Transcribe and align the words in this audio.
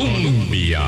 Colombia. 0.00 0.80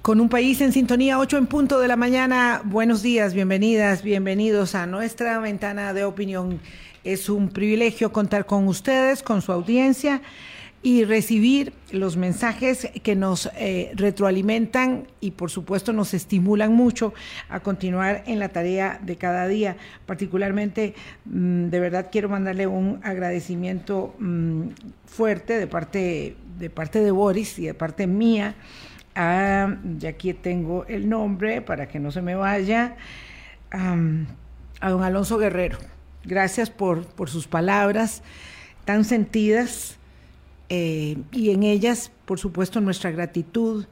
Con 0.00 0.18
un 0.18 0.30
país 0.30 0.58
en 0.62 0.72
sintonía, 0.72 1.18
8 1.18 1.36
en 1.36 1.46
punto 1.46 1.80
de 1.80 1.86
la 1.86 1.96
mañana. 1.96 2.62
Buenos 2.64 3.02
días, 3.02 3.34
bienvenidas, 3.34 4.02
bienvenidos 4.02 4.74
a 4.74 4.86
nuestra 4.86 5.38
ventana 5.38 5.92
de 5.92 6.04
opinión. 6.04 6.60
Es 7.04 7.28
un 7.28 7.50
privilegio 7.50 8.10
contar 8.10 8.46
con 8.46 8.68
ustedes, 8.68 9.22
con 9.22 9.42
su 9.42 9.52
audiencia 9.52 10.22
y 10.84 11.04
recibir 11.04 11.72
los 11.92 12.18
mensajes 12.18 12.90
que 13.02 13.16
nos 13.16 13.50
eh, 13.56 13.90
retroalimentan 13.94 15.06
y 15.18 15.30
por 15.30 15.50
supuesto 15.50 15.94
nos 15.94 16.12
estimulan 16.12 16.74
mucho 16.74 17.14
a 17.48 17.60
continuar 17.60 18.22
en 18.26 18.38
la 18.38 18.50
tarea 18.50 19.00
de 19.02 19.16
cada 19.16 19.48
día. 19.48 19.78
Particularmente, 20.04 20.94
mm, 21.24 21.68
de 21.68 21.80
verdad 21.80 22.10
quiero 22.12 22.28
mandarle 22.28 22.66
un 22.66 23.00
agradecimiento 23.02 24.14
mm, 24.18 24.68
fuerte 25.06 25.58
de 25.58 25.66
parte, 25.66 26.36
de 26.58 26.70
parte 26.70 27.00
de 27.00 27.10
Boris 27.10 27.58
y 27.58 27.66
de 27.66 27.74
parte 27.74 28.06
mía. 28.06 28.54
A, 29.14 29.76
y 30.00 30.06
aquí 30.06 30.34
tengo 30.34 30.84
el 30.86 31.08
nombre 31.08 31.62
para 31.62 31.86
que 31.86 32.00
no 32.00 32.10
se 32.10 32.20
me 32.20 32.34
vaya, 32.34 32.96
a 33.70 34.90
don 34.90 35.02
Alonso 35.02 35.38
Guerrero. 35.38 35.78
Gracias 36.24 36.70
por, 36.70 37.06
por 37.06 37.30
sus 37.30 37.46
palabras 37.46 38.22
tan 38.84 39.04
sentidas 39.04 39.98
eh, 40.68 41.18
y 41.32 41.50
en 41.50 41.62
ellas, 41.62 42.10
por 42.24 42.38
supuesto, 42.38 42.80
nuestra 42.80 43.10
gratitud 43.10 43.86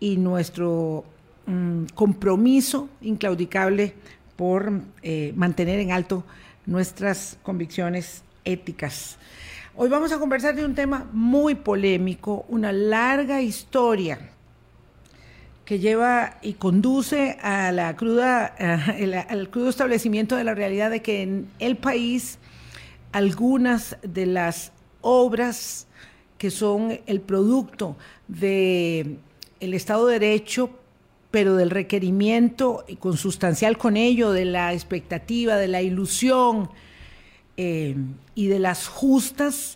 y 0.00 0.16
nuestro 0.16 1.04
mm, 1.46 1.84
compromiso 1.94 2.88
inclaudicable 3.00 3.94
por 4.36 4.82
eh, 5.02 5.32
mantener 5.36 5.80
en 5.80 5.92
alto 5.92 6.24
nuestras 6.66 7.38
convicciones 7.42 8.22
éticas. 8.44 9.18
Hoy 9.78 9.90
vamos 9.90 10.10
a 10.10 10.18
conversar 10.18 10.56
de 10.56 10.64
un 10.64 10.74
tema 10.74 11.06
muy 11.12 11.54
polémico, 11.54 12.46
una 12.48 12.72
larga 12.72 13.42
historia 13.42 14.30
que 15.66 15.78
lleva 15.78 16.38
y 16.40 16.54
conduce 16.54 17.36
cruda, 17.94 18.54
al 19.28 19.50
crudo 19.50 19.68
establecimiento 19.68 20.34
de 20.34 20.44
la 20.44 20.54
realidad 20.54 20.90
de 20.90 21.02
que 21.02 21.20
en 21.20 21.50
el 21.58 21.76
país 21.76 22.38
algunas 23.12 23.98
de 24.00 24.24
las 24.24 24.72
obras 25.02 25.88
que 26.38 26.50
son 26.50 26.98
el 27.04 27.20
producto 27.20 27.98
del 28.28 29.18
el 29.60 29.74
Estado 29.74 30.06
de 30.06 30.18
Derecho, 30.18 30.70
pero 31.30 31.54
del 31.54 31.68
requerimiento 31.68 32.86
y 32.88 32.96
consustancial 32.96 33.76
con 33.76 33.98
ello, 33.98 34.32
de 34.32 34.46
la 34.46 34.72
expectativa, 34.72 35.56
de 35.56 35.68
la 35.68 35.82
ilusión 35.82 36.70
eh, 37.58 37.96
y 38.34 38.48
de 38.48 38.58
las 38.58 38.86
justas 38.86 39.75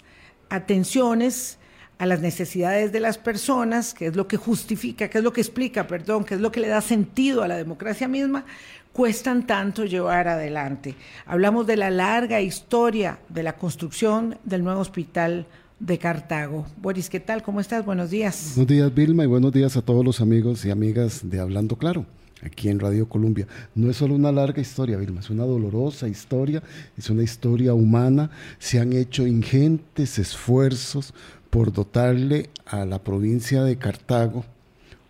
atenciones 0.51 1.59
a 1.99 2.07
las 2.07 2.21
necesidades 2.21 2.93
de 2.93 3.01
las 3.01 3.19
personas, 3.19 3.95
que 3.95 4.07
es 4.07 4.17
lo 4.17 4.27
que 4.27 4.37
justifica, 4.37 5.09
que 5.09 5.19
es 5.19 5.25
lo 5.25 5.33
que 5.33 5.41
explica, 5.41 5.87
perdón, 5.87 6.25
que 6.25 6.35
es 6.35 6.41
lo 6.41 6.51
que 6.51 6.61
le 6.61 6.69
da 6.69 6.81
sentido 6.81 7.43
a 7.43 7.49
la 7.49 7.57
democracia 7.57 8.09
misma, 8.09 8.45
cuestan 8.93 9.47
tanto 9.47 9.85
llevar 9.85 10.27
adelante. 10.29 10.95
Hablamos 11.27 11.67
de 11.67 11.77
la 11.77 11.91
larga 11.91 12.41
historia 12.41 13.19
de 13.29 13.43
la 13.43 13.57
construcción 13.57 14.39
del 14.45 14.65
nuevo 14.65 14.81
hospital 14.81 15.47
de 15.79 15.99
Cartago. 15.99 16.67
Boris, 16.77 17.09
¿qué 17.09 17.21
tal? 17.21 17.43
¿Cómo 17.43 17.61
estás? 17.61 17.85
Buenos 17.85 18.11
días. 18.11 18.53
Buenos 18.55 18.69
días, 18.69 18.95
Vilma, 18.95 19.25
y 19.25 19.27
buenos 19.27 19.53
días 19.53 19.77
a 19.77 19.83
todos 19.83 20.05
los 20.05 20.21
amigos 20.21 20.65
y 20.65 20.71
amigas 20.71 21.21
de 21.29 21.41
Hablando 21.41 21.77
Claro, 21.77 22.07
aquí 22.43 22.69
en 22.69 22.81
Radio 22.81 23.09
Colombia. 23.09 23.47
No 23.75 23.91
es 23.91 23.97
solo 23.97 24.15
una 24.15 24.33
larga 24.33 24.61
historia, 24.61 24.97
Vilma, 24.97 25.21
es 25.21 25.31
una 25.31 25.45
dolorosa 25.45 26.09
historia, 26.09 26.63
es 26.97 27.11
una 27.11 27.23
historia 27.23 27.75
humana. 27.75 28.31
Se 28.59 28.81
han 28.81 28.93
hecho 28.93 29.27
ingentes 29.27 30.19
esfuerzos 30.19 31.15
por 31.51 31.73
dotarle 31.73 32.51
a 32.65 32.85
la 32.85 33.03
provincia 33.03 33.63
de 33.65 33.77
Cartago 33.77 34.45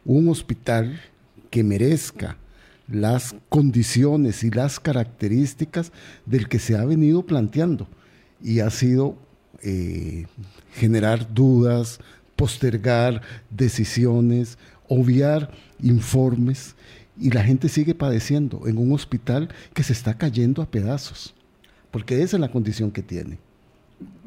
un 0.05 0.29
hospital 0.29 1.01
que 1.51 1.63
merezca 1.63 2.37
las 2.89 3.37
condiciones 3.49 4.43
y 4.43 4.51
las 4.51 4.81
características 4.81 5.93
del 6.27 6.49
que 6.49 6.59
se 6.59 6.77
ha 6.77 6.85
venido 6.85 7.25
planteando 7.25 7.87
y 8.43 8.61
ha 8.61 8.71
sido 8.71 9.17
eh, 9.63 10.27
generar 10.75 11.33
dudas, 11.33 12.01
postergar 12.35 13.23
decisiones, 13.51 14.59
obviar 14.89 15.53
informes 15.81 16.75
y 17.21 17.31
la 17.31 17.45
gente 17.45 17.69
sigue 17.69 17.95
padeciendo 17.95 18.67
en 18.67 18.79
un 18.79 18.93
hospital 18.93 19.49
que 19.75 19.83
se 19.83 19.93
está 19.93 20.17
cayendo 20.17 20.63
a 20.63 20.71
pedazos, 20.71 21.35
porque 21.91 22.23
esa 22.23 22.37
es 22.37 22.41
la 22.41 22.51
condición 22.51 22.91
que 22.91 23.03
tiene. 23.03 23.39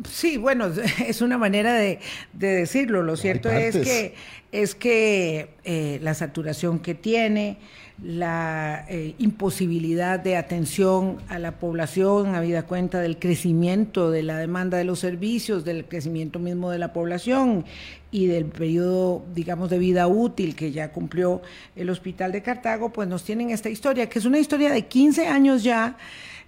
Sí, 0.07 0.37
bueno, 0.37 0.67
es 1.07 1.21
una 1.21 1.37
manera 1.37 1.73
de, 1.73 1.99
decirlo. 2.33 3.01
Lo 3.03 3.17
cierto 3.17 3.49
es 3.49 3.75
que, 3.75 4.15
es 4.51 4.75
que 4.75 5.49
eh, 5.63 5.99
la 6.01 6.13
saturación 6.13 6.79
que 6.79 6.93
tiene, 6.93 7.57
la 8.01 8.85
eh, 8.89 9.13
imposibilidad 9.19 10.19
de 10.19 10.35
atención 10.35 11.17
a 11.29 11.37
la 11.39 11.59
población, 11.59 12.35
habida 12.35 12.63
cuenta 12.63 12.99
del 12.99 13.19
crecimiento 13.19 14.09
de 14.09 14.23
la 14.23 14.37
demanda 14.37 14.77
de 14.77 14.83
los 14.83 14.99
servicios, 14.99 15.63
del 15.63 15.85
crecimiento 15.85 16.39
mismo 16.39 16.71
de 16.71 16.79
la 16.79 16.91
población 16.91 17.65
y 18.11 18.25
del 18.25 18.45
periodo, 18.45 19.23
digamos, 19.33 19.69
de 19.69 19.77
vida 19.77 20.07
útil 20.07 20.55
que 20.55 20.71
ya 20.71 20.91
cumplió 20.91 21.41
el 21.75 21.89
Hospital 21.89 22.31
de 22.31 22.41
Cartago, 22.41 22.91
pues 22.91 23.07
nos 23.07 23.23
tienen 23.23 23.51
esta 23.51 23.69
historia, 23.69 24.09
que 24.09 24.19
es 24.19 24.25
una 24.25 24.39
historia 24.39 24.71
de 24.71 24.85
15 24.87 25.27
años 25.27 25.63
ya, 25.63 25.97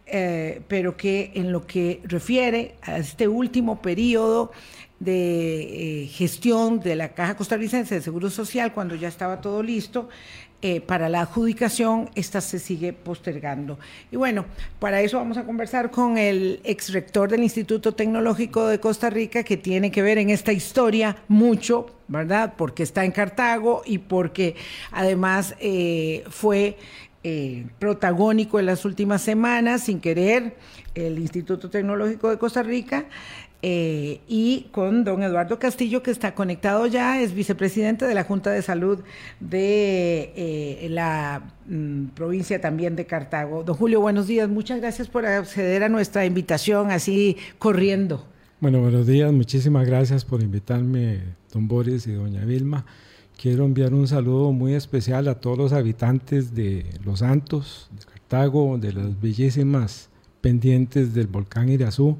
eh, 0.07 0.61
pero 0.67 0.97
que 0.97 1.31
en 1.35 1.51
lo 1.51 1.65
que 1.65 2.01
refiere 2.03 2.75
a 2.81 2.97
este 2.97 3.27
último 3.27 3.81
periodo, 3.81 4.51
de 4.99 6.03
eh, 6.03 6.07
gestión 6.07 6.79
de 6.79 6.95
la 6.95 7.09
Caja 7.09 7.35
Costarricense 7.35 7.95
de 7.95 8.01
Seguro 8.01 8.29
Social, 8.29 8.73
cuando 8.73 8.95
ya 8.95 9.07
estaba 9.07 9.41
todo 9.41 9.61
listo, 9.61 10.09
eh, 10.67 10.81
para 10.81 11.09
la 11.09 11.21
adjudicación, 11.21 12.09
esta 12.15 12.41
se 12.41 12.57
sigue 12.57 12.91
postergando. 12.91 13.77
Y 14.11 14.15
bueno, 14.15 14.45
para 14.79 14.99
eso 15.01 15.17
vamos 15.17 15.37
a 15.37 15.43
conversar 15.43 15.91
con 15.91 16.17
el 16.17 16.59
ex 16.63 16.91
rector 16.91 17.29
del 17.29 17.43
Instituto 17.43 17.93
Tecnológico 17.93 18.65
de 18.65 18.79
Costa 18.79 19.11
Rica, 19.11 19.43
que 19.43 19.57
tiene 19.57 19.91
que 19.91 20.01
ver 20.01 20.17
en 20.17 20.31
esta 20.31 20.53
historia 20.53 21.17
mucho, 21.27 21.91
¿verdad? 22.07 22.55
Porque 22.57 22.81
está 22.81 23.05
en 23.05 23.11
Cartago 23.11 23.83
y 23.85 23.99
porque 23.99 24.55
además 24.91 25.53
eh, 25.59 26.23
fue 26.31 26.79
eh, 27.23 27.67
protagónico 27.77 28.59
en 28.59 28.65
las 28.65 28.85
últimas 28.85 29.21
semanas, 29.21 29.83
sin 29.83 29.99
querer, 29.99 30.55
el 30.95 31.19
Instituto 31.19 31.69
Tecnológico 31.69 32.31
de 32.31 32.39
Costa 32.39 32.63
Rica 32.63 33.05
eh, 33.67 34.21
y 34.27 34.67
con 34.71 35.03
don 35.03 35.23
Eduardo 35.23 35.57
Castillo, 35.57 36.03
que 36.03 36.11
está 36.11 36.35
conectado 36.35 36.85
ya, 36.85 37.19
es 37.19 37.33
vicepresidente 37.33 38.05
de 38.05 38.13
la 38.13 38.23
Junta 38.23 38.51
de 38.51 38.61
Salud 38.61 38.99
de 39.39 40.31
eh, 40.35 40.87
la 40.91 41.41
mm, 41.67 42.09
provincia 42.09 42.61
también 42.61 42.95
de 42.95 43.07
Cartago. 43.07 43.63
Don 43.63 43.75
Julio, 43.75 44.01
buenos 44.01 44.27
días. 44.27 44.47
Muchas 44.49 44.79
gracias 44.79 45.07
por 45.07 45.25
acceder 45.25 45.83
a 45.83 45.89
nuestra 45.89 46.27
invitación 46.27 46.91
así 46.91 47.37
corriendo. 47.57 48.23
Bueno, 48.59 48.81
buenos 48.81 49.07
días. 49.07 49.33
Muchísimas 49.33 49.87
gracias 49.87 50.25
por 50.25 50.43
invitarme, 50.43 51.21
don 51.51 51.67
Boris 51.67 52.05
y 52.05 52.11
doña 52.11 52.45
Vilma. 52.45 52.85
Quiero 53.35 53.65
enviar 53.65 53.95
un 53.95 54.07
saludo 54.07 54.51
muy 54.51 54.75
especial 54.75 55.27
a 55.27 55.39
todos 55.39 55.57
los 55.57 55.73
habitantes 55.73 56.53
de 56.53 56.85
Los 57.03 57.17
Santos, 57.17 57.89
de 57.97 58.05
Cartago, 58.05 58.77
de 58.77 58.93
las 58.93 59.19
bellísimas 59.19 60.09
pendientes 60.41 61.15
del 61.15 61.25
volcán 61.25 61.69
Irazú 61.69 62.19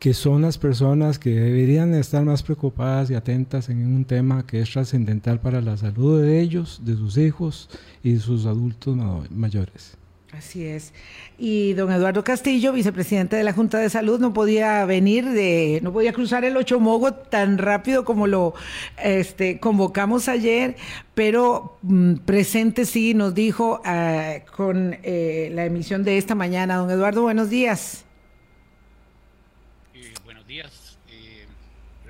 que 0.00 0.14
son 0.14 0.40
las 0.40 0.56
personas 0.56 1.18
que 1.18 1.28
deberían 1.28 1.94
estar 1.94 2.24
más 2.24 2.42
preocupadas 2.42 3.10
y 3.10 3.14
atentas 3.14 3.68
en 3.68 3.86
un 3.86 4.06
tema 4.06 4.46
que 4.46 4.60
es 4.62 4.72
trascendental 4.72 5.40
para 5.40 5.60
la 5.60 5.76
salud 5.76 6.22
de 6.22 6.40
ellos, 6.40 6.80
de 6.82 6.96
sus 6.96 7.18
hijos 7.18 7.68
y 8.02 8.14
de 8.14 8.20
sus 8.20 8.46
adultos 8.46 8.96
mayores. 9.30 9.98
Así 10.32 10.64
es. 10.64 10.94
Y 11.36 11.74
don 11.74 11.92
Eduardo 11.92 12.24
Castillo, 12.24 12.72
vicepresidente 12.72 13.36
de 13.36 13.44
la 13.44 13.52
Junta 13.52 13.78
de 13.78 13.90
Salud, 13.90 14.18
no 14.20 14.32
podía 14.32 14.86
venir 14.86 15.28
de, 15.28 15.80
no 15.82 15.92
podía 15.92 16.14
cruzar 16.14 16.46
el 16.46 16.56
Ochomogo 16.56 17.12
tan 17.12 17.58
rápido 17.58 18.06
como 18.06 18.26
lo 18.26 18.54
este, 19.02 19.60
convocamos 19.60 20.28
ayer, 20.28 20.76
pero 21.12 21.76
mm, 21.82 22.14
presente 22.24 22.86
sí 22.86 23.12
nos 23.12 23.34
dijo 23.34 23.82
ah, 23.84 24.36
con 24.56 24.96
eh, 25.02 25.50
la 25.52 25.66
emisión 25.66 26.04
de 26.04 26.16
esta 26.16 26.34
mañana. 26.34 26.76
Don 26.76 26.90
Eduardo, 26.90 27.20
buenos 27.20 27.50
días. 27.50 28.06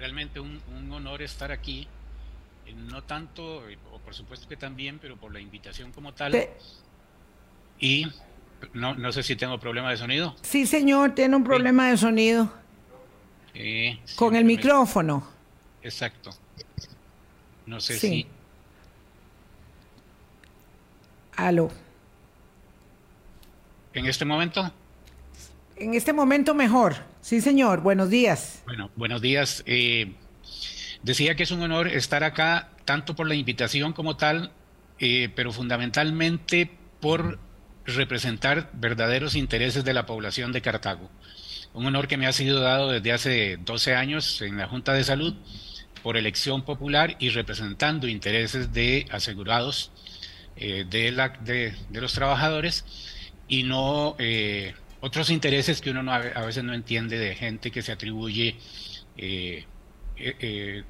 Realmente 0.00 0.41
un, 0.41 0.61
honor 0.91 1.23
estar 1.23 1.52
aquí, 1.52 1.87
eh, 2.67 2.73
no 2.75 3.02
tanto, 3.02 3.62
o 3.93 3.99
por 3.99 4.14
supuesto 4.14 4.49
que 4.49 4.56
también, 4.56 4.99
pero 4.99 5.17
por 5.17 5.32
la 5.32 5.41
invitación 5.41 5.93
como 5.93 6.14
tal. 6.14 6.49
Y 7.79 8.06
no, 8.73 8.94
no 8.94 9.12
sé 9.12 9.23
si 9.23 9.37
tengo 9.37 9.61
problema 9.61 9.91
de 9.91 9.99
sonido. 9.99 10.35
Sí, 10.43 10.67
señor, 10.67 11.14
tiene 11.14 11.37
un 11.37 11.44
problema 11.44 11.91
de 11.91 11.97
sonido. 11.97 12.50
Con 14.17 14.37
el 14.37 14.44
micrófono. 14.44 15.26
Exacto. 15.82 16.31
No 17.67 17.81
sé 17.81 17.99
si. 17.99 18.26
Aló. 21.37 21.70
¿En 23.93 24.06
este 24.06 24.25
momento? 24.25 24.73
En 25.81 25.94
este 25.94 26.12
momento 26.12 26.55
mejor. 26.55 26.94
Sí, 27.21 27.41
señor. 27.41 27.81
Buenos 27.81 28.11
días. 28.11 28.62
Bueno, 28.67 28.91
buenos 28.97 29.21
días. 29.21 29.62
Eh, 29.67 30.15
Decía 31.03 31.35
que 31.35 31.44
es 31.44 31.50
un 31.50 31.62
honor 31.62 31.88
estar 31.88 32.25
acá, 32.25 32.69
tanto 32.85 33.17
por 33.17 33.27
la 33.27 33.35
invitación 33.35 33.94
como 33.94 34.17
tal, 34.17 34.53
eh, 34.99 35.31
pero 35.35 35.50
fundamentalmente 35.50 36.71
por 37.00 37.38
representar 37.87 38.71
verdaderos 38.75 39.35
intereses 39.35 39.82
de 39.85 39.94
la 39.94 40.05
población 40.05 40.53
de 40.53 40.61
Cartago. 40.61 41.11
Un 41.73 41.87
honor 41.87 42.06
que 42.06 42.19
me 42.19 42.26
ha 42.26 42.33
sido 42.33 42.61
dado 42.61 42.91
desde 42.91 43.12
hace 43.12 43.56
12 43.56 43.94
años 43.94 44.43
en 44.43 44.59
la 44.59 44.69
Junta 44.69 44.93
de 44.93 45.05
Salud 45.05 45.35
por 46.03 46.19
elección 46.19 46.62
popular 46.65 47.17
y 47.19 47.31
representando 47.31 48.06
intereses 48.06 48.73
de 48.75 49.06
asegurados 49.11 49.93
eh, 50.56 50.85
de, 50.88 51.12
la, 51.12 51.31
de, 51.31 51.75
los 51.93 52.12
trabajadores 52.12 52.85
y 53.49 53.62
no 53.62 54.17
eh, 54.19 54.75
otros 55.00 55.31
intereses 55.31 55.81
que 55.81 55.91
uno 55.91 56.12
a 56.12 56.44
veces 56.44 56.64
no 56.64 56.75
entiende 56.75 57.19
de 57.19 57.35
gente 57.35 57.70
que 57.70 57.82
se 57.82 57.93
atribuye 57.93 58.56
eh, 59.17 59.64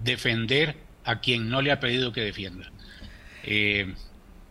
defender 0.02 0.76
a 1.04 1.20
quien 1.20 1.48
no 1.48 1.62
le 1.62 1.72
ha 1.72 1.80
pedido 1.80 2.12
que 2.12 2.20
defienda. 2.20 2.70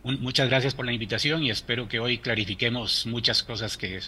muchas 0.02 0.48
gracias 0.48 0.74
por 0.74 0.86
la 0.86 0.92
invitación 0.92 1.42
y 1.42 1.50
espero 1.50 1.88
que 1.88 2.00
hoy 2.00 2.18
clarifiquemos 2.18 3.06
muchas 3.06 3.42
cosas 3.42 3.76
que, 3.76 4.00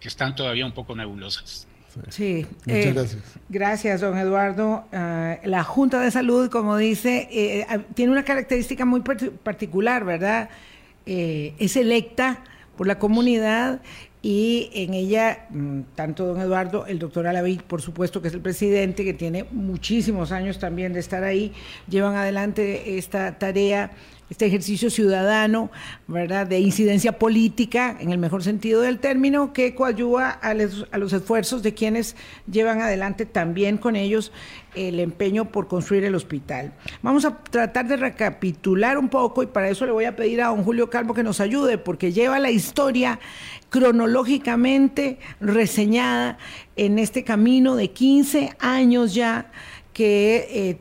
que 0.00 0.08
están 0.08 0.34
todavía 0.34 0.66
un 0.66 0.72
poco 0.72 0.96
nebulosas. 0.96 1.66
Sí, 2.08 2.46
muchas 2.66 2.86
eh, 2.86 2.92
gracias. 2.92 3.22
Gracias, 3.48 4.00
don 4.00 4.18
Eduardo. 4.18 4.84
Ah, 4.92 5.38
la 5.44 5.62
Junta 5.62 6.00
de 6.00 6.10
Salud, 6.10 6.50
como 6.50 6.76
dice, 6.76 7.28
eh, 7.30 7.66
ah, 7.68 7.78
tiene 7.94 8.12
una 8.12 8.24
característica 8.24 8.84
muy 8.84 9.00
particular, 9.00 10.04
¿verdad? 10.04 10.48
Eh, 11.06 11.54
es 11.58 11.76
electa 11.76 12.42
por 12.76 12.86
la 12.86 12.98
comunidad 12.98 13.80
y 14.22 14.70
en 14.72 14.94
ella, 14.94 15.46
mm, 15.50 15.80
tanto 15.96 16.24
don 16.24 16.40
Eduardo, 16.40 16.86
el 16.86 17.00
doctor 17.00 17.26
Alaví, 17.26 17.60
por 17.66 17.82
supuesto 17.82 18.22
que 18.22 18.28
es 18.28 18.34
el 18.34 18.40
presidente, 18.40 19.04
que 19.04 19.14
tiene 19.14 19.44
muchísimos 19.50 20.30
años 20.30 20.60
también 20.60 20.92
de 20.92 21.00
estar 21.00 21.24
ahí, 21.24 21.52
llevan 21.88 22.14
adelante 22.14 22.98
esta 22.98 23.38
tarea 23.38 23.90
este 24.30 24.46
ejercicio 24.46 24.88
ciudadano, 24.88 25.70
¿verdad?, 26.06 26.46
de 26.46 26.58
incidencia 26.58 27.18
política, 27.18 27.96
en 28.00 28.10
el 28.10 28.18
mejor 28.18 28.42
sentido 28.42 28.80
del 28.80 28.98
término, 28.98 29.52
que 29.52 29.74
coayuda 29.74 30.30
a 30.30 30.54
los, 30.54 31.12
esfuerzos 31.12 31.62
de 31.62 31.74
quienes 31.74 32.16
llevan 32.50 32.80
adelante 32.80 33.26
también 33.26 33.76
con 33.76 33.94
ellos 33.94 34.32
el 34.74 35.00
empeño 35.00 35.52
por 35.52 35.68
construir 35.68 36.04
el 36.04 36.14
hospital. 36.14 36.72
Vamos 37.02 37.26
a 37.26 37.36
tratar 37.44 37.86
de 37.88 37.98
recapitular 37.98 38.96
un 38.96 39.10
poco 39.10 39.42
y 39.42 39.46
para 39.46 39.68
eso 39.68 39.84
le 39.84 39.92
voy 39.92 40.06
a 40.06 40.16
pedir 40.16 40.40
a 40.40 40.48
don 40.48 40.64
Julio 40.64 40.88
Calvo 40.88 41.12
que 41.12 41.22
nos 41.22 41.40
ayude, 41.40 41.76
porque 41.76 42.12
lleva 42.12 42.38
la 42.38 42.50
historia 42.50 43.20
cronológicamente 43.68 45.18
reseñada 45.40 46.38
en 46.76 46.98
este 46.98 47.22
camino 47.22 47.76
de 47.76 47.90
15 47.90 48.56
años 48.60 49.14
ya 49.14 49.50
que 49.92 50.48
eh, 50.50 50.78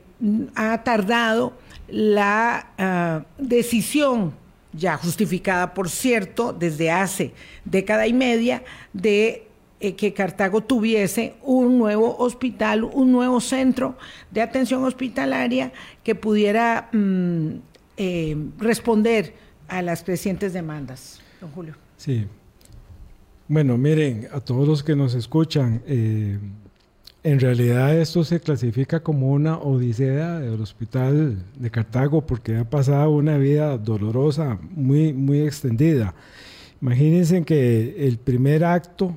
ha 0.56 0.84
tardado 0.84 1.54
la 1.92 2.72
ah, 2.78 3.26
decisión 3.38 4.34
ya 4.74 4.98
justificada, 4.98 5.74
por 5.74 5.90
cierto, 5.90 6.54
desde 6.54 6.92
hace 6.92 7.34
década 7.66 8.08
y 8.08 8.14
media, 8.14 8.64
de 8.94 9.48
eh, 9.80 9.96
que 9.96 10.14
Cartago 10.14 10.62
tuviese 10.62 11.36
un 11.42 11.78
nuevo 11.78 12.16
hospital, 12.18 12.84
un 12.84 13.12
nuevo 13.12 13.42
centro 13.42 13.98
de 14.30 14.42
atención 14.42 14.84
hospitalaria 14.84 15.74
que 16.04 16.16
pudiera 16.16 16.90
mm, 16.94 17.48
eh, 17.98 18.38
responder 18.58 19.34
a 19.68 19.82
las 19.82 20.04
crecientes 20.04 20.54
demandas. 20.54 21.20
Don 21.40 21.52
Julio. 21.52 21.76
Sí. 21.98 22.28
Bueno, 23.48 23.78
miren, 23.78 24.28
a 24.32 24.40
todos 24.40 24.68
los 24.68 24.84
que 24.84 24.96
nos 24.96 25.14
escuchan, 25.14 25.82
eh, 25.86 26.40
en 27.24 27.40
realidad 27.40 27.96
esto 27.98 28.24
se 28.24 28.40
clasifica 28.40 29.02
como 29.02 29.32
una 29.32 29.58
odisea 29.58 30.40
del 30.40 30.60
hospital 30.60 31.38
de 31.56 31.70
Cartago 31.70 32.26
porque 32.26 32.58
ha 32.58 32.68
pasado 32.68 33.12
una 33.12 33.38
vida 33.38 33.78
dolorosa 33.78 34.58
muy, 34.72 35.14
muy 35.14 35.42
extendida. 35.42 36.16
Imagínense 36.82 37.44
que 37.44 38.08
el 38.08 38.18
primer 38.18 38.66
acto 38.66 39.16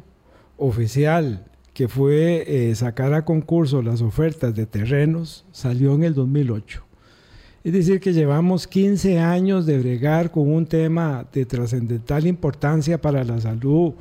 oficial 0.59 1.47
que 1.73 1.89
fue 1.89 2.45
eh, 2.47 2.75
sacar 2.75 3.15
a 3.15 3.25
concurso 3.25 3.83
las 3.83 4.03
ofertas 4.03 4.55
de 4.55 4.67
terrenos 4.67 5.47
salió 5.51 5.95
en 5.95 6.05
el 6.05 6.15
2008. 6.15 6.85
Es 7.65 7.73
decir, 7.73 8.01
que 8.01 8.12
llevamos 8.12 8.67
15 8.67 9.19
años 9.19 9.65
de 9.65 9.79
bregar 9.79 10.31
con 10.31 10.53
un 10.53 10.67
tema 10.67 11.27
de 11.33 11.47
trascendental 11.47 12.27
importancia 12.27 13.01
para 13.01 13.25
la 13.25 13.41
salud 13.41 13.95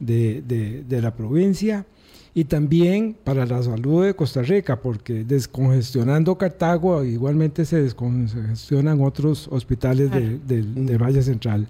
de, 0.00 0.42
de 0.42 1.00
la 1.00 1.14
provincia 1.14 1.86
y 2.34 2.44
también 2.44 3.16
para 3.22 3.46
la 3.46 3.62
salud 3.62 4.04
de 4.04 4.14
Costa 4.14 4.42
Rica, 4.42 4.80
porque 4.80 5.24
descongestionando 5.24 6.36
Cartago 6.36 7.04
igualmente 7.04 7.64
se 7.64 7.80
descongestionan 7.80 9.00
otros 9.00 9.46
hospitales 9.52 10.10
del 10.10 10.98
Valle 10.98 11.22
Central. 11.22 11.68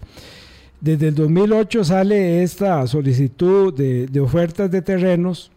Desde 0.81 1.09
el 1.09 1.15
2008 1.15 1.85
sale 1.85 2.43
esta 2.43 2.87
solicitud 2.87 3.75
de, 3.75 4.07
de 4.07 4.21
ofertas 4.21 4.71
de 4.71 4.81
terrenos, 4.81 5.51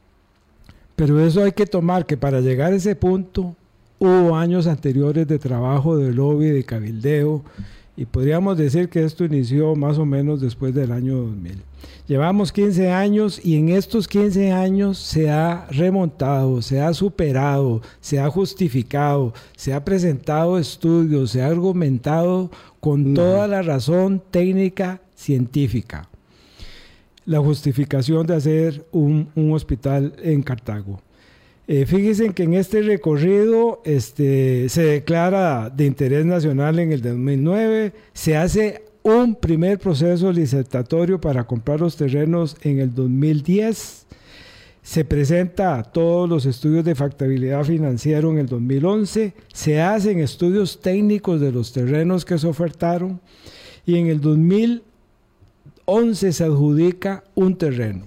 pero 0.97 1.25
eso 1.25 1.43
hay 1.43 1.53
que 1.53 1.65
tomar 1.65 2.05
que 2.05 2.17
para 2.17 2.41
llegar 2.41 2.73
a 2.73 2.75
ese 2.75 2.95
punto 2.95 3.55
hubo 3.99 4.35
años 4.35 4.67
anteriores 4.67 5.25
de 5.25 5.39
trabajo 5.39 5.97
de 5.97 6.11
lobby, 6.11 6.49
de 6.49 6.63
cabildeo, 6.65 7.43
y 7.97 8.05
podríamos 8.05 8.57
decir 8.57 8.89
que 8.89 9.03
esto 9.03 9.25
inició 9.25 9.75
más 9.75 9.97
o 9.97 10.05
menos 10.05 10.39
después 10.39 10.73
del 10.75 10.91
año 10.91 11.17
2000. 11.17 11.63
Llevamos 12.07 12.53
15 12.53 12.91
años 12.91 13.41
y 13.43 13.57
en 13.57 13.69
estos 13.69 14.07
15 14.07 14.51
años 14.51 14.99
se 14.99 15.31
ha 15.31 15.65
remontado, 15.71 16.61
se 16.61 16.79
ha 16.79 16.93
superado, 16.93 17.81
se 17.99 18.19
ha 18.19 18.29
justificado, 18.29 19.33
se 19.55 19.73
ha 19.73 19.83
presentado 19.83 20.59
estudios, 20.59 21.31
se 21.31 21.41
ha 21.41 21.47
argumentado 21.47 22.51
con 22.79 23.15
toda 23.15 23.47
la 23.47 23.63
razón 23.63 24.21
técnica 24.31 25.01
científica 25.15 26.07
la 27.25 27.39
justificación 27.39 28.25
de 28.25 28.35
hacer 28.35 28.87
un, 28.93 29.29
un 29.35 29.51
hospital 29.51 30.13
en 30.23 30.41
Cartago. 30.41 31.01
Eh, 31.69 31.85
fíjense 31.85 32.33
que 32.33 32.43
en 32.43 32.53
este 32.53 32.81
recorrido 32.81 33.81
este, 33.83 34.69
se 34.69 34.83
declara 34.83 35.69
de 35.69 35.85
interés 35.85 36.25
nacional 36.25 36.79
en 36.79 36.93
el 36.93 37.01
2009, 37.01 37.91
se 38.13 38.37
hace 38.37 38.85
un 39.03 39.35
primer 39.35 39.77
proceso 39.77 40.31
licitatorio 40.31 41.19
para 41.19 41.45
comprar 41.45 41.81
los 41.81 41.97
terrenos 41.97 42.55
en 42.61 42.79
el 42.79 42.95
2010, 42.95 44.05
se 44.81 45.03
presenta 45.03 45.83
todos 45.83 46.29
los 46.29 46.45
estudios 46.45 46.85
de 46.85 46.95
factibilidad 46.95 47.65
financiera 47.65 48.25
en 48.29 48.37
el 48.37 48.47
2011, 48.47 49.33
se 49.51 49.81
hacen 49.81 50.19
estudios 50.19 50.79
técnicos 50.79 51.41
de 51.41 51.51
los 51.51 51.73
terrenos 51.73 52.23
que 52.23 52.37
se 52.37 52.47
ofertaron 52.47 53.19
y 53.85 53.97
en 53.97 54.07
el 54.07 54.21
2011 54.21 56.31
se 56.31 56.43
adjudica 56.45 57.25
un 57.35 57.57
terreno. 57.57 58.05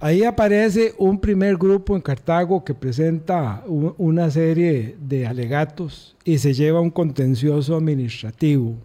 Ahí 0.00 0.22
aparece 0.22 0.94
un 0.96 1.18
primer 1.18 1.56
grupo 1.56 1.96
en 1.96 2.02
Cartago 2.02 2.64
que 2.64 2.72
presenta 2.72 3.64
una 3.66 4.30
serie 4.30 4.96
de 5.00 5.26
alegatos 5.26 6.16
y 6.24 6.38
se 6.38 6.54
lleva 6.54 6.80
un 6.80 6.90
contencioso 6.90 7.74
administrativo. 7.76 8.76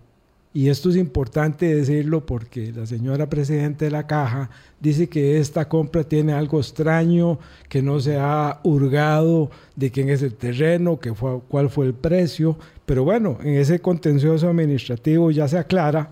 Y 0.55 0.69
esto 0.69 0.89
es 0.89 0.95
importante 0.95 1.75
decirlo 1.75 2.25
porque 2.25 2.71
la 2.71 2.87
señora 2.87 3.29
presidenta 3.29 3.85
de 3.85 3.91
la 3.91 4.07
caja 4.07 4.49
dice 4.79 5.07
que 5.07 5.37
esta 5.37 5.69
compra 5.69 6.03
tiene 6.03 6.33
algo 6.33 6.59
extraño, 6.59 7.37
que 7.69 7.83
no 7.83 7.99
se 7.99 8.17
ha 8.17 8.59
hurgado 8.63 9.51
de 9.75 9.91
quién 9.91 10.09
es 10.09 10.23
el 10.23 10.33
terreno, 10.33 10.99
que 10.99 11.13
fue, 11.13 11.41
cuál 11.47 11.69
fue 11.69 11.85
el 11.85 11.93
precio. 11.93 12.57
Pero 12.87 13.03
bueno, 13.03 13.37
en 13.43 13.55
ese 13.55 13.79
contencioso 13.79 14.47
administrativo 14.47 15.29
ya 15.29 15.47
se 15.47 15.59
aclara. 15.59 16.09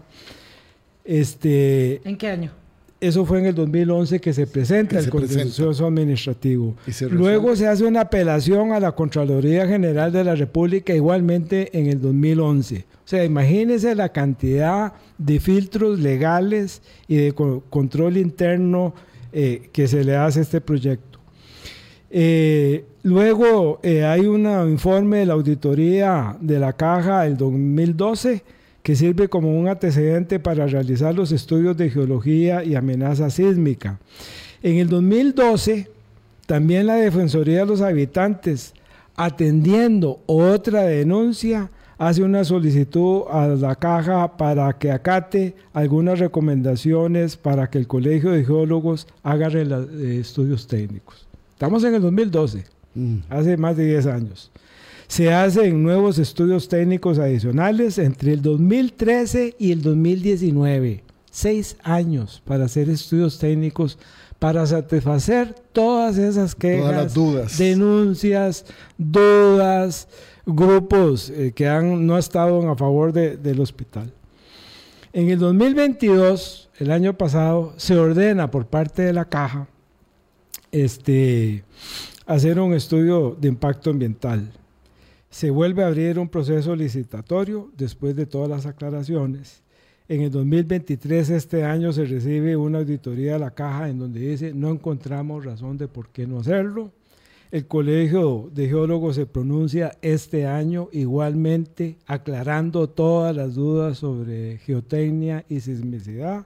Este, 1.03 2.07
¿En 2.07 2.17
qué 2.17 2.27
año? 2.27 2.60
Eso 3.01 3.25
fue 3.25 3.39
en 3.39 3.47
el 3.47 3.55
2011 3.55 4.21
que 4.21 4.31
se 4.31 4.45
presenta 4.45 4.99
el 4.99 5.09
contencioso 5.09 5.87
administrativo. 5.87 6.75
Luego 7.09 7.55
se 7.55 7.67
hace 7.67 7.83
una 7.83 8.01
apelación 8.01 8.73
a 8.73 8.79
la 8.79 8.91
Contraloría 8.91 9.65
General 9.65 10.11
de 10.11 10.23
la 10.23 10.35
República 10.35 10.93
igualmente 10.93 11.75
en 11.75 11.87
el 11.87 11.99
2011. 11.99 12.85
O 13.03 13.07
sea, 13.07 13.25
imagínense 13.25 13.95
la 13.95 14.09
cantidad 14.09 14.93
de 15.17 15.39
filtros 15.39 15.97
legales 15.97 16.83
y 17.07 17.15
de 17.15 17.33
control 17.33 18.17
interno 18.17 18.93
eh, 19.33 19.69
que 19.73 19.87
se 19.87 20.03
le 20.03 20.15
hace 20.15 20.37
a 20.37 20.43
este 20.43 20.61
proyecto. 20.61 21.19
Eh, 22.11 22.85
luego 23.01 23.79
eh, 23.81 24.03
hay 24.03 24.27
un 24.27 24.45
informe 24.69 25.17
de 25.17 25.25
la 25.25 25.33
auditoría 25.33 26.37
de 26.39 26.59
la 26.59 26.73
caja 26.73 27.23
del 27.23 27.35
2012 27.35 28.43
que 28.83 28.95
sirve 28.95 29.29
como 29.29 29.57
un 29.57 29.67
antecedente 29.67 30.39
para 30.39 30.65
realizar 30.67 31.13
los 31.13 31.31
estudios 31.31 31.77
de 31.77 31.89
geología 31.89 32.63
y 32.63 32.75
amenaza 32.75 33.29
sísmica. 33.29 33.99
En 34.63 34.77
el 34.77 34.89
2012, 34.89 35.89
también 36.45 36.87
la 36.87 36.95
Defensoría 36.95 37.59
de 37.59 37.65
los 37.65 37.81
Habitantes, 37.81 38.73
atendiendo 39.15 40.21
otra 40.25 40.83
denuncia, 40.83 41.69
hace 41.97 42.23
una 42.23 42.43
solicitud 42.43 43.23
a 43.29 43.47
la 43.47 43.75
caja 43.75 44.35
para 44.35 44.73
que 44.73 44.91
acate 44.91 45.55
algunas 45.71 46.17
recomendaciones 46.17 47.37
para 47.37 47.69
que 47.69 47.77
el 47.77 47.85
Colegio 47.85 48.31
de 48.31 48.43
Geólogos 48.43 49.07
haga 49.21 49.49
eh, 49.49 50.17
estudios 50.19 50.65
técnicos. 50.65 51.27
Estamos 51.53 51.83
en 51.83 51.93
el 51.93 52.01
2012. 52.01 52.63
mm. 52.95 53.17
hace 53.29 53.55
más 53.55 53.77
de 53.77 53.85
10 53.85 54.07
años. 54.07 54.51
Se 55.11 55.33
hacen 55.33 55.83
nuevos 55.83 56.19
estudios 56.19 56.69
técnicos 56.69 57.19
adicionales 57.19 57.97
entre 57.97 58.31
el 58.31 58.41
2013 58.41 59.57
y 59.59 59.73
el 59.73 59.81
2019. 59.81 61.03
Seis 61.29 61.75
años 61.83 62.41
para 62.45 62.63
hacer 62.63 62.89
estudios 62.89 63.37
técnicos 63.37 63.97
para 64.39 64.65
satisfacer 64.65 65.53
todas 65.73 66.17
esas 66.17 66.55
quejas, 66.55 67.13
dudas. 67.13 67.57
denuncias, 67.57 68.65
dudas, 68.97 70.07
grupos 70.45 71.29
eh, 71.29 71.51
que 71.53 71.67
han 71.67 72.07
no 72.07 72.17
estado 72.17 72.71
a 72.71 72.77
favor 72.77 73.11
del 73.11 73.59
hospital. 73.59 74.13
En 75.11 75.29
el 75.29 75.39
2022, 75.39 76.69
el 76.79 76.89
año 76.89 77.17
pasado, 77.17 77.73
se 77.75 77.97
ordena 77.97 78.49
por 78.49 78.65
parte 78.65 79.01
de 79.01 79.11
la 79.11 79.25
caja 79.25 79.67
este, 80.71 81.65
hacer 82.25 82.61
un 82.61 82.73
estudio 82.73 83.35
de 83.37 83.49
impacto 83.49 83.89
ambiental. 83.89 84.53
Se 85.31 85.49
vuelve 85.49 85.81
a 85.81 85.87
abrir 85.87 86.19
un 86.19 86.27
proceso 86.27 86.75
licitatorio 86.75 87.71
después 87.77 88.17
de 88.17 88.25
todas 88.25 88.49
las 88.49 88.65
aclaraciones. 88.65 89.63
En 90.09 90.21
el 90.21 90.29
2023, 90.29 91.29
este 91.29 91.63
año, 91.63 91.93
se 91.93 92.03
recibe 92.03 92.57
una 92.57 92.79
auditoría 92.79 93.33
de 93.33 93.39
la 93.39 93.51
caja 93.51 93.87
en 93.87 93.97
donde 93.97 94.19
dice 94.19 94.53
no 94.53 94.69
encontramos 94.69 95.45
razón 95.45 95.77
de 95.77 95.87
por 95.87 96.09
qué 96.09 96.27
no 96.27 96.41
hacerlo. 96.41 96.91
El 97.49 97.65
Colegio 97.65 98.49
de 98.53 98.67
Geólogos 98.67 99.15
se 99.15 99.25
pronuncia 99.25 99.97
este 100.01 100.45
año 100.47 100.89
igualmente 100.91 101.97
aclarando 102.07 102.89
todas 102.89 103.33
las 103.33 103.55
dudas 103.55 103.99
sobre 103.99 104.57
geotecnia 104.57 105.45
y 105.47 105.61
sismicidad. 105.61 106.45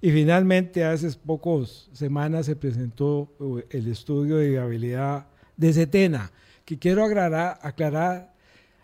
Y 0.00 0.10
finalmente, 0.10 0.84
hace 0.84 1.10
pocas 1.18 1.90
semanas 1.92 2.46
se 2.46 2.56
presentó 2.56 3.28
eh, 3.38 3.66
el 3.70 3.88
estudio 3.88 4.36
de 4.36 4.48
viabilidad 4.48 5.26
de 5.56 5.72
Setena, 5.74 6.32
que 6.64 6.78
quiero 6.78 7.04
aclarar, 7.04 7.58
aclarar 7.62 8.32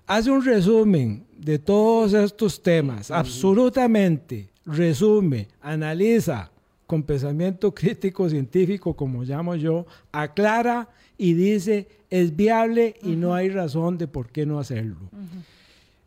hace 0.07 0.31
un 0.31 0.45
resumen 0.45 1.27
de 1.37 1.59
todos 1.59 2.15
estos 2.15 2.63
temas, 2.63 3.11
absolutamente, 3.11 4.49
resume, 4.65 5.49
analiza 5.61 6.51
con 6.87 7.03
pensamiento 7.03 7.73
crítico 7.73 8.29
científico, 8.29 8.95
como 8.95 9.23
llamo 9.23 9.55
yo, 9.55 9.87
aclara 10.11 10.89
y 11.19 11.35
dice 11.35 11.87
es 12.11 12.35
viable 12.35 12.95
y 13.03 13.17
no 13.17 13.35
hay 13.35 13.51
razón 13.51 13.99
de 13.99 14.09
por 14.09 14.31
qué 14.31 14.47
no 14.47 14.59
hacerlo. 14.59 14.97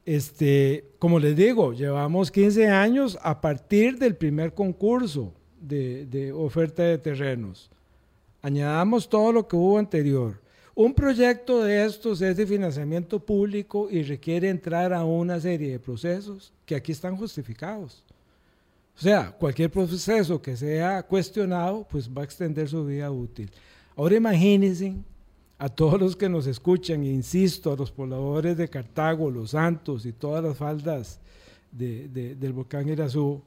Este, 0.05 0.85
como 0.97 1.19
les 1.19 1.35
digo, 1.35 1.73
llevamos 1.73 2.31
15 2.31 2.67
años 2.69 3.19
a 3.21 3.39
partir 3.39 3.99
del 3.99 4.15
primer 4.15 4.53
concurso 4.53 5.33
de, 5.59 6.07
de 6.07 6.31
oferta 6.31 6.81
de 6.81 6.97
terrenos. 6.97 7.69
Añadamos 8.41 9.07
todo 9.07 9.31
lo 9.31 9.47
que 9.47 9.55
hubo 9.55 9.77
anterior. 9.77 10.41
Un 10.73 10.93
proyecto 10.93 11.63
de 11.63 11.85
estos 11.85 12.21
es 12.21 12.37
de 12.37 12.47
financiamiento 12.47 13.19
público 13.19 13.89
y 13.91 14.03
requiere 14.03 14.49
entrar 14.49 14.93
a 14.93 15.03
una 15.03 15.39
serie 15.39 15.71
de 15.71 15.79
procesos 15.79 16.53
que 16.65 16.75
aquí 16.75 16.93
están 16.93 17.17
justificados. 17.17 18.03
O 18.97 19.01
sea, 19.01 19.31
cualquier 19.31 19.69
proceso 19.69 20.41
que 20.41 20.55
sea 20.55 21.03
cuestionado, 21.03 21.85
pues 21.89 22.09
va 22.09 22.21
a 22.21 22.25
extender 22.25 22.69
su 22.69 22.85
vida 22.85 23.11
útil. 23.11 23.49
Ahora 23.95 24.15
imagínense 24.15 24.95
a 25.57 25.69
todos 25.69 25.99
los 25.99 26.15
que 26.15 26.29
nos 26.29 26.47
escuchan, 26.47 27.03
e 27.03 27.09
insisto, 27.09 27.71
a 27.71 27.75
los 27.75 27.91
pobladores 27.91 28.57
de 28.57 28.69
Cartago, 28.69 29.29
los 29.29 29.51
Santos 29.51 30.05
y 30.05 30.13
todas 30.13 30.43
las 30.43 30.57
faldas 30.57 31.19
del 31.71 32.53
volcán 32.53 32.87
Irazú, 32.87 33.41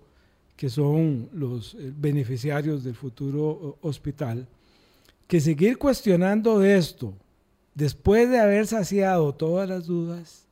que 0.57 0.69
son 0.69 1.29
los 1.33 1.75
eh, 1.75 1.93
beneficiarios 1.97 2.85
del 2.85 2.95
futuro 2.95 3.79
hospital, 3.83 4.47
que 5.27 5.41
seguir 5.41 5.79
cuestionando 5.79 6.63
esto 6.63 7.15
después 7.75 8.31
de 8.31 8.39
haber 8.39 8.67
saciado 8.67 9.35
todas 9.35 9.69
las 9.69 9.87
dudas 9.87 10.45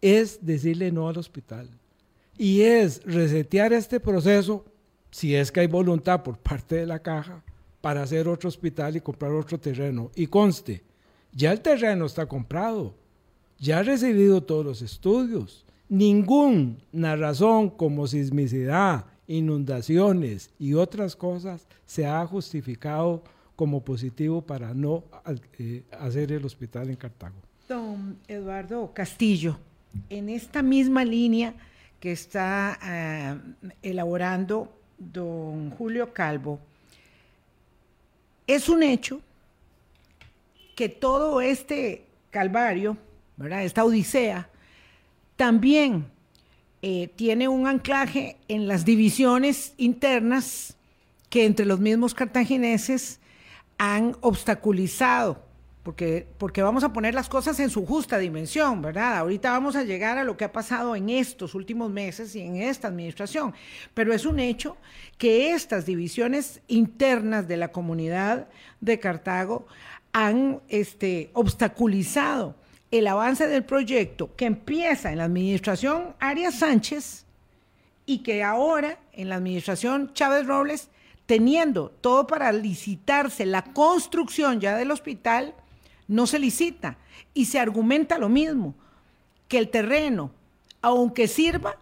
es 0.00 0.44
decirle 0.44 0.92
no 0.92 1.08
al 1.08 1.18
hospital. 1.18 1.68
Y 2.36 2.60
es 2.60 3.02
resetear 3.04 3.72
este 3.72 3.98
proceso, 3.98 4.64
si 5.10 5.34
es 5.34 5.50
que 5.50 5.60
hay 5.60 5.66
voluntad 5.66 6.22
por 6.22 6.38
parte 6.38 6.76
de 6.76 6.86
la 6.86 7.00
caja, 7.00 7.42
para 7.80 8.02
hacer 8.02 8.28
otro 8.28 8.48
hospital 8.48 8.96
y 8.96 9.00
comprar 9.00 9.32
otro 9.32 9.58
terreno. 9.58 10.10
Y 10.14 10.26
conste, 10.26 10.82
ya 11.32 11.52
el 11.52 11.60
terreno 11.60 12.06
está 12.06 12.26
comprado, 12.26 12.94
ya 13.58 13.78
ha 13.78 13.82
recibido 13.82 14.42
todos 14.42 14.64
los 14.64 14.82
estudios. 14.82 15.64
Ninguna 15.88 17.16
razón 17.16 17.70
como 17.70 18.06
sismicidad, 18.06 19.06
inundaciones 19.26 20.50
y 20.58 20.74
otras 20.74 21.16
cosas 21.16 21.66
se 21.86 22.06
ha 22.06 22.24
justificado 22.26 23.24
como 23.58 23.82
positivo 23.82 24.40
para 24.40 24.72
no 24.72 25.02
eh, 25.58 25.82
hacer 25.98 26.30
el 26.30 26.44
hospital 26.44 26.90
en 26.90 26.94
Cartago. 26.94 27.34
Don 27.68 28.16
Eduardo 28.28 28.92
Castillo, 28.94 29.58
en 30.08 30.28
esta 30.28 30.62
misma 30.62 31.04
línea 31.04 31.54
que 31.98 32.12
está 32.12 32.78
eh, 32.80 33.36
elaborando 33.82 34.72
don 34.96 35.70
Julio 35.70 36.12
Calvo, 36.12 36.60
es 38.46 38.68
un 38.68 38.84
hecho 38.84 39.20
que 40.76 40.88
todo 40.88 41.40
este 41.40 42.04
calvario, 42.30 42.96
¿verdad? 43.36 43.64
esta 43.64 43.84
odisea, 43.84 44.48
también 45.34 46.06
eh, 46.80 47.08
tiene 47.16 47.48
un 47.48 47.66
anclaje 47.66 48.36
en 48.46 48.68
las 48.68 48.84
divisiones 48.84 49.74
internas 49.78 50.76
que 51.28 51.44
entre 51.44 51.66
los 51.66 51.80
mismos 51.80 52.14
cartagineses 52.14 53.18
han 53.78 54.16
obstaculizado, 54.20 55.42
porque, 55.82 56.26
porque 56.36 56.62
vamos 56.62 56.84
a 56.84 56.92
poner 56.92 57.14
las 57.14 57.28
cosas 57.28 57.58
en 57.60 57.70
su 57.70 57.86
justa 57.86 58.18
dimensión, 58.18 58.82
¿verdad? 58.82 59.16
Ahorita 59.16 59.52
vamos 59.52 59.76
a 59.76 59.84
llegar 59.84 60.18
a 60.18 60.24
lo 60.24 60.36
que 60.36 60.44
ha 60.44 60.52
pasado 60.52 60.94
en 60.96 61.08
estos 61.08 61.54
últimos 61.54 61.90
meses 61.90 62.34
y 62.34 62.40
en 62.40 62.56
esta 62.56 62.88
administración, 62.88 63.54
pero 63.94 64.12
es 64.12 64.26
un 64.26 64.40
hecho 64.40 64.76
que 65.16 65.52
estas 65.52 65.86
divisiones 65.86 66.60
internas 66.68 67.48
de 67.48 67.56
la 67.56 67.72
comunidad 67.72 68.48
de 68.80 68.98
Cartago 68.98 69.66
han 70.12 70.60
este, 70.68 71.30
obstaculizado 71.32 72.56
el 72.90 73.06
avance 73.06 73.46
del 73.46 73.64
proyecto 73.64 74.34
que 74.34 74.46
empieza 74.46 75.12
en 75.12 75.18
la 75.18 75.24
administración 75.24 76.14
Arias 76.18 76.56
Sánchez 76.56 77.24
y 78.06 78.18
que 78.18 78.42
ahora 78.42 78.98
en 79.12 79.28
la 79.28 79.36
administración 79.36 80.12
Chávez 80.14 80.46
Robles, 80.46 80.88
teniendo 81.28 81.90
todo 81.90 82.26
para 82.26 82.50
licitarse 82.52 83.44
la 83.44 83.62
construcción 83.62 84.60
ya 84.60 84.78
del 84.78 84.90
hospital, 84.90 85.54
no 86.06 86.26
se 86.26 86.38
licita 86.38 86.96
y 87.34 87.44
se 87.44 87.60
argumenta 87.60 88.16
lo 88.16 88.30
mismo, 88.30 88.74
que 89.46 89.58
el 89.58 89.68
terreno, 89.68 90.30
aunque 90.80 91.28
sirva, 91.28 91.76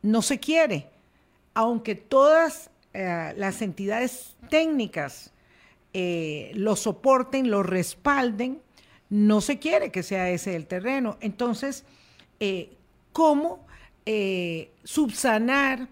no 0.00 0.22
se 0.22 0.40
quiere, 0.40 0.88
aunque 1.52 1.94
todas 1.94 2.70
eh, 2.94 3.34
las 3.36 3.60
entidades 3.60 4.36
técnicas 4.48 5.34
eh, 5.92 6.52
lo 6.54 6.74
soporten, 6.74 7.50
lo 7.50 7.62
respalden, 7.62 8.58
no 9.10 9.42
se 9.42 9.58
quiere 9.58 9.92
que 9.92 10.02
sea 10.02 10.30
ese 10.30 10.56
el 10.56 10.66
terreno. 10.66 11.18
Entonces, 11.20 11.84
eh, 12.40 12.72
¿cómo 13.12 13.66
subsanar 14.82 15.88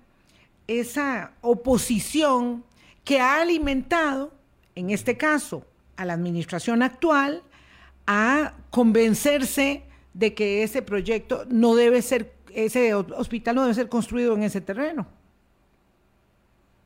esa 0.67 1.35
oposición 1.43 2.65
que 3.11 3.19
ha 3.19 3.43
alimentado, 3.43 4.33
en 4.77 4.91
este 4.91 5.17
caso, 5.17 5.67
a 5.97 6.05
la 6.05 6.13
administración 6.13 6.81
actual, 6.81 7.43
a 8.07 8.55
convencerse 8.71 9.83
de 10.15 10.33
que 10.33 10.63
ese 10.63 10.81
proyecto 10.81 11.45
no 11.49 11.75
debe 11.75 12.03
ser, 12.03 12.33
ese 12.55 12.95
hospital 12.95 13.57
no 13.57 13.63
debe 13.63 13.75
ser 13.75 13.89
construido 13.89 14.37
en 14.37 14.45
ese 14.45 14.61
terreno? 14.61 15.09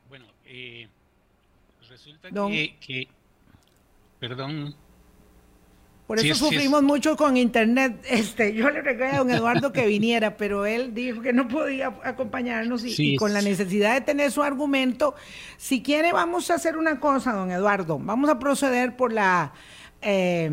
Bueno, 0.09 0.25
eh, 0.45 0.89
que, 2.79 3.07
perdón. 4.19 4.75
Por 6.07 6.19
eso 6.19 6.35
sufrimos 6.35 6.83
mucho 6.83 7.15
con 7.17 7.37
internet. 7.37 8.03
Este, 8.15 8.53
yo 8.53 8.69
le 8.69 8.81
regalé 8.81 9.13
a 9.13 9.17
don 9.19 9.31
Eduardo 9.31 9.71
que 9.71 9.87
viniera, 9.87 10.37
pero 10.37 10.65
él 10.65 10.93
dijo 10.93 11.21
que 11.21 11.33
no 11.33 11.47
podía 11.47 11.93
acompañarnos 12.03 12.83
y, 12.85 13.15
con 13.17 13.33
la 13.33 13.41
necesidad 13.41 13.93
de 13.95 14.01
tener 14.01 14.31
su 14.31 14.43
argumento. 14.43 15.15
Si 15.57 15.81
quiere, 15.81 16.13
vamos 16.13 16.51
a 16.51 16.55
hacer 16.55 16.77
una 16.77 16.99
cosa, 16.99 17.33
don 17.33 17.51
Eduardo. 17.51 17.99
Vamos 17.99 18.29
a 18.29 18.39
proceder 18.39 18.95
por 18.95 19.11
la 19.11 19.53
eh, 20.01 20.51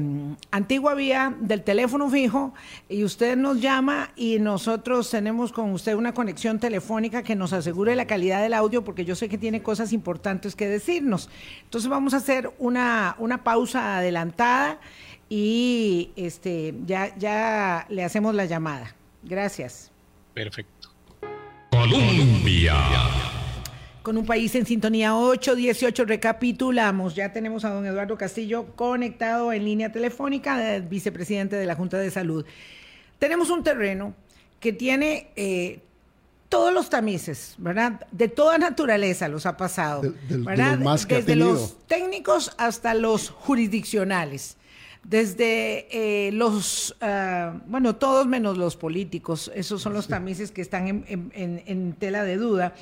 antigua 0.50 0.94
vía 0.94 1.36
del 1.38 1.62
teléfono 1.62 2.08
fijo 2.08 2.54
y 2.88 3.04
usted 3.04 3.36
nos 3.36 3.60
llama 3.60 4.10
y 4.16 4.38
nosotros 4.38 5.10
tenemos 5.10 5.52
con 5.52 5.72
usted 5.72 5.94
una 5.94 6.14
conexión 6.14 6.58
telefónica 6.58 7.22
que 7.22 7.36
nos 7.36 7.52
asegure 7.52 7.94
la 7.94 8.06
calidad 8.06 8.40
del 8.40 8.54
audio 8.54 8.82
porque 8.82 9.04
yo 9.04 9.14
sé 9.14 9.28
que 9.28 9.36
tiene 9.36 9.62
cosas 9.62 9.92
importantes 9.92 10.56
que 10.56 10.68
decirnos. 10.68 11.28
Entonces 11.64 11.90
vamos 11.90 12.14
a 12.14 12.18
hacer 12.18 12.50
una, 12.58 13.14
una 13.18 13.44
pausa 13.44 13.98
adelantada 13.98 14.80
y 15.34 16.10
este, 16.14 16.74
ya, 16.84 17.16
ya 17.16 17.86
le 17.88 18.04
hacemos 18.04 18.34
la 18.34 18.44
llamada. 18.44 18.94
Gracias. 19.22 19.90
Perfecto. 20.34 20.90
Colombia. 21.70 22.74
con 24.02 24.18
un 24.18 24.26
país 24.26 24.54
en 24.56 24.66
sintonía 24.66 25.16
818. 25.16 26.04
Recapitulamos, 26.04 27.14
ya 27.14 27.32
tenemos 27.32 27.64
a 27.64 27.70
don 27.70 27.86
Eduardo 27.86 28.18
Castillo 28.18 28.76
conectado 28.76 29.54
en 29.54 29.64
línea 29.64 29.90
telefónica, 29.90 30.78
vicepresidente 30.80 31.56
de 31.56 31.64
la 31.64 31.76
Junta 31.76 31.96
de 31.96 32.10
Salud. 32.10 32.44
Tenemos 33.18 33.48
un 33.48 33.62
terreno 33.62 34.14
que 34.60 34.74
tiene 34.74 35.30
eh, 35.36 35.80
todos 36.50 36.74
los 36.74 36.90
tamices, 36.90 37.54
¿verdad? 37.56 38.06
De 38.10 38.28
toda 38.28 38.58
naturaleza 38.58 39.28
los 39.28 39.46
ha 39.46 39.56
pasado, 39.56 40.12
¿verdad? 40.28 40.76
Desde 41.08 41.36
los 41.36 41.78
técnicos 41.86 42.52
hasta 42.58 42.92
los 42.92 43.30
jurisdiccionales 43.30 44.58
desde 45.04 45.88
eh, 45.90 46.32
los, 46.32 46.96
ah, 47.00 47.60
bueno, 47.66 47.96
todos 47.96 48.26
menos 48.26 48.56
los 48.56 48.76
políticos, 48.76 49.50
esos 49.54 49.82
son 49.82 49.94
los 49.94 50.08
tamices 50.08 50.52
que 50.52 50.62
están 50.62 51.04
en, 51.08 51.92
tela 51.98 52.22
de 52.24 52.36
duda, 52.36 52.74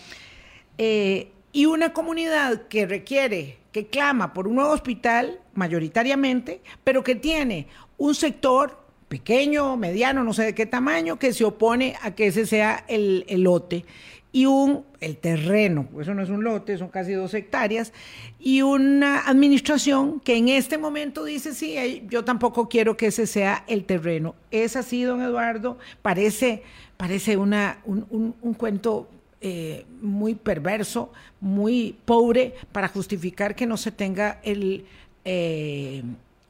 eh, 0.79 1.33
y 1.53 1.67
una 1.67 1.93
comunidad 1.93 2.69
que 2.69 2.87
requiere, 2.87 3.59
que 3.73 3.87
clama 3.87 4.33
por 4.33 4.47
un 4.47 4.57
nuevo 4.57 4.71
hospital, 4.71 5.41
mayoritariamente, 5.55 6.61
pero 6.85 7.03
que 7.03 7.17
tiene 7.17 7.67
un 7.99 8.15
sector 8.15 8.79
pequeño, 9.09 9.77
mediano, 9.77 10.23
no 10.23 10.33
sé 10.33 10.45
de 10.45 10.55
qué 10.55 10.67
tamaño, 10.67 11.19
que 11.19 11.33
se 11.33 11.45
opone 11.45 11.97
a 12.03 12.15
que 12.15 12.29
ese 12.29 12.47
sea 12.47 12.85
el, 12.87 13.25
el 13.29 13.43
lote 13.43 13.85
y 14.33 14.47
un, 14.47 14.85
el 15.01 15.17
terreno, 15.17 15.89
eso 16.01 16.15
no 16.15 16.23
es 16.23 16.31
un 16.31 16.45
lote, 16.45 16.79
son 16.79 16.89
casi 16.89 17.13
dos 17.13 17.35
hectáreas, 17.35 17.93
y 18.39 18.63
una 18.63 19.27
administración 19.27 20.21
que 20.21 20.37
en 20.37 20.49
este 20.49 20.79
momento 20.79 21.25
dice, 21.25 21.53
sí, 21.53 22.05
yo 22.09 22.25
tampoco 22.25 22.69
quiero 22.69 22.97
que 22.97 23.07
ese 23.07 23.27
sea 23.27 23.65
el 23.67 23.85
terreno. 23.85 24.37
Es 24.51 24.77
así, 24.77 25.03
don 25.03 25.21
Eduardo, 25.21 25.79
parece, 26.01 26.63
parece 26.97 27.37
una, 27.37 27.81
un, 27.85 28.35
un, 28.41 28.55
cuento 28.55 29.09
eh, 29.41 29.85
muy 30.01 30.37
perverso, 30.37 31.13
muy 31.41 31.97
pobre, 32.05 32.55
para 32.71 32.89
justificar 32.89 33.55
que 33.57 33.67
no 33.67 33.77
se 33.77 33.91
tenga 33.91 34.41
el... 34.43 34.85
Eh, 35.25 36.03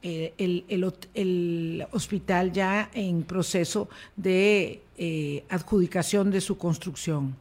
eh, 0.03 0.33
el, 0.39 0.65
el, 0.67 0.91
el, 1.13 1.85
hospital 1.91 2.51
ya 2.51 2.89
en 2.95 3.21
proceso 3.21 3.87
de 4.15 4.81
adjudicación 5.47 6.31
de 6.31 6.41
su 6.41 6.57
construcción. 6.57 7.35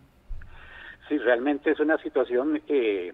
Sí, 1.10 1.18
realmente 1.18 1.72
es 1.72 1.80
una 1.80 1.98
situación, 1.98 2.62
eh, 2.68 3.12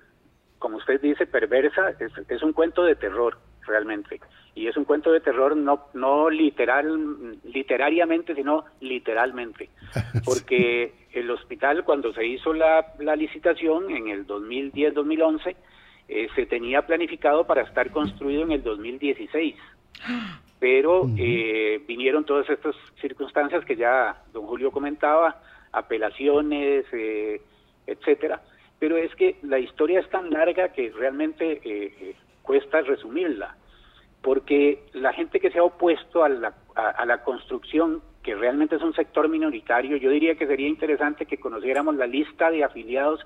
como 0.59 0.76
usted 0.76 1.00
dice, 1.00 1.26
perversa, 1.26 1.95
es, 2.29 2.43
un 2.43 2.53
cuento 2.53 2.85
de 2.85 2.95
terror, 2.95 3.38
realmente. 3.67 4.21
Y 4.55 4.67
es 4.67 4.76
un 4.76 4.85
cuento 4.85 5.11
de 5.11 5.21
terror 5.21 5.57
no, 5.57 5.87
no 5.95 6.29
literal, 6.29 7.38
literariamente, 7.45 8.35
sino 8.35 8.67
literalmente. 8.81 9.71
Porque 10.26 10.93
el 11.11 11.31
hospital, 11.31 11.85
cuando 11.85 12.12
se 12.12 12.26
hizo 12.26 12.53
la, 12.53 12.93
la 12.99 13.17
licitación 13.17 13.91
en 13.91 14.09
el 14.09 14.26
2010-2011, 14.26 15.57
eh, 16.09 16.29
se 16.37 16.45
tenía 16.45 16.83
planificado 16.83 17.47
para 17.47 17.62
estar 17.62 17.91
construido 17.93 18.43
en 18.43 18.53
el 18.53 18.62
2016. 18.62 19.57
Pero 20.61 21.09
eh, 21.17 21.81
vinieron 21.88 22.26
todas 22.26 22.49
estas 22.50 22.76
circunstancias 23.00 23.65
que 23.65 23.76
ya 23.76 24.23
don 24.35 24.47
Julio 24.47 24.71
comentaba, 24.71 25.41
apelaciones, 25.73 26.85
eh, 26.93 27.41
etcétera. 27.87 28.43
Pero 28.78 28.97
es 28.97 29.14
que 29.14 29.37
la 29.43 29.59
historia 29.59 30.00
es 30.00 30.09
tan 30.11 30.31
larga 30.31 30.69
que 30.71 30.90
realmente 30.90 31.52
eh, 31.52 31.61
eh, 31.64 32.16
cuesta 32.43 32.81
resumirla, 32.83 33.57
porque 34.23 34.85
la 34.93 35.12
gente 35.12 35.40
que 35.40 35.50
se 35.50 35.59
ha 35.59 35.64
opuesto 35.64 36.25
a 36.25 36.28
la, 36.28 36.55
a, 36.75 37.07
la 37.07 37.23
construcción, 37.23 38.02
que 38.23 38.35
realmente 38.35 38.76
es 38.76 38.83
un 38.83 38.95
sector 38.95 39.28
minoritario, 39.28 39.97
yo 39.97 40.11
diría 40.11 40.35
que 40.35 40.47
sería 40.47 40.69
interesante 40.69 41.26
que 41.26 41.38
conociéramos 41.38 41.97
la 41.97 42.07
lista 42.07 42.50
de 42.50 42.64
afiliados 42.64 43.25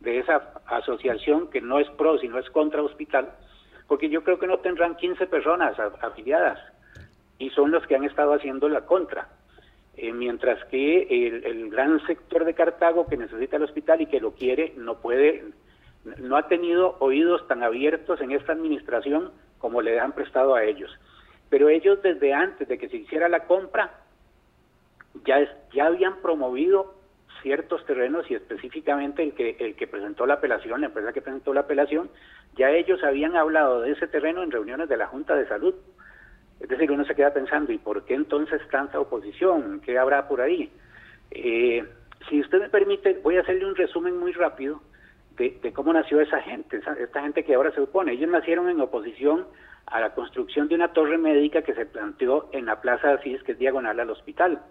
de 0.00 0.18
esa 0.18 0.52
asociación 0.66 1.48
que 1.50 1.60
no 1.60 1.78
es 1.78 1.88
pro, 1.90 2.18
sino 2.18 2.38
es 2.38 2.48
contra 2.50 2.82
hospital, 2.82 3.30
porque 3.88 4.08
yo 4.08 4.22
creo 4.22 4.38
que 4.38 4.46
no 4.46 4.58
tendrán 4.58 4.96
15 4.96 5.26
personas 5.26 5.78
afiliadas 6.00 6.58
y 7.38 7.50
son 7.50 7.70
los 7.70 7.86
que 7.86 7.96
han 7.96 8.04
estado 8.04 8.34
haciendo 8.34 8.68
la 8.68 8.82
contra. 8.82 9.28
Eh, 9.94 10.12
mientras 10.12 10.64
que 10.66 11.02
el, 11.44 11.68
gran 11.70 12.04
sector 12.06 12.44
de 12.44 12.54
Cartago 12.54 13.06
que 13.06 13.16
necesita 13.18 13.56
el 13.56 13.64
hospital 13.64 14.00
y 14.00 14.06
que 14.06 14.20
lo 14.20 14.32
quiere 14.32 14.72
no 14.76 15.00
puede, 15.00 15.44
no 16.18 16.36
ha 16.36 16.48
tenido 16.48 16.96
oídos 17.00 17.46
tan 17.46 17.62
abiertos 17.62 18.20
en 18.22 18.32
esta 18.32 18.52
administración 18.52 19.32
como 19.58 19.82
le 19.82 20.00
han 20.00 20.12
prestado 20.12 20.54
a 20.54 20.64
ellos. 20.64 20.90
Pero 21.50 21.68
ellos 21.68 22.00
desde 22.02 22.32
antes 22.32 22.68
de 22.68 22.78
que 22.78 22.88
se 22.88 22.96
hiciera 22.96 23.28
la 23.28 23.46
compra 23.46 24.00
ya, 25.26 25.46
ya 25.74 25.86
habían 25.86 26.16
promovido 26.22 26.94
ciertos 27.42 27.84
terrenos 27.84 28.30
y 28.30 28.34
específicamente 28.34 29.22
el 29.22 29.34
que, 29.34 29.56
el 29.58 29.76
que 29.76 29.86
presentó 29.86 30.26
la 30.26 30.34
apelación, 30.34 30.80
la 30.80 30.86
empresa 30.86 31.12
que 31.12 31.20
presentó 31.20 31.52
la 31.52 31.60
apelación, 31.60 32.08
ya 32.56 32.70
ellos 32.70 33.02
habían 33.04 33.36
hablado 33.36 33.80
de 33.80 33.92
ese 33.92 34.06
terreno 34.06 34.42
en 34.42 34.50
reuniones 34.50 34.88
de 34.88 34.96
la 34.96 35.08
Junta 35.08 35.34
de 35.34 35.46
Salud. 35.48 35.74
Es 36.62 36.68
decir, 36.68 36.92
uno 36.92 37.04
se 37.04 37.16
queda 37.16 37.34
pensando, 37.34 37.72
¿y 37.72 37.78
por 37.78 38.04
qué 38.04 38.14
entonces 38.14 38.62
tanta 38.70 39.00
oposición? 39.00 39.80
¿Qué 39.84 39.98
habrá 39.98 40.28
por 40.28 40.40
ahí? 40.40 40.70
Eh, 41.32 41.84
si 42.28 42.40
usted 42.40 42.60
me 42.60 42.68
permite, 42.68 43.18
voy 43.20 43.36
a 43.36 43.40
hacerle 43.40 43.66
un 43.66 43.74
resumen 43.74 44.16
muy 44.16 44.32
rápido 44.32 44.80
de, 45.36 45.72
cómo 45.72 45.92
nació 45.92 46.20
esa 46.20 46.40
gente, 46.40 46.80
esta 47.00 47.20
gente 47.20 47.42
que 47.42 47.54
ahora 47.54 47.72
se 47.72 47.80
opone. 47.80 48.12
Ellos 48.12 48.30
nacieron 48.30 48.68
en 48.68 48.80
oposición 48.80 49.44
a 49.86 50.00
la 50.00 50.14
construcción 50.14 50.68
de 50.68 50.76
una 50.76 50.92
torre 50.92 51.18
médica 51.18 51.62
que 51.62 51.74
se 51.74 51.84
planteó 51.84 52.48
en 52.52 52.66
la 52.66 52.80
Plaza 52.80 53.14
Asís, 53.14 53.42
que 53.42 53.52
es 53.52 53.58
diagonal 53.58 53.98
al 53.98 54.10
hospital. 54.10 54.62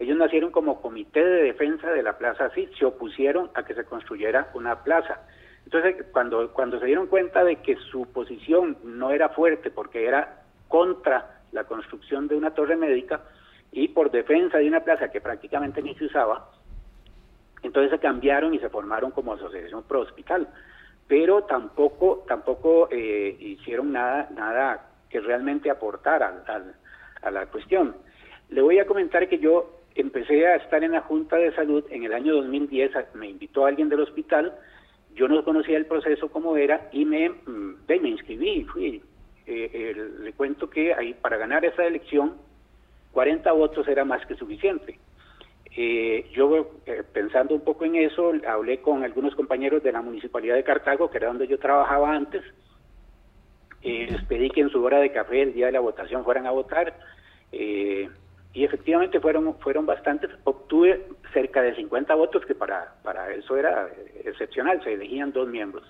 Ellos 0.00 0.18
nacieron 0.18 0.50
como 0.50 0.82
comité 0.82 1.24
de 1.24 1.44
defensa 1.44 1.92
de 1.92 2.02
la 2.02 2.18
Plaza 2.18 2.46
Asís, 2.46 2.70
se 2.76 2.84
opusieron 2.84 3.50
a 3.54 3.64
que 3.64 3.74
se 3.74 3.84
construyera 3.84 4.50
una 4.54 4.82
plaza. 4.82 5.20
Entonces, 5.64 6.06
cuando, 6.12 6.52
cuando 6.52 6.80
se 6.80 6.86
dieron 6.86 7.06
cuenta 7.06 7.44
de 7.44 7.56
que 7.56 7.76
su 7.76 8.06
posición 8.12 8.78
no 8.82 9.12
era 9.12 9.28
fuerte 9.28 9.70
porque 9.70 10.06
era 10.06 10.42
contra 10.68 11.35
la 11.56 11.64
construcción 11.64 12.28
de 12.28 12.36
una 12.36 12.52
torre 12.52 12.76
médica 12.76 13.22
y 13.72 13.88
por 13.88 14.10
defensa 14.10 14.58
de 14.58 14.68
una 14.68 14.84
plaza 14.84 15.10
que 15.10 15.20
prácticamente 15.20 15.82
ni 15.82 15.94
se 15.96 16.04
usaba, 16.04 16.50
entonces 17.62 17.90
se 17.90 17.98
cambiaron 17.98 18.54
y 18.54 18.58
se 18.60 18.68
formaron 18.68 19.10
como 19.10 19.32
asociación 19.32 19.82
pro 19.82 20.00
hospital, 20.00 20.48
pero 21.08 21.42
tampoco 21.44 22.24
tampoco 22.28 22.88
eh, 22.90 23.36
hicieron 23.40 23.92
nada 23.92 24.28
nada 24.34 24.90
que 25.10 25.20
realmente 25.20 25.70
aportara 25.70 26.44
a 27.22 27.30
la 27.30 27.46
cuestión. 27.46 27.96
Le 28.50 28.60
voy 28.60 28.78
a 28.78 28.86
comentar 28.86 29.28
que 29.28 29.38
yo 29.38 29.80
empecé 29.94 30.46
a 30.46 30.56
estar 30.56 30.84
en 30.84 30.92
la 30.92 31.00
Junta 31.00 31.36
de 31.36 31.54
Salud 31.54 31.84
en 31.90 32.04
el 32.04 32.12
año 32.12 32.34
2010, 32.34 32.92
me 33.14 33.30
invitó 33.30 33.64
alguien 33.64 33.88
del 33.88 34.00
hospital, 34.00 34.54
yo 35.14 35.26
no 35.26 35.42
conocía 35.42 35.78
el 35.78 35.86
proceso 35.86 36.28
como 36.28 36.56
era 36.56 36.88
y 36.92 37.04
me, 37.04 37.30
mm, 37.30 37.86
me 37.88 38.08
inscribí, 38.08 38.64
fui 38.64 39.02
eh, 39.46 39.94
le 40.20 40.32
cuento 40.32 40.68
que 40.68 40.92
ahí 40.92 41.14
para 41.14 41.36
ganar 41.36 41.64
esa 41.64 41.84
elección 41.84 42.34
40 43.12 43.52
votos 43.52 43.86
era 43.86 44.04
más 44.04 44.26
que 44.26 44.34
suficiente. 44.34 44.98
Eh, 45.76 46.28
yo 46.32 46.80
eh, 46.86 47.02
pensando 47.12 47.54
un 47.54 47.60
poco 47.60 47.84
en 47.84 47.96
eso, 47.96 48.32
hablé 48.48 48.80
con 48.80 49.04
algunos 49.04 49.34
compañeros 49.34 49.82
de 49.82 49.92
la 49.92 50.02
Municipalidad 50.02 50.56
de 50.56 50.64
Cartago, 50.64 51.10
que 51.10 51.18
era 51.18 51.28
donde 51.28 51.46
yo 51.46 51.58
trabajaba 51.58 52.14
antes, 52.14 52.42
les 53.82 54.20
pedí 54.24 54.50
que 54.50 54.62
en 54.62 54.70
su 54.70 54.82
hora 54.82 54.98
de 54.98 55.12
café, 55.12 55.42
el 55.42 55.52
día 55.52 55.66
de 55.66 55.72
la 55.72 55.80
votación, 55.80 56.24
fueran 56.24 56.46
a 56.46 56.50
votar, 56.50 56.98
y 57.52 58.64
efectivamente 58.64 59.20
fueron, 59.20 59.56
fueron 59.60 59.86
bastantes, 59.86 60.28
obtuve 60.42 61.06
cerca 61.32 61.62
de 61.62 61.76
50 61.76 62.12
votos, 62.16 62.44
que 62.46 62.56
para, 62.56 62.94
para 63.04 63.32
eso 63.32 63.56
era 63.56 63.88
excepcional, 64.24 64.82
se 64.82 64.94
elegían 64.94 65.30
dos 65.30 65.46
miembros. 65.46 65.84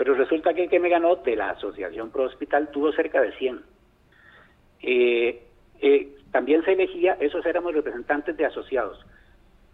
Pero 0.00 0.14
resulta 0.14 0.54
que 0.54 0.62
el 0.62 0.70
que 0.70 0.80
me 0.80 0.88
ganó 0.88 1.16
de 1.16 1.36
la 1.36 1.50
Asociación 1.50 2.10
Pro 2.10 2.22
Hospital 2.22 2.70
tuvo 2.70 2.90
cerca 2.90 3.20
de 3.20 3.32
100. 3.32 3.60
Eh, 4.80 5.42
eh, 5.78 6.16
también 6.32 6.64
se 6.64 6.72
elegía, 6.72 7.18
esos 7.20 7.44
éramos 7.44 7.74
representantes 7.74 8.34
de 8.34 8.46
asociados. 8.46 9.04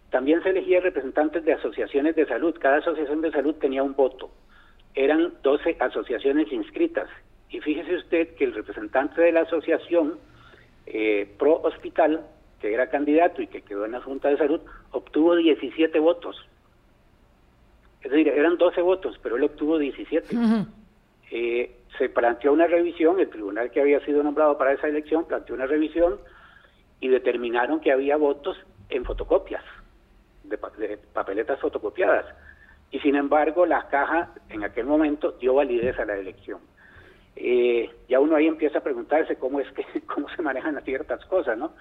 También 0.09 0.43
se 0.43 0.49
elegía 0.49 0.81
representantes 0.81 1.45
de 1.45 1.53
asociaciones 1.53 2.13
de 2.17 2.25
salud. 2.25 2.53
Cada 2.59 2.79
asociación 2.79 3.21
de 3.21 3.31
salud 3.31 3.55
tenía 3.55 3.83
un 3.83 3.95
voto. 3.95 4.29
Eran 4.95 5.31
12 5.43 5.77
asociaciones 5.79 6.51
inscritas. 6.51 7.07
Y 7.49 7.61
fíjese 7.61 7.95
usted 7.95 8.35
que 8.35 8.43
el 8.43 8.53
representante 8.53 9.21
de 9.21 9.31
la 9.31 9.43
asociación 9.43 10.19
eh, 10.87 11.33
Pro 11.39 11.61
Hospital, 11.61 12.19
que 12.59 12.73
era 12.73 12.89
candidato 12.89 13.41
y 13.41 13.47
que 13.47 13.61
quedó 13.61 13.85
en 13.85 13.93
la 13.93 14.01
Junta 14.01 14.27
de 14.27 14.37
Salud, 14.37 14.59
obtuvo 14.91 15.37
17 15.37 15.97
votos. 15.99 16.35
Es 18.01 18.11
decir, 18.11 18.27
eran 18.27 18.57
12 18.57 18.81
votos, 18.81 19.19
pero 19.21 19.35
él 19.35 19.43
obtuvo 19.43 19.77
17. 19.77 20.35
Eh, 21.31 21.75
se 21.97 22.09
planteó 22.09 22.53
una 22.53 22.67
revisión, 22.67 23.19
el 23.19 23.29
tribunal 23.29 23.71
que 23.71 23.81
había 23.81 23.99
sido 24.05 24.23
nombrado 24.23 24.57
para 24.57 24.73
esa 24.73 24.87
elección 24.87 25.25
planteó 25.25 25.55
una 25.55 25.65
revisión 25.65 26.19
y 26.99 27.07
determinaron 27.09 27.79
que 27.79 27.91
había 27.91 28.17
votos 28.17 28.57
en 28.89 29.03
fotocopias, 29.03 29.63
de, 30.43 30.57
papeletas 30.57 31.59
fotocopiadas. 31.59 32.25
Y 32.91 32.99
sin 32.99 33.15
embargo, 33.15 33.65
la 33.65 33.87
caja 33.89 34.33
en 34.49 34.63
aquel 34.63 34.85
momento 34.85 35.33
dio 35.33 35.55
validez 35.55 35.99
a 35.99 36.05
la 36.05 36.15
elección. 36.15 36.59
Eh, 37.35 37.91
ya 38.07 38.19
uno 38.19 38.35
ahí 38.35 38.47
empieza 38.47 38.79
a 38.79 38.83
preguntarse 38.83 39.35
cómo 39.35 39.59
es 39.59 39.71
que 39.73 39.85
cómo 40.07 40.29
se 40.29 40.41
manejan 40.41 40.81
ciertas 40.83 41.23
cosas, 41.25 41.57
¿no? 41.57 41.73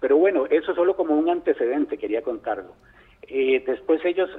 Pero 0.00 0.16
bueno, 0.16 0.46
eso 0.46 0.74
solo 0.74 0.96
como 0.96 1.16
un 1.16 1.28
antecedente 1.28 1.98
quería 1.98 2.22
contarlo. 2.22 2.74
Eh, 3.22 3.62
después 3.66 4.04
ellos 4.04 4.30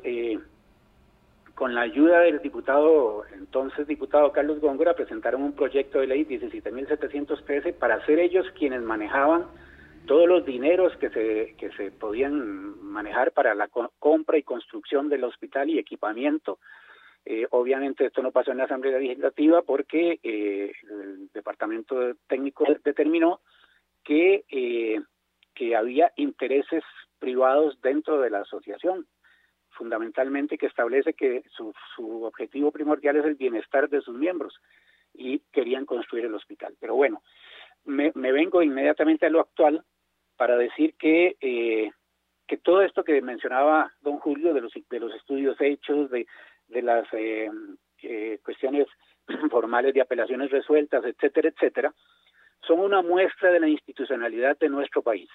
con 1.58 1.74
la 1.74 1.82
ayuda 1.82 2.20
del 2.20 2.40
diputado, 2.40 3.26
entonces 3.34 3.88
diputado 3.88 4.32
Carlos 4.32 4.60
Góngora, 4.60 4.94
presentaron 4.94 5.42
un 5.42 5.54
proyecto 5.54 6.00
de 6.00 6.06
ley 6.06 6.24
17.713 6.24 7.74
para 7.74 8.06
ser 8.06 8.20
ellos 8.20 8.46
quienes 8.56 8.84
manejaban 8.84 9.48
todos 10.06 10.28
los 10.28 10.46
dineros 10.46 10.96
que 10.98 11.10
se, 11.10 11.56
que 11.58 11.72
se 11.72 11.90
podían 11.90 12.80
manejar 12.84 13.32
para 13.32 13.56
la 13.56 13.70
compra 13.98 14.38
y 14.38 14.44
construcción 14.44 15.10
del 15.10 15.24
hospital 15.24 15.72
y 15.72 15.80
equipamiento. 15.80 16.60
Eh, 17.26 17.48
obviamente 17.50 18.06
esto 18.06 18.22
no 18.22 18.32
pasó 18.32 18.52
en 18.52 18.60
la 18.60 18.66
Asamblea 18.66 19.00
Legislativa 19.00 19.64
porque 19.64 20.20
eh, 20.22 20.74
el 20.92 21.30
Departamento 21.34 22.14
Técnico 22.28 22.66
determinó 22.86 23.42
que, 24.04 24.46
eh, 24.52 25.02
que 25.56 25.76
había 25.76 26.14
intereses 26.18 26.84
privados 27.18 27.82
dentro 27.82 28.22
de 28.22 28.30
la 28.30 28.42
asociación, 28.42 29.08
fundamentalmente 29.78 30.58
que 30.58 30.66
establece 30.66 31.14
que 31.14 31.44
su, 31.56 31.74
su 31.96 32.24
objetivo 32.24 32.72
primordial 32.72 33.18
es 33.18 33.26
el 33.26 33.36
bienestar 33.36 33.90
de 33.90 34.02
sus 34.02 34.16
miembros 34.16 34.60
y 35.14 35.40
querían 35.52 35.86
construir 35.86 36.26
el 36.26 36.36
hospital. 36.36 36.76
Pero 36.80 36.96
bueno, 36.96 37.22
me, 37.86 38.12
vengo 38.14 38.62
inmediatamente 38.62 39.26
a 39.26 39.30
lo 39.30 39.40
actual 39.40 39.84
para 40.36 40.58
decir 40.58 40.96
que, 40.98 41.38
eh, 41.42 41.92
que 42.46 42.58
todo 42.58 42.82
esto 42.82 43.04
que 43.04 43.22
mencionaba 43.22 43.92
don 44.02 44.20
Julio 44.20 44.54
de 44.54 44.62
los, 44.62 44.74
de 44.90 45.00
los 45.00 45.14
estudios 45.16 45.60
hechos, 45.60 46.10
de, 46.12 46.28
de 46.68 46.82
las 46.82 47.08
eh, 47.14 47.50
eh, 48.04 48.40
cuestiones 48.44 48.88
formales 49.50 49.94
de 49.94 50.02
apelaciones 50.02 50.52
resueltas, 50.52 51.04
etcétera, 51.06 51.50
etcétera, 51.50 51.94
son 52.62 52.80
una 52.80 53.02
muestra 53.02 53.52
de 53.52 53.60
la 53.60 53.68
institucionalidad 53.68 54.58
de 54.58 54.70
nuestro 54.70 55.02
país. 55.02 55.30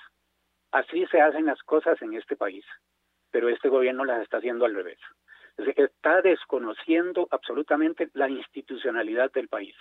Así 0.70 1.06
se 1.06 1.20
hacen 1.20 1.46
las 1.46 1.62
cosas 1.62 2.00
en 2.02 2.14
este 2.14 2.36
país, 2.36 2.64
pero 3.32 3.48
este 3.48 3.68
gobierno 3.68 4.04
las 4.04 4.22
está 4.22 4.36
haciendo 4.36 4.64
al 4.64 4.74
revés. 4.74 5.00
Está 5.76 6.22
desconociendo 6.22 7.26
absolutamente 7.32 8.08
la 8.14 8.28
institucionalidad 8.28 9.32
del 9.32 9.48
país 9.48 9.74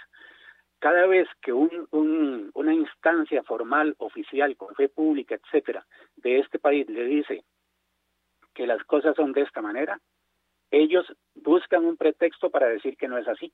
cada 0.81 1.05
vez 1.05 1.27
que 1.43 1.53
un, 1.53 2.49
una 2.55 2.73
instancia 2.73 3.43
formal, 3.43 3.93
oficial, 3.99 4.57
con 4.57 4.73
fe 4.73 4.89
pública, 4.89 5.35
etcétera, 5.35 5.85
de 6.15 6.39
este 6.39 6.57
país 6.57 6.89
le 6.89 7.05
dice 7.05 7.43
que 8.55 8.65
las 8.65 8.83
cosas 8.85 9.15
son 9.15 9.31
de 9.31 9.41
esta 9.41 9.61
manera, 9.61 9.99
ellos 10.71 11.05
buscan 11.35 11.85
un 11.85 11.97
pretexto 11.97 12.49
para 12.49 12.67
decir 12.67 12.97
que 12.97 13.07
no 13.07 13.19
es 13.19 13.27
así. 13.27 13.53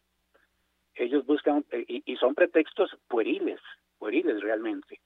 Ellos 0.95 1.25
buscan, 1.25 1.65
y, 1.73 2.15
son 2.15 2.33
pretextos 2.33 2.95
pueriles, 3.09 3.59
pueriles 3.99 4.39
realmente, 4.39 5.01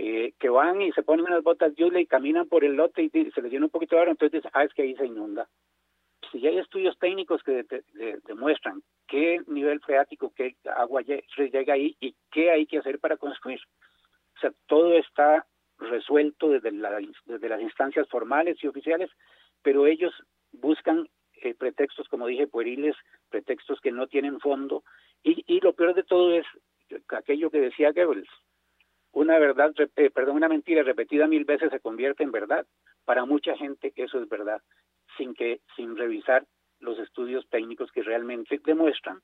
eh, 0.00 0.32
que 0.38 0.48
van 0.48 0.80
y 0.80 0.92
se 0.92 1.02
ponen 1.02 1.26
unas 1.26 1.42
botas 1.42 1.74
de 1.74 2.00
y 2.00 2.06
caminan 2.06 2.48
por 2.48 2.64
el 2.64 2.74
lote 2.74 3.02
y 3.02 3.10
se 3.10 3.42
les 3.42 3.52
llena 3.52 3.66
un 3.66 3.70
poquito 3.70 3.96
de 3.96 4.02
agua, 4.02 4.12
entonces 4.12 4.42
ah, 4.52 4.64
es 4.64 4.72
que 4.72 4.82
ahí 4.82 4.94
se 4.96 5.06
inunda 5.06 5.48
si 6.30 6.46
hay 6.46 6.58
estudios 6.58 6.98
técnicos 6.98 7.42
que 7.42 7.64
demuestran 8.26 8.82
qué 9.06 9.40
nivel 9.46 9.80
freático, 9.80 10.32
qué 10.34 10.56
agua 10.76 11.02
llega 11.02 11.72
ahí 11.72 11.96
y 12.00 12.14
qué 12.30 12.50
hay 12.50 12.66
que 12.66 12.78
hacer 12.78 12.98
para 12.98 13.16
construir. 13.16 13.60
O 14.36 14.40
sea, 14.40 14.52
todo 14.66 14.92
está 14.94 15.46
resuelto 15.78 16.50
desde, 16.50 16.70
desde 17.24 17.48
las 17.48 17.60
instancias 17.60 18.08
formales 18.08 18.62
y 18.62 18.66
oficiales, 18.66 19.10
pero 19.62 19.86
ellos 19.86 20.12
buscan 20.52 21.08
eh, 21.42 21.54
pretextos, 21.54 22.08
como 22.08 22.26
dije, 22.26 22.46
pueriles, 22.46 22.96
pretextos 23.30 23.80
que 23.80 23.92
no 23.92 24.06
tienen 24.06 24.40
fondo. 24.40 24.82
Y, 25.22 25.44
y 25.46 25.60
lo 25.60 25.72
peor 25.72 25.94
de 25.94 26.02
todo 26.02 26.32
es 26.34 26.46
aquello 27.08 27.50
que 27.50 27.60
decía 27.60 27.92
Goebbels, 27.92 28.28
una 29.18 29.38
verdad, 29.38 29.72
eh, 29.96 30.10
perdón, 30.10 30.36
una 30.36 30.48
mentira 30.48 30.82
repetida 30.84 31.26
mil 31.26 31.44
veces 31.44 31.70
se 31.72 31.80
convierte 31.80 32.22
en 32.22 32.30
verdad. 32.30 32.64
Para 33.04 33.24
mucha 33.24 33.56
gente 33.56 33.92
eso 33.96 34.22
es 34.22 34.28
verdad 34.28 34.60
sin 35.16 35.34
que 35.34 35.60
sin 35.74 35.96
revisar 35.96 36.46
los 36.78 36.98
estudios 37.00 37.44
técnicos 37.50 37.90
que 37.90 38.02
realmente 38.02 38.60
demuestran 38.64 39.20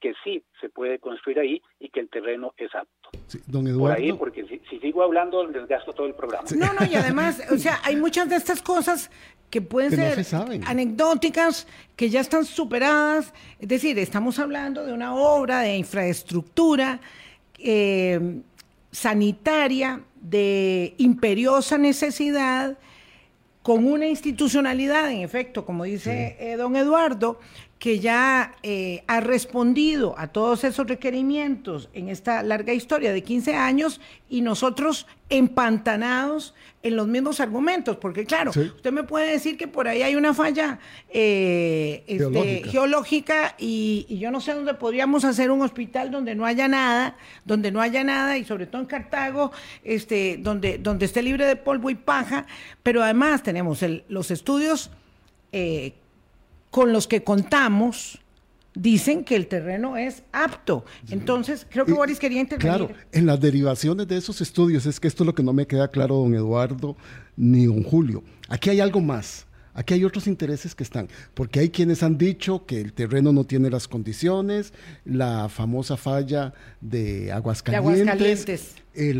que 0.00 0.14
sí 0.24 0.44
se 0.60 0.68
puede 0.68 0.98
construir 0.98 1.38
ahí 1.38 1.62
y 1.78 1.88
que 1.90 2.00
el 2.00 2.08
terreno 2.08 2.52
es 2.56 2.72
apto. 2.74 3.10
don 3.46 3.66
Eduardo. 3.66 3.94
Por 3.94 4.04
ahí, 4.04 4.12
porque 4.12 4.44
si, 4.68 4.78
sigo 4.80 5.02
hablando, 5.02 5.46
desgasto 5.46 5.92
todo 5.92 6.06
el 6.06 6.14
programa. 6.14 6.48
No, 6.56 6.72
no, 6.72 6.86
y 6.90 6.94
además, 6.94 7.42
o 7.52 7.58
sea, 7.58 7.80
hay 7.84 7.96
muchas 7.96 8.28
de 8.28 8.36
estas 8.36 8.62
cosas 8.62 9.10
que 9.50 9.60
pueden 9.60 9.90
ser 9.92 10.24
anecdóticas, 10.66 11.66
que 11.96 12.10
ya 12.10 12.20
están 12.20 12.44
superadas. 12.44 13.34
Es 13.58 13.68
decir, 13.68 13.98
estamos 13.98 14.38
hablando 14.38 14.84
de 14.84 14.92
una 14.92 15.14
obra 15.16 15.60
de 15.60 15.76
infraestructura 15.76 17.00
eh, 17.58 18.42
sanitaria 18.98 20.00
de 20.20 20.94
imperiosa 20.98 21.78
necesidad 21.78 22.78
con 23.62 23.86
una 23.86 24.08
institucionalidad, 24.08 25.08
en 25.12 25.20
efecto, 25.20 25.64
como 25.64 25.84
dice 25.84 26.36
eh, 26.40 26.56
don 26.56 26.74
Eduardo, 26.74 27.38
que 27.78 28.00
ya 28.00 28.56
eh, 28.64 29.04
ha 29.06 29.20
respondido 29.20 30.14
a 30.18 30.26
todos 30.28 30.64
esos 30.64 30.88
requerimientos 30.88 31.88
en 31.92 32.08
esta 32.08 32.42
larga 32.42 32.72
historia 32.72 33.12
de 33.12 33.22
15 33.22 33.54
años 33.54 34.00
y 34.28 34.40
nosotros 34.40 35.06
empantanados 35.30 36.54
en 36.82 36.96
los 36.96 37.06
mismos 37.06 37.38
argumentos, 37.38 37.96
porque 37.96 38.24
claro, 38.24 38.50
usted 38.50 38.92
me 38.92 39.04
puede 39.04 39.30
decir 39.30 39.56
que 39.56 39.68
por 39.68 39.86
ahí 39.86 40.02
hay 40.02 40.16
una 40.16 40.34
falla 40.34 40.78
eh, 41.10 42.02
este, 42.06 42.64
geológica, 42.68 43.54
y, 43.58 44.06
yo 44.18 44.30
no 44.30 44.40
sé 44.40 44.54
dónde 44.54 44.74
podríamos 44.74 45.24
hacer 45.24 45.50
un 45.50 45.62
hospital 45.62 46.10
donde 46.10 46.34
no 46.34 46.46
haya 46.46 46.66
nada, 46.66 47.16
donde 47.44 47.70
no 47.70 47.80
haya 47.80 48.02
nada 48.02 48.38
y 48.38 48.44
sobre 48.44 48.66
todo 48.66 48.82
en 48.82 48.88
Cartago, 48.88 49.52
este, 49.84 50.38
donde, 50.40 50.78
donde 50.78 51.04
esté 51.06 51.22
libre 51.22 51.46
de 51.46 51.56
polvo 51.56 51.90
y 51.90 51.94
paja, 51.94 52.46
pero 52.82 53.02
además 53.02 53.42
tenemos 53.42 53.84
los 54.08 54.30
estudios 54.30 54.90
eh, 55.52 55.92
con 56.78 56.92
los 56.92 57.08
que 57.08 57.24
contamos 57.24 58.20
dicen 58.72 59.24
que 59.24 59.34
el 59.34 59.48
terreno 59.48 59.96
es 59.96 60.22
apto. 60.30 60.84
Entonces, 61.10 61.66
creo 61.68 61.84
que 61.84 61.92
Boris 61.92 62.20
quería 62.20 62.40
intervenir. 62.40 62.86
Claro, 62.86 62.94
en 63.10 63.26
las 63.26 63.40
derivaciones 63.40 64.06
de 64.06 64.16
esos 64.16 64.40
estudios, 64.40 64.86
es 64.86 65.00
que 65.00 65.08
esto 65.08 65.24
es 65.24 65.26
lo 65.26 65.34
que 65.34 65.42
no 65.42 65.52
me 65.52 65.66
queda 65.66 65.88
claro, 65.88 66.14
don 66.18 66.32
Eduardo 66.36 66.96
ni 67.36 67.66
don 67.66 67.82
Julio. 67.82 68.22
Aquí 68.48 68.70
hay 68.70 68.78
algo 68.78 69.00
más. 69.00 69.47
Aquí 69.78 69.94
hay 69.94 70.04
otros 70.04 70.26
intereses 70.26 70.74
que 70.74 70.82
están, 70.82 71.06
porque 71.34 71.60
hay 71.60 71.68
quienes 71.68 72.02
han 72.02 72.18
dicho 72.18 72.66
que 72.66 72.80
el 72.80 72.92
terreno 72.92 73.32
no 73.32 73.44
tiene 73.44 73.70
las 73.70 73.86
condiciones, 73.86 74.72
la 75.04 75.48
famosa 75.48 75.96
falla 75.96 76.52
de 76.80 77.30
Aguascalientes, 77.30 78.74
eh, 78.94 79.14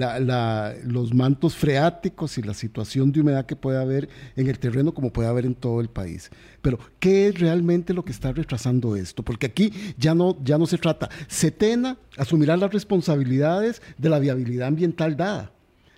los 0.82 1.14
mantos 1.14 1.54
freáticos 1.54 2.38
y 2.38 2.42
la 2.42 2.54
situación 2.54 3.12
de 3.12 3.20
humedad 3.20 3.46
que 3.46 3.54
puede 3.54 3.80
haber 3.80 4.08
en 4.34 4.48
el 4.48 4.58
terreno 4.58 4.92
como 4.92 5.12
puede 5.12 5.28
haber 5.28 5.46
en 5.46 5.54
todo 5.54 5.80
el 5.80 5.90
país. 5.90 6.28
Pero, 6.60 6.80
¿qué 6.98 7.28
es 7.28 7.38
realmente 7.38 7.94
lo 7.94 8.04
que 8.04 8.10
está 8.10 8.32
retrasando 8.32 8.96
esto? 8.96 9.22
Porque 9.22 9.46
aquí 9.46 9.72
ya 9.96 10.16
no, 10.16 10.36
ya 10.42 10.58
no 10.58 10.66
se 10.66 10.78
trata. 10.78 11.08
Setena 11.28 11.98
asumirá 12.16 12.56
las 12.56 12.72
responsabilidades 12.72 13.80
de 13.96 14.08
la 14.08 14.18
viabilidad 14.18 14.66
ambiental 14.66 15.16
dada 15.16 15.52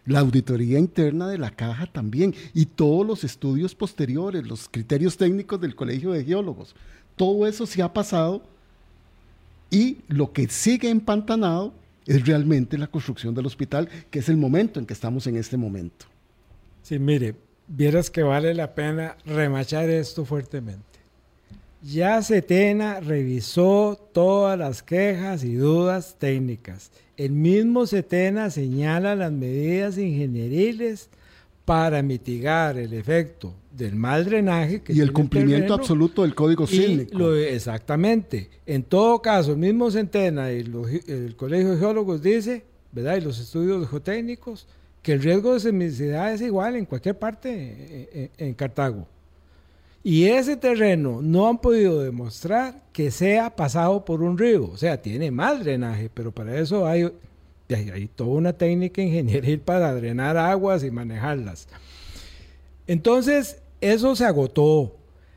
la 0.06 0.20
auditoría 0.20 0.78
interna 0.78 1.28
de 1.28 1.38
la 1.38 1.50
caja 1.50 1.86
también 1.86 2.34
y 2.54 2.66
todos 2.66 3.06
los 3.06 3.24
estudios 3.24 3.74
posteriores, 3.74 4.46
los 4.46 4.68
criterios 4.68 5.16
técnicos 5.16 5.60
del 5.60 5.74
Colegio 5.74 6.12
de 6.12 6.24
Geólogos. 6.24 6.74
Todo 7.16 7.46
eso 7.46 7.66
se 7.66 7.82
ha 7.82 7.92
pasado 7.92 8.42
y 9.70 9.98
lo 10.08 10.32
que 10.32 10.48
sigue 10.48 10.90
empantanado 10.90 11.72
es 12.06 12.26
realmente 12.26 12.76
la 12.76 12.88
construcción 12.88 13.34
del 13.34 13.46
hospital, 13.46 13.88
que 14.10 14.18
es 14.18 14.28
el 14.28 14.36
momento 14.36 14.80
en 14.80 14.86
que 14.86 14.94
estamos 14.94 15.26
en 15.26 15.36
este 15.36 15.56
momento. 15.56 16.06
Sí, 16.82 16.98
mire, 16.98 17.36
vieras 17.68 18.10
que 18.10 18.22
vale 18.22 18.52
la 18.54 18.74
pena 18.74 19.16
remachar 19.24 19.88
esto 19.88 20.24
fuertemente. 20.24 20.89
Ya 21.82 22.20
Setena 22.22 23.00
revisó 23.00 23.98
todas 24.12 24.58
las 24.58 24.82
quejas 24.82 25.44
y 25.44 25.54
dudas 25.54 26.16
técnicas. 26.18 26.90
El 27.16 27.32
mismo 27.32 27.86
Setena 27.86 28.50
señala 28.50 29.16
las 29.16 29.32
medidas 29.32 29.96
ingenieriles 29.96 31.08
para 31.64 32.02
mitigar 32.02 32.76
el 32.76 32.92
efecto 32.92 33.54
del 33.70 33.94
mal 33.94 34.26
drenaje. 34.26 34.82
y 34.88 35.00
el 35.00 35.12
cumplimiento 35.12 35.72
absoluto 35.72 36.22
del 36.22 36.34
código 36.34 36.66
sísmico. 36.66 37.32
exactamente. 37.34 38.50
En 38.66 38.82
todo 38.82 39.22
caso, 39.22 39.52
el 39.52 39.58
mismo 39.58 39.90
Setena 39.90 40.52
y 40.52 40.60
el 40.60 41.34
Colegio 41.36 41.70
de 41.72 41.78
Geólogos 41.78 42.22
dice, 42.22 42.64
¿verdad? 42.92 43.16
Y 43.16 43.20
los 43.22 43.38
estudios 43.40 43.88
geotécnicos, 43.88 44.66
que 45.02 45.12
el 45.12 45.22
riesgo 45.22 45.54
de 45.54 45.60
sismicidad 45.60 46.34
es 46.34 46.42
igual 46.42 46.76
en 46.76 46.84
cualquier 46.84 47.18
parte 47.18 48.30
en 48.36 48.52
Cartago. 48.54 49.06
Y 50.02 50.26
ese 50.26 50.56
terreno 50.56 51.20
no 51.22 51.48
han 51.48 51.58
podido 51.58 52.00
demostrar 52.00 52.82
que 52.92 53.10
sea 53.10 53.54
pasado 53.54 54.04
por 54.04 54.22
un 54.22 54.38
río. 54.38 54.70
O 54.70 54.76
sea, 54.76 55.02
tiene 55.02 55.30
mal 55.30 55.62
drenaje, 55.62 56.10
pero 56.12 56.32
para 56.32 56.58
eso 56.58 56.86
hay, 56.86 57.10
hay 57.68 58.08
toda 58.08 58.30
una 58.30 58.52
técnica 58.54 59.02
ingenieril 59.02 59.60
para 59.64 59.94
drenar 59.94 60.36
aguas 60.36 60.84
y 60.84 60.90
manejarlas. 60.90 61.68
Entonces, 62.86 63.58
eso 63.80 64.16
se 64.16 64.24
agotó. 64.24 64.96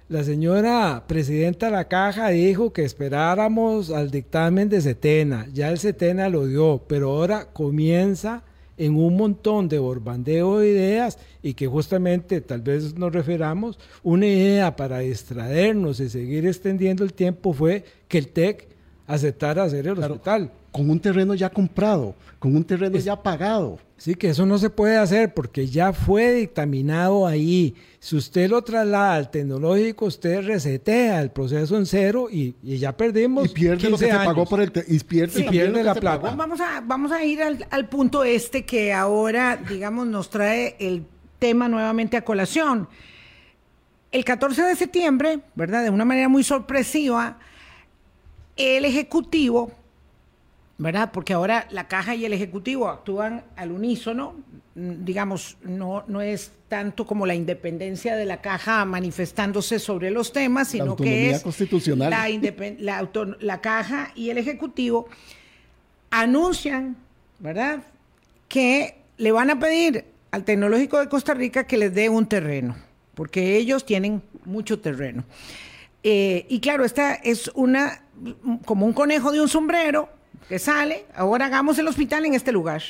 La 0.10 0.23
señora 0.23 1.06
presidenta 1.08 1.67
de 1.67 1.71
la 1.71 1.88
caja 1.88 2.30
dijo 2.30 2.71
que 2.71 2.84
esperáramos 2.84 3.89
al 3.89 4.12
dictamen 4.12 4.69
de 4.69 4.82
Setena. 4.82 5.47
Ya 5.54 5.69
el 5.69 5.80
Setena 5.80 6.30
lo 6.30 6.45
dio, 6.45 6.84
pero 6.88 7.12
ahora 7.12 7.45
comienza 7.52 8.43
en 8.77 8.95
un 8.95 9.15
montón 9.15 9.69
de 9.69 9.79
borbandeo 9.79 10.59
de 10.59 10.69
ideas 10.69 11.19
y 11.41 11.53
que 11.53 11.67
justamente 11.67 12.41
tal 12.41 12.62
vez 12.62 12.95
nos 12.95 13.13
referamos, 13.13 13.79
una 14.01 14.25
idea 14.25 14.75
para 14.75 14.99
distraernos 14.99 15.99
y 15.99 16.09
seguir 16.09 16.47
extendiendo 16.47 17.03
el 17.03 17.13
tiempo 17.13 17.53
fue 17.53 17.83
que 18.07 18.17
el 18.17 18.29
TEC 18.29 18.67
aceptara 19.07 19.63
hacer 19.63 19.88
el 19.88 19.99
hospital. 19.99 20.51
Con 20.73 20.89
un 20.89 20.99
terreno 20.99 21.36
ya 21.36 21.51
comprado, 21.51 22.15
con 22.39 22.55
un 22.55 22.63
terreno 22.63 22.97
ya 22.97 23.15
pagado. 23.15 23.77
Sí, 23.95 24.15
que 24.15 24.29
eso 24.29 24.45
no 24.45 24.57
se 24.57 24.71
puede 24.71 24.97
hacer 24.97 25.33
porque 25.33 25.67
ya 25.67 25.93
fue 25.93 26.33
dictaminado 26.33 27.27
ahí. 27.27 27.75
Si 27.99 28.17
usted 28.17 28.49
lo 28.49 28.62
traslada 28.63 29.13
al 29.13 29.29
tecnológico, 29.29 30.07
usted 30.07 30.45
resetea 30.45 31.21
el 31.21 31.29
proceso 31.29 31.77
en 31.77 31.86
cero 31.86 32.27
y, 32.29 32.55
ya 32.63 32.97
perdimos. 32.97 33.45
Y 33.45 33.49
pierde 33.49 33.88
lo 33.88 33.97
que 33.97 34.07
se 34.07 34.13
pagó 34.13 34.45
por 34.45 34.62
el. 34.62 34.73
y 34.88 34.99
pierde, 34.99 35.83
la 35.83 35.93
plata. 35.93 36.36
Vamos 36.36 36.59
a, 36.59 36.81
vamos 36.81 37.12
a 37.12 37.23
ir 37.23 37.43
al, 37.43 37.65
al 37.69 37.88
punto 37.88 38.23
este 38.23 38.65
que 38.65 38.91
ahora, 38.91 39.55
digamos, 39.55 40.07
nos 40.07 40.31
trae 40.31 40.75
el 40.79 41.05
tema 41.38 41.69
nuevamente 41.69 42.17
a 42.17 42.25
colación. 42.25 42.89
El 44.12 44.25
14 44.25 44.63
de 44.63 44.75
septiembre, 44.75 45.41
¿verdad? 45.53 45.83
De 45.83 45.91
una 45.91 46.03
manera 46.03 46.29
muy 46.29 46.43
sorpresiva, 46.43 47.38
el 48.55 48.86
Ejecutivo 48.86 49.71
¿verdad? 50.77 51.12
Porque 51.12 51.33
ahora 51.33 51.67
la 51.69 51.88
caja 51.88 52.15
y 52.15 52.25
el 52.25 52.33
ejecutivo 52.33 52.89
actúan 52.89 53.43
al 53.55 53.71
unísono, 53.71 54.36
mm, 54.75 55.05
digamos, 55.05 55.57
no, 55.63 56.03
no 56.07 56.21
es 56.21 56.51
tanto 56.67 57.05
como 57.05 57.25
la 57.25 57.36
independencia 57.36 58.15
de 58.15 58.25
la 58.25 58.41
caja 58.41 58.83
manifestándose 58.86 59.77
sobre 59.79 60.09
los 60.09 60.33
temas, 60.33 60.69
sino 60.69 60.95
que 60.95 61.29
es 61.29 61.41
constitucional. 61.41 62.09
La, 62.79 63.07
la, 63.39 63.62
caja 63.62 64.12
y 64.15 64.31
el 64.31 64.39
ejecutivo 64.39 65.07
anuncian, 66.09 66.95
¿verdad? 67.39 67.83
Que 68.47 68.95
le 69.17 69.31
van 69.31 69.51
a 69.51 69.59
pedir 69.59 70.05
al 70.31 70.43
Tecnológico 70.43 70.99
de 70.99 71.09
Costa 71.09 71.36
Rica 71.36 71.67
que 71.67 71.77
les 71.77 71.93
dé 71.93 72.09
un 72.09 72.25
terreno, 72.25 72.75
porque 73.13 73.57
ellos 73.57 73.86
tienen 73.86 74.23
mucho 74.45 74.79
terreno. 74.79 75.23
Eh, 76.01 76.47
y 76.49 76.59
claro, 76.59 76.83
esta 76.83 77.13
es 77.13 77.51
una 77.53 78.01
como 78.65 78.86
un 78.86 78.93
conejo 78.93 79.31
de 79.31 79.41
un 79.41 79.47
sombrero, 79.47 80.09
que 80.47 80.60
sale, 80.60 81.06
ahora 81.15 81.45
hagamos 81.45 81.77
el 81.79 81.88
hospital 81.88 82.25
en 82.25 82.34
este 82.34 82.51
lugar. 82.51 82.82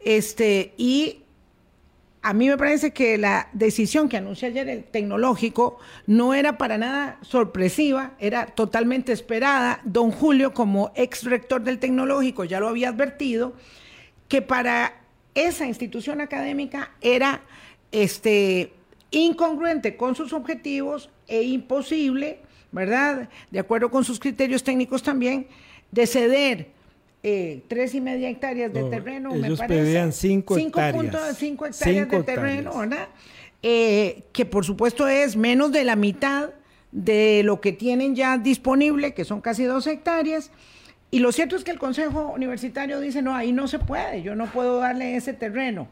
Este, 0.00 0.74
y 0.76 1.22
a 2.22 2.32
mí 2.32 2.48
me 2.48 2.56
parece 2.56 2.92
que 2.92 3.18
la 3.18 3.48
decisión 3.52 4.08
que 4.08 4.16
anunció 4.16 4.48
ayer 4.48 4.68
el 4.68 4.84
tecnológico 4.84 5.78
no 6.06 6.34
era 6.34 6.58
para 6.58 6.76
nada 6.76 7.18
sorpresiva, 7.22 8.14
era 8.18 8.46
totalmente 8.46 9.12
esperada. 9.12 9.80
Don 9.84 10.10
Julio, 10.10 10.52
como 10.52 10.90
ex 10.96 11.24
rector 11.24 11.62
del 11.62 11.78
tecnológico, 11.78 12.44
ya 12.44 12.58
lo 12.60 12.68
había 12.68 12.88
advertido, 12.88 13.52
que 14.28 14.42
para 14.42 14.94
esa 15.34 15.66
institución 15.66 16.20
académica 16.20 16.90
era 17.00 17.42
este, 17.92 18.72
incongruente 19.10 19.96
con 19.96 20.16
sus 20.16 20.32
objetivos 20.32 21.10
e 21.28 21.42
imposible, 21.42 22.40
¿verdad? 22.72 23.28
De 23.50 23.58
acuerdo 23.60 23.90
con 23.90 24.04
sus 24.04 24.18
criterios 24.18 24.64
técnicos 24.64 25.02
también, 25.02 25.46
de 25.92 26.06
ceder 26.06 26.75
eh, 27.28 27.64
tres 27.66 27.92
y 27.96 28.00
media 28.00 28.28
hectáreas 28.28 28.72
de 28.72 28.84
terreno, 28.84 29.34
ellos 29.34 29.58
me 29.58 29.66
pedían 29.66 30.12
cinco, 30.12 30.56
hectáreas. 30.56 31.36
cinco 31.36 31.66
hectáreas 31.66 32.08
de 32.08 32.22
terreno, 32.22 32.78
¿verdad? 32.78 33.08
Eh, 33.64 34.22
que 34.32 34.44
por 34.44 34.64
supuesto 34.64 35.08
es 35.08 35.34
menos 35.34 35.72
de 35.72 35.82
la 35.82 35.96
mitad 35.96 36.50
de 36.92 37.42
lo 37.42 37.60
que 37.60 37.72
tienen 37.72 38.14
ya 38.14 38.38
disponible, 38.38 39.12
que 39.12 39.24
son 39.24 39.40
casi 39.40 39.64
dos 39.64 39.88
hectáreas. 39.88 40.52
Y 41.10 41.18
lo 41.18 41.32
cierto 41.32 41.56
es 41.56 41.64
que 41.64 41.72
el 41.72 41.80
Consejo 41.80 42.32
Universitario 42.32 43.00
dice, 43.00 43.22
no, 43.22 43.34
ahí 43.34 43.50
no 43.50 43.66
se 43.66 43.80
puede, 43.80 44.22
yo 44.22 44.36
no 44.36 44.46
puedo 44.46 44.78
darle 44.78 45.16
ese 45.16 45.32
terreno. 45.32 45.88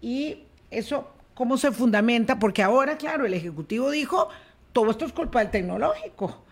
Y 0.00 0.44
eso, 0.70 1.10
¿cómo 1.34 1.58
se 1.58 1.72
fundamenta? 1.72 2.38
Porque 2.38 2.62
ahora, 2.62 2.96
claro, 2.96 3.26
el 3.26 3.34
Ejecutivo 3.34 3.90
dijo, 3.90 4.30
todo 4.72 4.90
esto 4.90 5.04
es 5.04 5.12
culpa 5.12 5.40
del 5.40 5.50
tecnológico. 5.50 6.42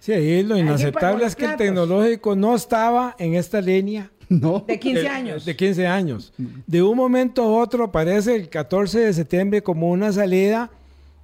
Sí, 0.00 0.12
ahí 0.12 0.42
lo 0.42 0.56
inaceptable 0.56 1.26
es 1.26 1.36
que 1.36 1.44
el 1.44 1.56
tecnológico 1.56 2.34
no 2.34 2.54
estaba 2.54 3.14
en 3.18 3.34
esta 3.34 3.60
línea. 3.60 4.10
No. 4.30 4.64
De 4.66 4.78
15 4.78 5.08
años. 5.08 5.44
De 5.44 5.56
15 5.56 5.86
años. 5.86 6.32
De 6.66 6.82
un 6.82 6.96
momento 6.96 7.42
a 7.42 7.46
otro 7.46 7.84
aparece 7.84 8.34
el 8.36 8.48
14 8.48 9.00
de 9.00 9.12
septiembre 9.12 9.62
como 9.62 9.90
una 9.90 10.12
salida 10.12 10.70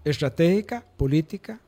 estratégica, 0.04 0.84
política, 0.96 1.60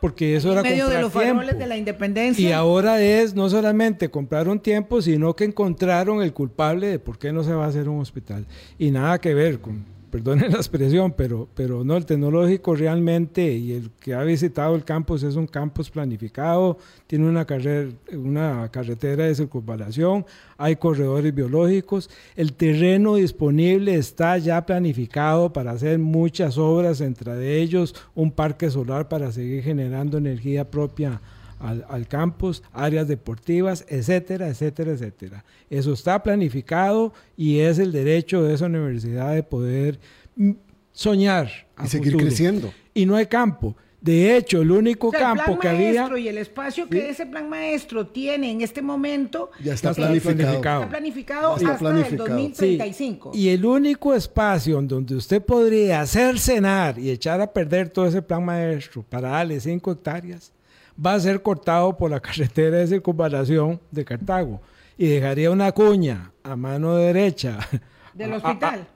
porque 0.00 0.34
eso 0.34 0.50
era 0.50 0.62
medio 0.62 0.88
de 0.88 1.02
los 1.02 1.12
tiempo. 1.12 1.44
de 1.44 1.66
la 1.66 1.76
independencia. 1.76 2.48
Y 2.48 2.52
ahora 2.52 3.00
es 3.00 3.34
no 3.34 3.48
solamente 3.50 4.10
comprar 4.10 4.48
un 4.48 4.58
tiempo, 4.58 5.02
sino 5.02 5.36
que 5.36 5.44
encontraron 5.44 6.22
el 6.22 6.32
culpable 6.32 6.86
de 6.86 6.98
por 6.98 7.18
qué 7.18 7.32
no 7.32 7.44
se 7.44 7.52
va 7.52 7.66
a 7.66 7.68
hacer 7.68 7.88
un 7.88 8.00
hospital. 8.00 8.46
Y 8.78 8.90
nada 8.90 9.20
que 9.20 9.34
ver 9.34 9.60
con 9.60 9.84
perdonen 10.10 10.52
la 10.52 10.58
expresión, 10.58 11.12
pero, 11.16 11.48
pero 11.54 11.84
no, 11.84 11.96
el 11.96 12.04
tecnológico 12.04 12.74
realmente, 12.74 13.52
y 13.52 13.72
el 13.72 13.90
que 14.00 14.14
ha 14.14 14.22
visitado 14.22 14.74
el 14.74 14.84
campus 14.84 15.22
es 15.22 15.36
un 15.36 15.46
campus 15.46 15.90
planificado, 15.90 16.78
tiene 17.06 17.28
una, 17.28 17.46
una 18.12 18.68
carretera 18.70 19.24
de 19.24 19.34
circunvalación, 19.34 20.26
hay 20.58 20.76
corredores 20.76 21.34
biológicos, 21.34 22.10
el 22.36 22.52
terreno 22.52 23.14
disponible 23.14 23.94
está 23.94 24.36
ya 24.38 24.64
planificado 24.66 25.52
para 25.52 25.70
hacer 25.72 25.98
muchas 25.98 26.58
obras, 26.58 27.00
entre 27.00 27.60
ellos 27.60 27.94
un 28.14 28.30
parque 28.30 28.70
solar 28.70 29.08
para 29.08 29.32
seguir 29.32 29.62
generando 29.62 30.18
energía 30.18 30.70
propia 30.70 31.20
al, 31.60 32.08
campus, 32.08 32.62
áreas 32.72 33.06
deportivas, 33.06 33.84
etcétera, 33.88 34.48
etcétera, 34.48 34.92
etcétera. 34.92 35.44
Eso 35.68 35.92
está 35.92 36.22
planificado 36.22 37.12
y 37.36 37.60
es 37.60 37.78
el 37.78 37.92
derecho 37.92 38.42
de 38.42 38.54
esa 38.54 38.66
universidad 38.66 39.34
de 39.34 39.42
poder 39.42 40.00
mm, 40.36 40.52
soñar. 40.92 41.50
y 41.82 41.88
seguir 41.88 42.16
creciendo. 42.16 42.72
Y 42.94 43.06
no 43.06 43.16
hay 43.16 43.26
campo. 43.26 43.76
De 44.00 44.34
hecho, 44.34 44.62
el 44.62 44.70
único 44.70 45.10
campo 45.10 45.58
que 45.58 45.68
había... 45.68 46.08
Y 46.18 46.28
el 46.28 46.38
espacio 46.38 46.88
que 46.88 47.10
ese 47.10 47.26
plan 47.26 47.50
maestro 47.50 48.06
tiene 48.06 48.50
en 48.50 48.62
este 48.62 48.80
momento... 48.80 49.50
Ya 49.62 49.74
está 49.74 49.92
planificado. 49.92 50.84
Está 50.84 50.88
planificado 50.88 51.54
hasta 51.54 52.08
el 52.08 52.16
2035. 52.16 53.32
Y 53.34 53.50
el 53.50 53.62
único 53.62 54.14
espacio 54.14 54.80
donde 54.80 55.14
usted 55.14 55.42
podría 55.42 56.00
hacer 56.00 56.38
cenar 56.38 56.98
y 56.98 57.10
echar 57.10 57.42
a 57.42 57.52
perder 57.52 57.90
todo 57.90 58.06
ese 58.06 58.22
plan 58.22 58.42
maestro 58.42 59.04
para 59.06 59.28
darle 59.28 59.60
5 59.60 59.92
hectáreas 59.92 60.50
va 61.04 61.14
a 61.14 61.20
ser 61.20 61.42
cortado 61.42 61.96
por 61.96 62.10
la 62.10 62.20
carretera 62.20 62.78
de 62.78 62.86
circunvalación 62.86 63.80
de 63.90 64.04
Cartago 64.04 64.60
y 64.98 65.08
dejaría 65.08 65.50
una 65.50 65.72
cuña 65.72 66.32
a 66.42 66.56
mano 66.56 66.96
derecha. 66.96 67.58
¿Del 68.14 68.34
hospital? 68.34 68.86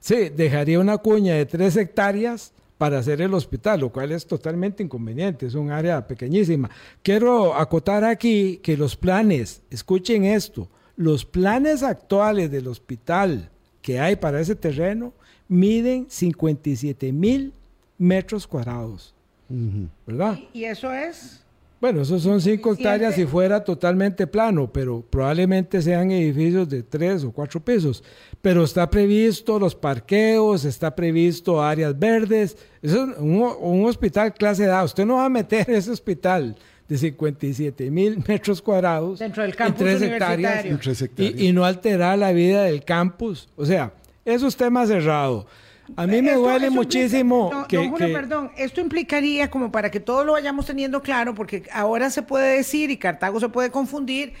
sí, 0.00 0.28
dejaría 0.28 0.80
una 0.80 0.98
cuña 0.98 1.34
de 1.34 1.46
tres 1.46 1.76
hectáreas 1.76 2.52
para 2.76 2.98
hacer 2.98 3.20
el 3.20 3.34
hospital, 3.34 3.80
lo 3.80 3.90
cual 3.90 4.12
es 4.12 4.26
totalmente 4.26 4.82
inconveniente, 4.82 5.46
es 5.46 5.54
un 5.54 5.70
área 5.70 6.06
pequeñísima. 6.06 6.70
Quiero 7.02 7.54
acotar 7.54 8.04
aquí 8.04 8.60
que 8.62 8.76
los 8.76 8.96
planes, 8.96 9.62
escuchen 9.70 10.24
esto, 10.24 10.68
los 10.96 11.24
planes 11.24 11.82
actuales 11.82 12.50
del 12.50 12.68
hospital 12.68 13.50
que 13.82 13.98
hay 13.98 14.16
para 14.16 14.40
ese 14.40 14.54
terreno 14.54 15.12
miden 15.48 16.06
57 16.08 17.12
mil 17.12 17.52
metros 17.96 18.46
cuadrados. 18.46 19.14
¿Verdad? 20.06 20.38
¿Y, 20.52 20.64
eso 20.64 20.92
es? 20.92 21.42
Bueno, 21.80 22.02
eso 22.02 22.18
son 22.18 22.40
cinco 22.40 22.72
hectáreas 22.72 23.14
si 23.14 23.24
fuera 23.24 23.62
totalmente 23.62 24.26
plano, 24.26 24.70
pero 24.72 25.00
probablemente 25.08 25.80
sean 25.80 26.10
edificios 26.10 26.68
de 26.68 26.82
tres 26.82 27.22
o 27.22 27.30
cuatro 27.30 27.60
pisos. 27.60 28.02
Pero 28.42 28.64
está 28.64 28.90
previsto 28.90 29.58
los 29.60 29.76
parqueos, 29.76 30.64
está 30.64 30.94
previsto 30.94 31.62
áreas 31.62 31.96
verdes. 31.96 32.56
Es 32.82 32.92
un, 32.92 33.84
hospital 33.84 34.34
clase 34.34 34.68
A. 34.68 34.82
Usted 34.82 35.06
no 35.06 35.16
va 35.16 35.26
a 35.26 35.28
meter 35.28 35.70
ese 35.70 35.92
hospital 35.92 36.56
de 36.88 36.98
57 36.98 37.90
mil 37.90 38.24
metros 38.26 38.60
cuadrados 38.60 39.18
dentro 39.18 39.42
del 39.42 39.54
campus 39.54 39.80
en 39.82 39.98
tres 39.98 40.02
hectáreas, 40.02 40.64
y, 41.16 41.48
y, 41.48 41.52
no 41.52 41.64
alterar 41.64 42.18
la 42.18 42.32
vida 42.32 42.64
del 42.64 42.82
campus. 42.82 43.48
O 43.56 43.64
sea, 43.64 43.92
eso 44.24 44.48
es 44.48 44.56
tema 44.56 44.84
cerrado. 44.86 45.46
A 45.96 46.06
mí 46.06 46.22
me 46.22 46.34
duele 46.34 46.70
muchísimo 46.70 47.66
que, 47.68 47.78
perdón, 48.12 48.50
esto 48.56 48.80
implicaría 48.80 49.50
como 49.50 49.72
para 49.72 49.90
que 49.90 50.00
todos 50.00 50.24
lo 50.26 50.32
vayamos 50.32 50.66
teniendo 50.66 51.02
claro, 51.02 51.34
porque 51.34 51.64
ahora 51.72 52.10
se 52.10 52.22
puede 52.22 52.56
decir 52.56 52.90
y 52.90 52.96
Cartago 52.96 53.40
se 53.40 53.48
puede 53.48 53.70
confundir. 53.70 54.34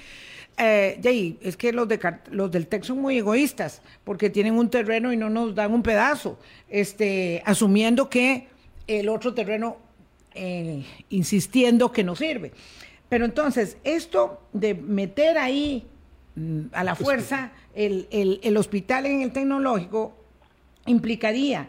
Eh, 0.60 1.38
es 1.40 1.56
que 1.56 1.72
los, 1.72 1.86
de, 1.86 2.00
los 2.30 2.50
del 2.50 2.66
TEC 2.66 2.82
son 2.82 3.00
muy 3.00 3.18
egoístas, 3.18 3.80
porque 4.02 4.28
tienen 4.28 4.54
un 4.54 4.68
terreno 4.68 5.12
y 5.12 5.16
no 5.16 5.30
nos 5.30 5.54
dan 5.54 5.72
un 5.72 5.84
pedazo, 5.84 6.38
este, 6.68 7.42
asumiendo 7.46 8.10
que 8.10 8.48
el 8.88 9.08
otro 9.08 9.34
terreno, 9.34 9.76
eh, 10.34 10.84
insistiendo 11.10 11.92
que 11.92 12.02
no 12.02 12.16
sirve. 12.16 12.52
Pero 13.08 13.24
entonces, 13.24 13.76
esto 13.84 14.42
de 14.52 14.74
meter 14.74 15.38
ahí 15.38 15.86
mm, 16.34 16.60
a 16.72 16.82
la 16.82 16.96
fuerza 16.96 17.52
el, 17.74 18.08
el 18.10 18.56
hospital 18.56 19.06
en 19.06 19.22
el 19.22 19.32
tecnológico 19.32 20.17
implicaría 20.88 21.68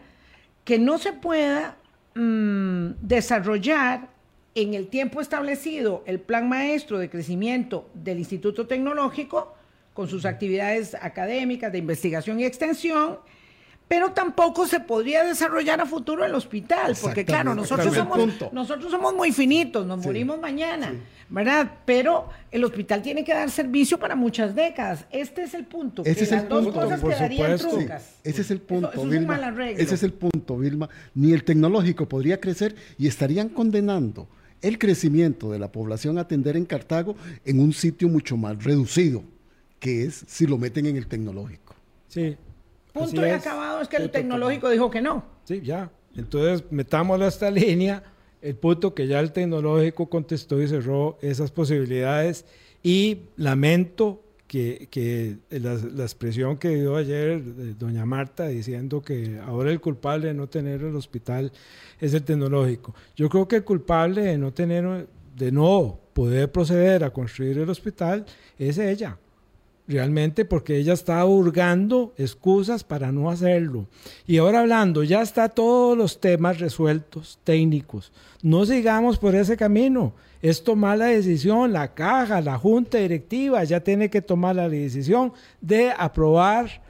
que 0.64 0.78
no 0.78 0.98
se 0.98 1.12
pueda 1.12 1.76
mm, 2.14 2.92
desarrollar 3.00 4.08
en 4.54 4.74
el 4.74 4.88
tiempo 4.88 5.20
establecido 5.20 6.02
el 6.06 6.20
plan 6.20 6.48
maestro 6.48 6.98
de 6.98 7.08
crecimiento 7.08 7.88
del 7.94 8.18
Instituto 8.18 8.66
Tecnológico 8.66 9.54
con 9.94 10.08
sus 10.08 10.24
actividades 10.24 10.94
académicas 10.94 11.72
de 11.72 11.78
investigación 11.78 12.40
y 12.40 12.44
extensión, 12.44 13.18
pero 13.90 14.12
tampoco 14.12 14.68
se 14.68 14.78
podría 14.78 15.24
desarrollar 15.24 15.80
a 15.80 15.84
futuro 15.84 16.24
el 16.24 16.32
hospital, 16.32 16.96
porque 17.02 17.24
claro, 17.24 17.56
nosotros 17.56 17.92
somos, 17.92 18.20
nosotros 18.52 18.88
somos 18.88 19.16
muy 19.16 19.32
finitos, 19.32 19.84
nos 19.84 19.98
morimos 20.06 20.38
mañana, 20.38 20.94
¿verdad? 21.28 21.68
Pero 21.84 22.28
el 22.52 22.62
hospital 22.62 23.02
tiene 23.02 23.24
que 23.24 23.34
dar 23.34 23.50
servicio 23.50 23.98
para 23.98 24.14
muchas 24.14 24.54
décadas. 24.54 25.06
Este 25.10 25.42
es 25.42 25.54
el 25.54 25.64
punto. 25.64 26.04
Ese 26.04 26.22
es 26.22 26.30
el 26.30 26.44
punto, 26.44 26.88
ese 28.22 28.42
es 28.42 28.50
el 28.52 28.60
punto, 28.60 29.04
Vilma. 29.06 29.54
Ese 29.76 29.94
es 29.96 30.02
el 30.04 30.12
punto, 30.12 30.56
Vilma. 30.56 30.88
Ni 31.16 31.32
el 31.32 31.42
tecnológico 31.42 32.08
podría 32.08 32.38
crecer 32.38 32.76
y 32.96 33.08
estarían 33.08 33.48
condenando 33.48 34.28
el 34.62 34.78
crecimiento 34.78 35.50
de 35.50 35.58
la 35.58 35.72
población 35.72 36.16
a 36.18 36.20
atender 36.20 36.56
en 36.56 36.64
Cartago 36.64 37.16
en 37.44 37.58
un 37.58 37.72
sitio 37.72 38.08
mucho 38.08 38.36
más 38.36 38.62
reducido, 38.62 39.24
que 39.80 40.04
es 40.04 40.24
si 40.28 40.46
lo 40.46 40.58
meten 40.58 40.86
en 40.86 40.96
el 40.96 41.08
tecnológico. 41.08 41.74
Sí, 42.06 42.36
Punto 43.04 43.26
y 43.26 43.30
acabado 43.30 43.80
es 43.80 43.88
que 43.88 43.96
el 43.96 44.10
tecnológico 44.10 44.68
dijo 44.68 44.90
que 44.90 45.00
no. 45.00 45.24
Sí, 45.44 45.60
ya. 45.62 45.90
Entonces, 46.16 46.64
metámoslo 46.70 47.24
a 47.24 47.28
esta 47.28 47.50
línea. 47.50 48.02
El 48.42 48.56
punto 48.56 48.94
que 48.94 49.06
ya 49.06 49.20
el 49.20 49.32
tecnológico 49.32 50.08
contestó 50.08 50.60
y 50.62 50.68
cerró 50.68 51.18
esas 51.20 51.50
posibilidades. 51.50 52.46
Y 52.82 53.18
lamento 53.36 54.22
que, 54.46 54.88
que 54.90 55.36
la, 55.50 55.74
la, 55.74 56.02
expresión 56.02 56.56
que 56.56 56.70
dio 56.70 56.96
ayer 56.96 57.40
doña 57.78 58.04
Marta 58.04 58.48
diciendo 58.48 59.02
que 59.02 59.38
ahora 59.46 59.70
el 59.70 59.80
culpable 59.80 60.28
de 60.28 60.34
no 60.34 60.48
tener 60.48 60.82
el 60.82 60.96
hospital 60.96 61.52
es 62.00 62.14
el 62.14 62.24
tecnológico. 62.24 62.94
Yo 63.14 63.28
creo 63.28 63.46
que 63.46 63.56
el 63.56 63.64
culpable 63.64 64.22
de 64.22 64.38
no 64.38 64.52
tener, 64.52 65.06
de 65.36 65.52
no 65.52 66.00
poder 66.14 66.50
proceder 66.50 67.04
a 67.04 67.10
construir 67.10 67.58
el 67.58 67.70
hospital 67.70 68.24
es 68.58 68.78
ella 68.78 69.18
realmente 69.90 70.44
porque 70.44 70.76
ella 70.76 70.94
está 70.94 71.24
hurgando 71.26 72.14
excusas 72.16 72.84
para 72.84 73.12
no 73.12 73.28
hacerlo. 73.28 73.86
Y 74.26 74.38
ahora 74.38 74.60
hablando, 74.60 75.02
ya 75.02 75.20
está 75.20 75.48
todos 75.48 75.98
los 75.98 76.20
temas 76.20 76.60
resueltos, 76.60 77.38
técnicos. 77.44 78.12
No 78.42 78.64
sigamos 78.64 79.18
por 79.18 79.34
ese 79.34 79.56
camino. 79.56 80.14
Es 80.40 80.64
tomar 80.64 80.96
la 80.96 81.06
decisión, 81.06 81.72
la 81.72 81.92
caja, 81.92 82.40
la 82.40 82.56
junta 82.56 82.96
directiva 82.98 83.62
ya 83.64 83.80
tiene 83.80 84.08
que 84.08 84.22
tomar 84.22 84.56
la 84.56 84.70
decisión 84.70 85.32
de 85.60 85.90
aprobar 85.90 86.80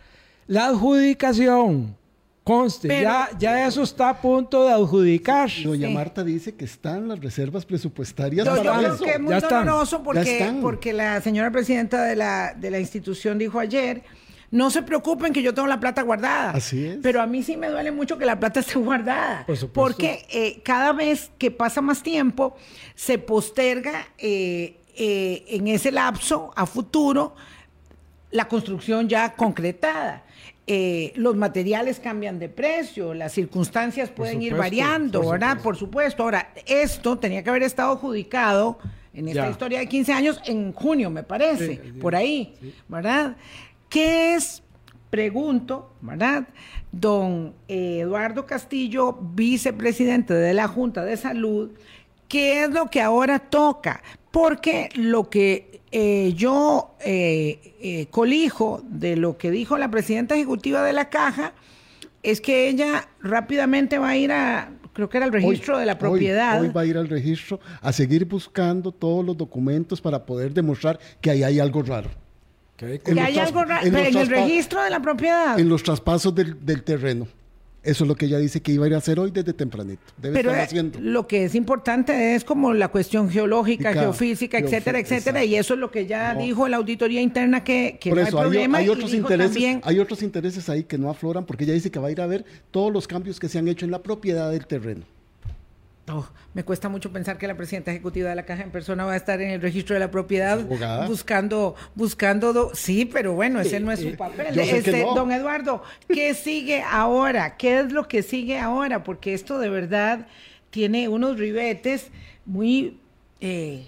la 0.47 0.67
adjudicación 0.67 1.97
Conste, 2.43 3.03
ya, 3.03 3.29
ya 3.39 3.67
eso 3.67 3.83
está 3.83 4.09
a 4.09 4.21
punto 4.21 4.65
de 4.65 4.73
adjudicar. 4.73 5.51
Doña 5.63 5.91
Marta 5.91 6.25
dice 6.25 6.55
que 6.55 6.65
están 6.65 7.07
las 7.07 7.21
reservas 7.21 7.67
presupuestarias 7.67 8.49
para 8.49 8.63
yo 8.63 8.79
creo 8.79 8.99
que 8.99 9.11
es 9.13 9.21
muy 9.21 9.35
doloroso 9.35 10.03
porque, 10.03 10.59
porque 10.63 10.93
la 10.93 11.21
señora 11.21 11.51
presidenta 11.51 12.03
de 12.05 12.17
la, 12.17 12.55
de 12.55 12.71
la 12.71 12.81
institución 12.81 13.39
dijo 13.39 13.61
ayer, 13.61 14.03
no 14.51 14.71
se 14.71 14.83
preocupen 14.83 15.33
que 15.33 15.43
yo 15.43 15.55
tengo 15.55 15.69
la 15.69 15.79
plata 15.79 16.03
guardada. 16.03 16.51
Así 16.51 16.85
es. 16.85 16.99
Pero 17.03 17.21
a 17.21 17.27
mí 17.27 17.43
sí 17.43 17.57
me 17.57 17.69
duele 17.69 17.93
mucho 17.93 18.19
que 18.19 18.25
la 18.25 18.41
plata 18.41 18.61
esté 18.61 18.79
guardada. 18.79 19.47
porque 19.73 20.27
eh, 20.31 20.61
cada 20.65 20.93
vez 20.93 21.31
que 21.39 21.51
pasa 21.51 21.81
más 21.81 22.03
tiempo, 22.03 22.57
se 22.95 23.19
posterga 23.19 24.09
eh, 24.19 24.77
eh, 24.97 25.45
en 25.49 25.69
ese 25.69 25.93
lapso 25.93 26.53
a 26.57 26.67
futuro 26.67 27.35
la 28.33 28.49
construcción 28.49 29.09
ya 29.09 29.35
concretada. 29.35 30.25
Eh, 30.73 31.13
los 31.17 31.35
materiales 31.35 31.99
cambian 31.99 32.39
de 32.39 32.49
precio, 32.49 33.13
las 33.13 33.33
circunstancias 33.33 34.09
pueden 34.09 34.41
ir 34.41 34.55
variando, 34.55 35.29
¿verdad? 35.29 35.61
Por 35.61 35.77
supuesto. 35.77 36.23
Ahora, 36.23 36.53
esto 36.65 37.19
tenía 37.19 37.43
que 37.43 37.51
haber 37.51 37.65
estado 37.65 37.95
adjudicado 37.95 38.79
en 39.13 39.27
esta 39.27 39.51
historia 39.51 39.81
de 39.81 39.89
15 39.89 40.13
años 40.13 40.41
en 40.47 40.73
junio, 40.73 41.11
me 41.11 41.25
parece, 41.25 41.81
por 42.01 42.15
ahí, 42.15 42.55
¿verdad? 42.87 43.37
¿Qué 43.89 44.37
es, 44.37 44.63
pregunto, 45.11 45.91
¿verdad? 46.03 46.47
Don 46.93 47.53
Eduardo 47.67 48.47
Castillo, 48.47 49.19
vicepresidente 49.21 50.35
de 50.35 50.55
la 50.55 50.69
Junta 50.69 51.05
de 51.05 51.17
Salud, 51.17 51.73
¿qué 52.29 52.63
es 52.63 52.71
lo 52.71 52.87
que 52.91 53.01
ahora 53.01 53.41
toca? 53.41 54.05
Porque 54.31 54.89
lo 54.95 55.31
que 55.31 55.80
eh, 55.93 56.35
yo 56.37 56.95
eh, 57.01 57.75
eh, 57.81 58.07
colijo 58.11 58.83
de 58.89 59.17
lo 59.17 59.37
que 59.37 59.51
dijo 59.51 59.77
la 59.77 59.91
presidenta 59.91 60.37
ejecutiva 60.37 60.85
de 60.85 60.93
la 60.93 61.09
caja 61.09 61.53
es 62.23 62.41
que 62.41 62.69
ella 62.69 63.09
rápidamente 63.21 63.99
va 63.99 64.11
a 64.11 64.17
ir 64.17 64.31
a, 64.31 64.71
creo 64.93 65.09
que 65.09 65.17
era 65.17 65.27
el 65.27 65.33
registro 65.33 65.79
de 65.79 65.87
la 65.87 65.99
propiedad. 65.99 66.61
Hoy, 66.61 66.69
va 66.69 66.83
a 66.83 66.87
ir 66.87 66.97
al 66.97 67.09
registro 67.09 67.59
a 67.81 67.93
seguir 67.93 68.25
buscando 68.25 68.93
todos 68.93 69.25
los 69.25 69.37
documentos 69.37 70.01
para 70.01 70.25
poder 70.25 70.55
demostrar 70.55 70.99
que 71.21 71.31
ahí 71.31 71.43
hay 71.43 71.59
algo 71.59 71.83
raro. 71.83 72.11
Que 72.77 73.01
hay, 73.21 73.39
algo 73.39 73.65
raro, 73.65 73.87
en, 73.87 73.95
el 73.95 74.27
registro 74.27 74.83
de 74.83 74.89
la 74.89 75.03
propiedad. 75.03 75.59
En 75.59 75.69
los 75.69 75.83
traspasos 75.83 76.35
del, 76.35 76.65
del 76.65 76.83
terreno. 76.83 77.27
Eso 77.83 78.05
es 78.05 78.09
lo 78.09 78.15
que 78.15 78.27
ella 78.27 78.39
dice 78.39 78.61
que 78.61 78.73
iba 78.73 78.85
a 78.85 78.89
ir 78.89 78.95
a 78.95 78.99
hacer 78.99 79.19
hoy 79.19 79.31
desde 79.31 79.55
tempranito. 79.55 80.03
Debe 80.19 80.35
Pero 80.35 80.51
estar 80.51 80.67
haciendo. 80.67 80.99
lo 81.01 81.27
que 81.27 81.45
es 81.45 81.55
importante 81.55 82.35
es 82.35 82.45
como 82.45 82.75
la 82.75 82.89
cuestión 82.89 83.31
geológica, 83.31 83.95
geofísica, 83.95 84.59
etcétera, 84.59 84.99
etcétera. 84.99 85.45
Y 85.45 85.55
eso 85.55 85.75
es 85.75 85.81
lo 85.81 85.91
que 85.91 86.07
ya 86.07 86.35
dijo 86.35 86.69
la 86.69 86.77
auditoría 86.77 87.23
interna 87.23 87.65
que, 87.65 87.99
que 87.99 88.11
no 88.11 88.21
hay 88.21 88.31
problema. 88.31 88.79
Hay, 88.79 88.89
otros 88.89 89.15
intereses, 89.15 89.79
hay 89.83 89.99
otros 89.99 90.23
intereses 90.23 90.69
ahí 90.69 90.85
que 90.85 90.99
no 90.99 91.09
afloran 91.09 91.47
porque 91.47 91.65
ella 91.65 91.73
dice 91.73 91.91
que 91.91 91.99
va 91.99 92.09
a 92.09 92.11
ir 92.11 92.21
a 92.21 92.27
ver 92.27 92.45
todos 92.71 92.93
los 92.93 93.09
cambios 93.09 93.41
que 93.41 93.49
se 93.49 93.59
han 93.59 93.67
hecho 93.67 93.87
en 93.87 93.91
la 93.91 94.03
propiedad 94.03 94.51
del 94.51 94.67
terreno. 94.67 95.05
Oh, 96.13 96.27
me 96.55 96.65
cuesta 96.65 96.89
mucho 96.89 97.13
pensar 97.13 97.39
que 97.39 97.47
la 97.47 97.57
presidenta 97.57 97.91
ejecutiva 97.93 98.31
de 98.31 98.35
la 98.35 98.45
Caja 98.45 98.63
en 98.63 98.71
persona 98.71 99.05
va 99.05 99.13
a 99.13 99.17
estar 99.17 99.41
en 99.41 99.51
el 99.51 99.61
registro 99.61 99.95
de 99.95 100.01
la 100.01 100.11
propiedad 100.11 100.59
buscando, 101.07 101.77
buscando, 101.95 102.71
sí, 102.75 103.05
pero 103.05 103.35
bueno, 103.35 103.61
ese 103.61 103.79
no 103.79 103.93
es 103.93 104.01
su 104.01 104.17
papel. 104.17 104.59
Este, 104.59 105.03
Don 105.03 105.31
Eduardo, 105.31 105.83
¿qué 106.09 106.35
sigue 106.35 106.83
ahora? 106.83 107.57
¿Qué 107.57 107.81
es 107.81 107.93
lo 107.93 108.09
que 108.09 108.23
sigue 108.23 108.59
ahora? 108.59 109.05
Porque 109.05 109.35
esto 109.35 109.59
de 109.59 109.69
verdad 109.69 110.27
tiene 110.71 111.09
unos 111.09 111.39
ribetes 111.39 112.11
muy, 112.45 112.99
eh, 113.41 113.87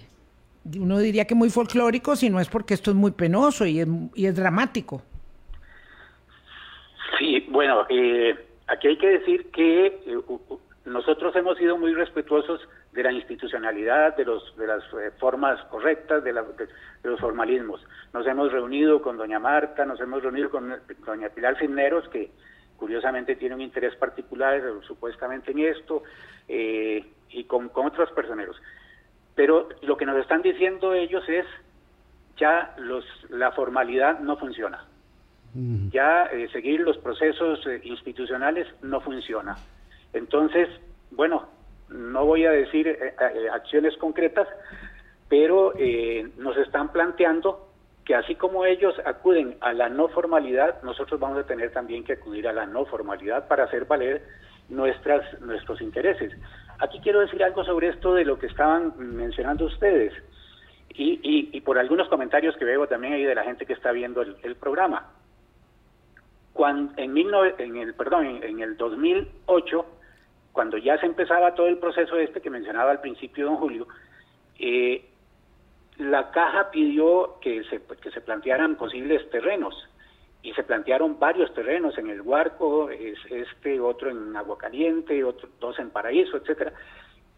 uno 0.77 0.99
diría 0.99 1.25
que 1.25 1.35
muy 1.35 1.49
folclóricos, 1.49 2.23
y 2.23 2.29
no 2.29 2.39
es 2.39 2.47
porque 2.47 2.73
esto 2.73 2.91
es 2.91 2.95
muy 2.95 3.11
penoso 3.11 3.65
y 3.65 3.81
es, 3.81 3.87
y 4.15 4.27
es 4.27 4.35
dramático. 4.35 5.01
Sí, 7.19 7.45
bueno, 7.49 7.85
eh, 7.89 8.35
aquí 8.67 8.87
hay 8.87 8.97
que 8.97 9.07
decir 9.07 9.51
que 9.51 9.87
eh, 9.87 10.17
nosotros 10.85 11.33
hemos 11.37 11.57
sido 11.57 11.77
muy 11.77 11.93
respetuosos 11.93 12.59
de 12.91 13.03
la 13.03 13.11
institucionalidad, 13.11 14.17
de, 14.17 14.25
los, 14.25 14.55
de 14.57 14.67
las 14.67 14.83
eh, 14.93 15.11
formas 15.17 15.61
correctas, 15.65 16.23
de, 16.23 16.33
los 16.33 17.19
formalismos. 17.19 17.81
Nos 18.13 18.27
hemos 18.27 18.51
reunido 18.51 19.01
con 19.01 19.17
doña 19.17 19.39
Marta, 19.39 19.85
nos 19.85 19.99
hemos 20.01 20.21
reunido 20.21 20.49
con 20.49 20.75
doña 21.05 21.29
Pilar 21.29 21.57
Cisneros, 21.57 22.07
que 22.09 22.31
curiosamente 22.75 23.37
tiene 23.37 23.55
un 23.55 23.61
interés 23.61 23.95
particular 23.95 24.57
eh, 24.57 24.85
supuestamente 24.85 25.51
en 25.51 25.59
esto, 25.59 26.03
eh, 26.49 27.05
y 27.29 27.45
con, 27.45 27.71
otros 27.73 28.11
personeros. 28.11 28.57
Pero 29.35 29.69
lo 29.83 29.95
que 29.95 30.05
nos 30.05 30.17
están 30.17 30.41
diciendo 30.41 30.93
ellos 30.93 31.23
es, 31.29 31.45
ya 32.35 32.75
los, 32.77 33.05
la 33.29 33.51
formalidad 33.53 34.19
no 34.19 34.37
funciona. 34.37 34.85
Ya 35.91 36.31
seguir 36.51 36.79
los 36.79 36.97
procesos 36.97 37.59
institucionales 37.83 38.67
no 38.81 39.01
funciona. 39.01 39.55
Entonces, 40.13 40.69
bueno, 41.11 41.47
no 41.89 42.25
voy 42.25 42.45
a 42.45 42.51
decir 42.51 42.87
eh, 42.87 43.13
eh, 43.19 43.49
acciones 43.51 43.95
concretas, 43.97 44.47
pero 45.29 45.73
eh, 45.77 46.29
nos 46.37 46.57
están 46.57 46.91
planteando 46.91 47.69
que 48.05 48.15
así 48.15 48.35
como 48.35 48.65
ellos 48.65 48.95
acuden 49.05 49.57
a 49.61 49.73
la 49.73 49.89
no 49.89 50.09
formalidad, 50.09 50.81
nosotros 50.83 51.19
vamos 51.19 51.37
a 51.39 51.47
tener 51.47 51.71
también 51.71 52.03
que 52.03 52.13
acudir 52.13 52.47
a 52.47 52.53
la 52.53 52.65
no 52.65 52.85
formalidad 52.85 53.47
para 53.47 53.63
hacer 53.63 53.85
valer 53.85 54.23
nuestras, 54.69 55.39
nuestros 55.41 55.81
intereses. 55.81 56.33
Aquí 56.79 56.99
quiero 57.01 57.21
decir 57.21 57.41
algo 57.43 57.63
sobre 57.63 57.89
esto 57.89 58.13
de 58.13 58.25
lo 58.25 58.37
que 58.37 58.47
estaban 58.47 58.93
mencionando 58.97 59.65
ustedes 59.65 60.13
y, 60.95 61.59
por 61.61 61.79
algunos 61.79 62.09
comentarios 62.09 62.57
que 62.57 62.65
veo 62.65 62.87
también 62.87 63.13
ahí 63.13 63.23
de 63.23 63.35
la 63.35 63.43
gente 63.43 63.65
que 63.65 63.73
está 63.73 63.91
viendo 63.91 64.21
el, 64.21 64.55
programa. 64.57 65.09
Cuando, 66.51 66.93
en, 66.97 67.17
en 67.17 67.77
el, 67.77 67.93
perdón, 67.95 68.43
en 68.43 68.59
el 68.59 68.75
2008 68.75 69.85
cuando 70.53 70.77
ya 70.77 70.97
se 70.99 71.07
empezaba 71.07 71.55
todo 71.55 71.67
el 71.67 71.79
proceso 71.79 72.17
este 72.17 72.39
que 72.39 72.49
mencionaba 72.49 72.91
al 72.91 73.01
principio 73.01 73.45
don 73.45 73.57
Julio, 73.57 73.87
eh, 74.59 75.09
la 75.97 76.31
caja 76.31 76.71
pidió 76.71 77.39
que 77.41 77.63
se, 77.65 77.81
que 78.01 78.11
se 78.11 78.21
plantearan 78.21 78.75
posibles 78.75 79.29
terrenos 79.29 79.75
y 80.43 80.53
se 80.53 80.63
plantearon 80.63 81.19
varios 81.19 81.53
terrenos 81.53 81.97
en 81.97 82.09
el 82.09 82.21
Huarco, 82.21 82.89
este 82.89 83.79
otro 83.79 84.11
en 84.11 84.35
Agua 84.35 84.57
Caliente, 84.57 85.23
otro, 85.23 85.49
dos 85.59 85.79
en 85.79 85.89
Paraíso, 85.89 86.37
etcétera. 86.37 86.73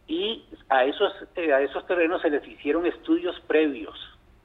Y 0.08 0.46
a 0.70 0.86
esos 0.86 1.14
eh, 1.36 1.54
a 1.54 1.62
esos 1.62 1.86
terrenos 1.88 2.22
se 2.22 2.30
les 2.30 2.46
hicieron 2.48 2.86
estudios 2.86 3.40
previos, 3.48 3.98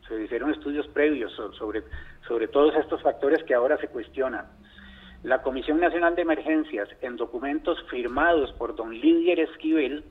se 0.07 0.23
hicieron 0.23 0.51
estudios 0.51 0.87
previos 0.89 1.33
sobre 1.59 1.83
sobre 2.29 2.49
todos 2.49 2.75
estos 2.77 3.03
factores 3.03 3.43
que 3.45 3.55
ahora 3.55 3.79
se 3.79 3.89
cuestionan. 3.89 4.47
La 5.23 5.43
Comisión 5.43 5.81
Nacional 5.81 6.17
de 6.17 6.23
Emergencias, 6.23 6.89
en 7.03 7.17
documentos 7.17 7.79
firmados 7.91 8.53
por 8.53 8.75
don 8.75 8.93
Lidier 8.93 9.41
Esquivel, 9.41 10.03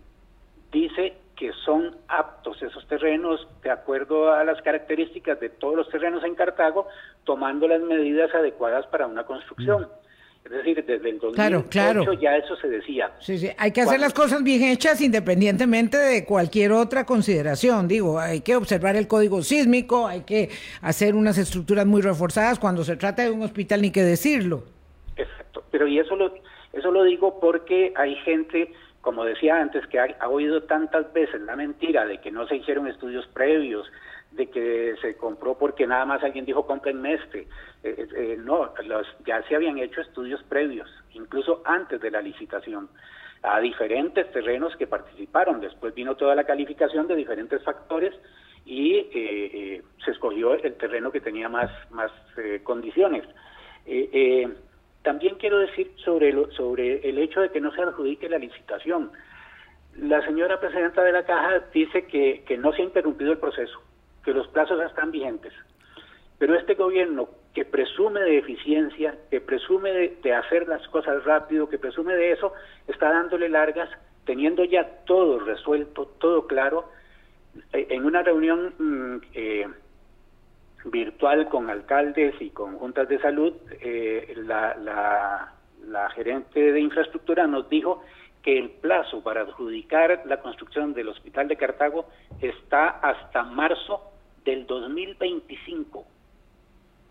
dice 0.71 1.13
que 1.35 1.51
son 1.65 1.95
aptos 2.07 2.61
esos 2.61 2.85
terrenos 2.87 3.47
de 3.63 3.71
acuerdo 3.71 4.31
a 4.33 4.43
las 4.43 4.61
características 4.61 5.39
de 5.39 5.49
todos 5.49 5.75
los 5.75 5.89
terrenos 5.89 6.23
en 6.23 6.35
Cartago, 6.35 6.87
tomando 7.23 7.67
las 7.67 7.81
medidas 7.81 8.33
adecuadas 8.35 8.85
para 8.87 9.07
una 9.07 9.23
construcción. 9.23 9.87
Es 10.45 10.51
decir, 10.51 10.83
desde 10.85 11.09
el 11.09 11.19
2008 11.19 12.13
ya 12.13 12.37
eso 12.37 12.55
se 12.57 12.67
decía. 12.67 13.11
Sí, 13.19 13.37
sí, 13.37 13.49
hay 13.57 13.71
que 13.71 13.81
hacer 13.81 13.99
las 13.99 14.13
cosas 14.13 14.43
bien 14.43 14.63
hechas 14.63 15.01
independientemente 15.01 15.97
de 15.97 16.25
cualquier 16.25 16.71
otra 16.71 17.05
consideración. 17.05 17.87
Digo, 17.87 18.19
hay 18.19 18.41
que 18.41 18.55
observar 18.55 18.95
el 18.95 19.07
código 19.07 19.41
sísmico, 19.41 20.07
hay 20.07 20.21
que 20.21 20.49
hacer 20.81 21.15
unas 21.15 21.37
estructuras 21.37 21.85
muy 21.85 22.01
reforzadas. 22.01 22.59
Cuando 22.59 22.83
se 22.83 22.95
trata 22.95 23.23
de 23.23 23.31
un 23.31 23.41
hospital, 23.41 23.81
ni 23.81 23.91
que 23.91 24.03
decirlo. 24.03 24.78
Pero 25.71 25.87
y 25.87 25.99
eso 25.99 26.15
lo, 26.15 26.33
eso 26.73 26.91
lo 26.91 27.03
digo 27.03 27.39
porque 27.39 27.93
hay 27.95 28.15
gente 28.17 28.73
como 29.01 29.23
decía 29.23 29.55
antes, 29.55 29.85
que 29.87 29.99
ha, 29.99 30.29
oído 30.29 30.63
tantas 30.63 31.11
veces 31.13 31.41
la 31.41 31.55
mentira 31.55 32.05
de 32.05 32.19
que 32.19 32.31
no 32.31 32.47
se 32.47 32.57
hicieron 32.57 32.87
estudios 32.87 33.25
previos, 33.27 33.89
de 34.31 34.47
que 34.47 34.95
se 35.01 35.15
compró 35.15 35.57
porque 35.57 35.87
nada 35.87 36.05
más 36.05 36.23
alguien 36.23 36.45
dijo 36.45 36.65
compren 36.65 37.05
este. 37.05 37.47
Eh, 37.83 38.07
eh, 38.15 38.37
no, 38.37 38.71
los, 38.85 39.07
ya 39.25 39.41
se 39.43 39.55
habían 39.55 39.77
hecho 39.77 40.01
estudios 40.01 40.43
previos, 40.43 40.89
incluso 41.13 41.61
antes 41.65 42.01
de 42.01 42.11
la 42.11 42.21
licitación, 42.21 42.89
a 43.41 43.59
diferentes 43.59 44.29
terrenos 44.31 44.75
que 44.75 44.85
participaron. 44.85 45.61
Después 45.61 45.93
vino 45.95 46.15
toda 46.15 46.35
la 46.35 46.43
calificación 46.43 47.07
de 47.07 47.15
diferentes 47.15 47.63
factores 47.63 48.13
y 48.65 49.07
eh, 49.13 49.81
se 50.03 50.11
escogió 50.11 50.53
el 50.53 50.75
terreno 50.75 51.09
que 51.11 51.21
tenía 51.21 51.47
más, 51.47 51.71
más 51.91 52.11
condiciones. 52.63 53.23
También 55.03 55.35
quiero 55.35 55.59
decir 55.59 55.91
sobre, 56.03 56.33
sobre 56.51 57.07
el 57.07 57.17
hecho 57.19 57.41
de 57.41 57.49
que 57.49 57.61
no 57.61 57.71
se 57.71 57.81
adjudique 57.81 58.29
la 58.29 58.37
licitación. 58.37 59.11
La 59.97 60.23
señora 60.25 60.59
presidenta 60.59 61.03
de 61.03 61.11
la 61.11 61.23
Caja 61.23 61.63
dice 61.73 62.05
que, 62.05 62.57
no 62.57 62.73
se 62.73 62.81
ha 62.81 62.85
interrumpido 62.85 63.31
el 63.31 63.37
proceso, 63.37 63.81
que 64.23 64.33
los 64.33 64.47
plazos 64.49 64.81
están 64.81 65.11
vigentes. 65.11 65.53
Pero 66.37 66.55
este 66.55 66.75
gobierno 66.75 67.29
que 67.53 67.65
presume 67.65 68.21
de 68.21 68.37
eficiencia, 68.37 69.15
que 69.29 69.41
presume 69.41 69.91
de, 69.91 70.33
hacer 70.33 70.67
las 70.67 70.87
cosas 70.89 71.23
rápido, 71.23 71.69
que 71.69 71.77
presume 71.77 72.15
de 72.15 72.31
eso, 72.31 72.53
está 72.87 73.09
dándole 73.09 73.49
largas, 73.49 73.89
teniendo 74.25 74.63
ya 74.63 74.83
todo 75.05 75.39
resuelto, 75.39 76.05
todo 76.19 76.47
claro. 76.47 76.89
Eh, 77.73 77.87
en 77.89 78.05
una 78.05 78.21
reunión 78.21 78.73
mm, 78.77 79.21
eh, 79.33 79.67
virtual 80.85 81.49
con 81.49 81.69
alcaldes 81.69 82.35
y 82.39 82.49
con 82.49 82.77
juntas 82.77 83.07
de 83.09 83.19
salud, 83.19 83.53
eh, 83.81 84.33
la, 84.37 84.75
la, 85.87 86.09
gerente 86.11 86.71
de 86.71 86.79
infraestructura 86.79 87.47
nos 87.47 87.69
dijo 87.69 88.01
que 88.41 88.57
el 88.57 88.69
plazo 88.69 89.21
para 89.21 89.41
adjudicar 89.41 90.23
la 90.25 90.39
construcción 90.41 90.93
del 90.93 91.09
hospital 91.09 91.47
de 91.47 91.57
Cartago 91.57 92.05
está 92.41 92.89
hasta 92.89 93.43
marzo 93.43 94.01
del 94.45 94.65
2025. 94.65 96.05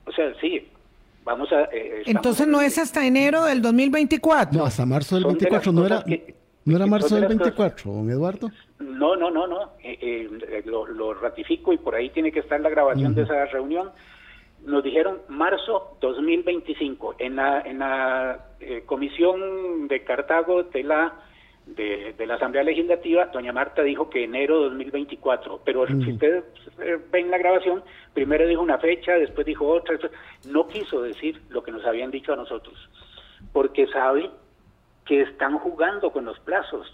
O 0.06 0.12
sea, 0.12 0.32
sí, 0.40 0.68
vamos 1.24 1.52
a... 1.52 1.64
Eh, 1.64 2.02
Entonces 2.06 2.46
no 2.46 2.60
es 2.60 2.78
hasta 2.78 3.06
enero 3.06 3.44
del 3.44 3.60
2024. 3.60 4.58
No, 4.58 4.64
hasta 4.64 4.86
marzo 4.86 5.16
del 5.16 5.24
24 5.24 5.72
no 5.72 5.86
era... 5.86 6.04
¿No 6.68 6.76
era 6.76 6.86
marzo 6.86 7.14
del 7.14 7.28
24, 7.28 7.90
don 7.90 8.10
Eduardo? 8.10 8.50
No, 8.78 9.16
no, 9.16 9.30
no, 9.30 9.46
no. 9.46 9.72
Eh, 9.82 9.98
eh, 10.02 10.62
lo, 10.66 11.14
ratifico 11.14 11.72
y 11.72 11.78
por 11.78 11.94
ahí 11.94 12.10
tiene 12.10 12.30
que 12.30 12.40
estar 12.40 12.60
la 12.60 12.68
grabación 12.68 13.14
de 13.14 13.22
esa 13.22 13.46
reunión. 13.46 13.90
Nos 14.66 14.84
dijeron 14.84 15.18
marzo 15.28 15.96
2025. 16.02 17.16
En 17.18 17.36
la, 17.36 17.62
en 17.62 17.78
la 17.78 18.48
eh, 18.60 18.82
comisión 18.84 19.88
de 19.88 20.04
Cartago 20.04 20.64
de 20.64 20.82
la 20.82 21.14
de, 21.64 22.14
la 22.26 22.34
Asamblea 22.34 22.64
Legislativa, 22.64 23.26
doña 23.26 23.52
Marta 23.52 23.82
dijo 23.82 24.08
que 24.08 24.24
enero 24.24 24.60
2024, 24.64 25.60
pero 25.64 25.86
si 25.86 26.12
ustedes 26.12 26.44
ven 27.12 27.30
la 27.30 27.36
grabación, 27.36 27.82
primero 28.14 28.46
dijo 28.46 28.62
una 28.62 28.78
fecha, 28.78 29.12
después 29.12 29.46
dijo 29.46 29.68
otra, 29.68 29.98
no 30.50 30.66
quiso 30.68 31.02
decir 31.02 31.42
lo 31.50 31.62
que 31.62 31.70
nos 31.70 31.84
habían 31.84 32.10
dicho 32.10 32.32
a 32.32 32.36
nosotros, 32.36 32.74
porque 33.52 33.86
sabe 33.88 34.30
que 35.08 35.22
están 35.22 35.58
jugando 35.58 36.12
con 36.12 36.26
los 36.26 36.38
plazos, 36.40 36.86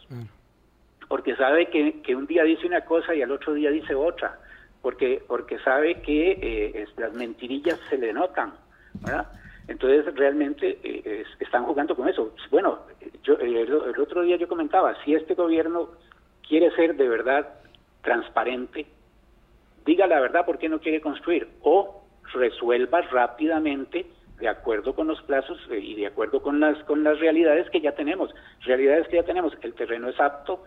porque 1.08 1.34
sabe 1.34 1.68
que, 1.68 2.00
que, 2.00 2.14
un 2.14 2.26
día 2.26 2.44
dice 2.44 2.64
una 2.64 2.82
cosa 2.82 3.12
y 3.12 3.22
al 3.22 3.32
otro 3.32 3.54
día 3.54 3.70
dice 3.70 3.92
otra, 3.92 4.38
porque, 4.80 5.20
porque 5.26 5.58
sabe 5.58 6.00
que 6.00 6.38
eh, 6.40 6.86
las 6.96 7.12
mentirillas 7.12 7.78
se 7.90 7.98
le 7.98 8.12
notan, 8.12 8.54
¿verdad? 9.00 9.26
Entonces 9.66 10.14
realmente 10.14 10.78
eh, 10.84 11.24
están 11.40 11.64
jugando 11.64 11.96
con 11.96 12.08
eso. 12.08 12.32
Bueno, 12.52 12.82
yo, 13.24 13.34
el, 13.34 13.56
el, 13.56 14.00
otro 14.00 14.22
día 14.22 14.36
yo 14.36 14.46
comentaba, 14.46 14.94
si 15.04 15.14
este 15.14 15.34
gobierno 15.34 15.88
quiere 16.46 16.70
ser 16.76 16.94
de 16.94 17.08
verdad 17.08 17.48
transparente, 18.02 18.86
diga 19.84 20.06
la 20.06 20.20
verdad 20.20 20.46
por 20.46 20.58
qué 20.58 20.68
no 20.68 20.78
quiere 20.78 21.00
construir 21.00 21.48
o 21.62 22.04
resuelva 22.32 23.00
rápidamente 23.00 24.06
de 24.45 24.51
acuerdo 24.51 24.95
con 24.95 25.07
los 25.07 25.22
plazos 25.22 25.59
eh, 25.70 25.78
y 25.78 25.95
de 25.95 26.07
acuerdo 26.07 26.42
con 26.42 26.61
las 26.61 26.76
con 26.84 27.03
las 27.03 27.18
realidades 27.18 27.70
que 27.70 27.80
ya 27.80 27.92
tenemos. 27.92 28.30
Realidades 28.61 29.09
que 29.09 29.16
ya 29.16 29.22
tenemos. 29.22 29.55
El 29.62 29.72
terreno 29.72 30.11
es 30.11 30.20
apto. 30.20 30.64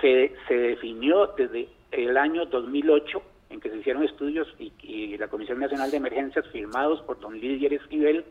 Se, 0.00 0.32
se 0.48 0.54
definió 0.54 1.26
desde 1.36 1.68
el 1.92 2.16
año 2.16 2.46
2008 2.46 3.22
en 3.50 3.60
que 3.60 3.68
se 3.68 3.76
hicieron 3.76 4.04
estudios 4.04 4.48
y, 4.58 5.18
la 5.18 5.28
Comisión 5.28 5.60
Nacional 5.60 5.90
de 5.90 5.98
Emergencias 5.98 6.46
firmados 6.48 7.02
por 7.02 7.20
don 7.20 7.38
Lidier 7.38 7.74
Esquivel 7.74 8.24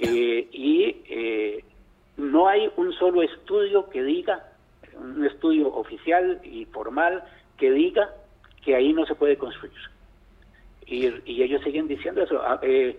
eh, 0.00 0.48
y 0.52 0.96
eh, 1.08 1.64
no 2.18 2.46
hay 2.46 2.70
un 2.76 2.92
solo 2.92 3.22
estudio 3.22 3.88
que 3.88 4.02
diga, 4.02 4.52
un 5.00 5.24
estudio 5.24 5.72
oficial 5.72 6.40
y 6.44 6.66
formal 6.66 7.24
que 7.56 7.70
diga 7.70 8.10
que 8.62 8.74
ahí 8.74 8.92
no 8.92 9.06
se 9.06 9.14
puede 9.14 9.38
construir. 9.38 9.72
Y, 10.84 11.06
y 11.24 11.42
ellos 11.42 11.62
siguen 11.62 11.88
diciendo 11.88 12.22
eso. 12.22 12.40
Ah, 12.42 12.58
eh, 12.62 12.98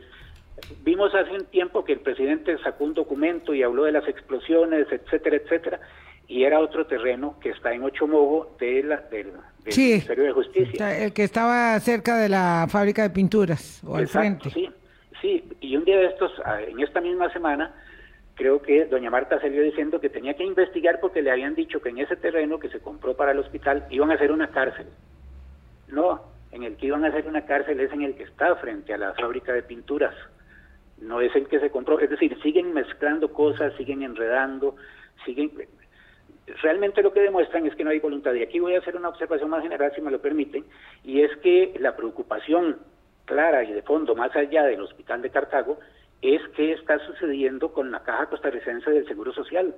Vimos 0.84 1.14
hace 1.14 1.32
un 1.32 1.46
tiempo 1.46 1.84
que 1.84 1.94
el 1.94 2.00
presidente 2.00 2.58
sacó 2.60 2.86
un 2.86 2.94
documento 2.94 3.54
y 3.54 3.64
habló 3.64 3.84
de 3.84 3.92
las 3.92 4.08
explosiones, 4.08 4.88
etcétera, 4.92 5.38
etcétera, 5.38 5.80
y 6.28 6.44
era 6.44 6.60
otro 6.60 6.86
terreno 6.86 7.36
que 7.42 7.50
está 7.50 7.74
en 7.74 7.84
Ochomogo 7.84 8.56
de 8.60 8.84
la, 8.84 8.98
del, 8.98 9.32
Ministerio 9.66 10.24
de 10.24 10.32
Justicia. 10.32 10.98
El 10.98 11.12
que 11.12 11.24
estaba 11.24 11.80
cerca 11.80 12.18
de 12.18 12.30
la 12.30 12.68
fábrica 12.70 13.02
de 13.02 13.10
pinturas, 13.10 13.84
o 13.84 13.96
al 13.96 14.08
frente. 14.08 14.50
Sí, 14.52 14.70
sí, 15.22 15.44
y 15.60 15.76
un 15.76 15.86
día 15.86 15.98
de 15.98 16.06
estos, 16.06 16.32
ah, 16.46 16.62
en 16.62 16.80
esta 16.80 17.02
misma 17.02 17.32
semana, 17.34 17.74
creo 18.36 18.62
que 18.62 18.86
doña 18.86 19.10
Marta 19.10 19.42
salió 19.42 19.62
diciendo 19.64 20.00
que 20.00 20.10
tenía 20.10 20.36
que 20.36 20.44
investigar 20.44 21.00
porque 21.00 21.22
le 21.22 21.32
habían 21.32 21.56
dicho 21.56 21.82
que 21.82 21.90
en 21.90 21.98
ese 21.98 22.16
terreno 22.16 22.60
que 22.60 22.70
se 22.70 22.80
compró 22.80 23.16
para 23.16 23.32
el 23.32 23.40
hospital 23.40 23.86
iban 23.90 24.12
a 24.12 24.14
hacer 24.14 24.32
una 24.32 24.50
cárcel. 24.50 24.86
No, 25.88 26.22
en 26.52 26.64
el 26.64 26.78
que 26.78 26.86
iban 26.86 27.04
a 27.06 27.10
hacer 27.10 27.28
una 27.28 27.46
cárcel 27.46 27.80
es 27.80 27.92
en 27.92 28.04
el 28.04 28.16
que 28.16 28.24
está 28.24 28.56
frente 28.58 28.94
a 28.94 28.98
la 28.98 29.14
fábrica 29.14 29.52
de 29.52 29.64
pinturas 29.64 30.14
no 31.02 31.22
es 31.22 31.36
el 31.36 31.48
que 31.48 31.60
se 31.60 31.70
compró, 31.70 32.00
es 32.00 32.10
decir, 32.10 32.38
siguen 32.42 32.74
mezclando 32.74 33.32
cosas, 33.34 33.74
siguen 33.76 34.04
enredando, 34.04 34.76
siguen... 35.26 35.52
Realmente 36.64 37.04
lo 37.04 37.14
que 37.14 37.22
demuestran 37.22 37.68
es 37.68 37.76
que 37.76 37.84
no 37.84 37.92
hay 37.92 38.00
voluntad. 38.00 38.34
Y 38.34 38.42
aquí 38.42 38.60
voy 38.60 38.74
a 38.74 38.80
hacer 38.80 38.96
una 38.96 39.10
observación 39.10 39.52
más 39.52 39.62
general, 39.62 39.92
si 39.94 40.02
me 40.02 40.10
lo 40.10 40.20
permiten, 40.20 40.66
y 41.04 41.22
es 41.22 41.36
que 41.38 41.76
la 41.80 41.96
preocupación 41.96 42.78
clara 43.26 43.64
y 43.64 43.72
de 43.72 43.84
fondo, 43.84 44.16
más 44.16 44.36
allá 44.36 44.64
del 44.64 44.82
Hospital 44.82 45.22
de 45.22 45.30
Cartago, 45.30 45.80
es 46.22 46.42
qué 46.56 46.74
está 46.74 47.00
sucediendo 47.06 47.72
con 47.72 47.92
la 47.92 48.02
Caja 48.02 48.26
Costarricense 48.26 48.90
del 48.90 49.08
Seguro 49.08 49.32
Social. 49.32 49.76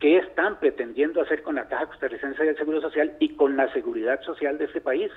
¿Qué 0.00 0.16
están 0.18 0.58
pretendiendo 0.58 1.20
hacer 1.20 1.42
con 1.42 1.56
la 1.56 1.68
Caja 1.68 1.86
Costarricense 1.86 2.42
del 2.42 2.56
Seguro 2.56 2.80
Social 2.80 3.14
y 3.18 3.34
con 3.34 3.56
la 3.56 3.72
seguridad 3.72 4.20
social 4.22 4.56
de 4.56 4.64
este 4.64 4.80
país? 4.80 5.12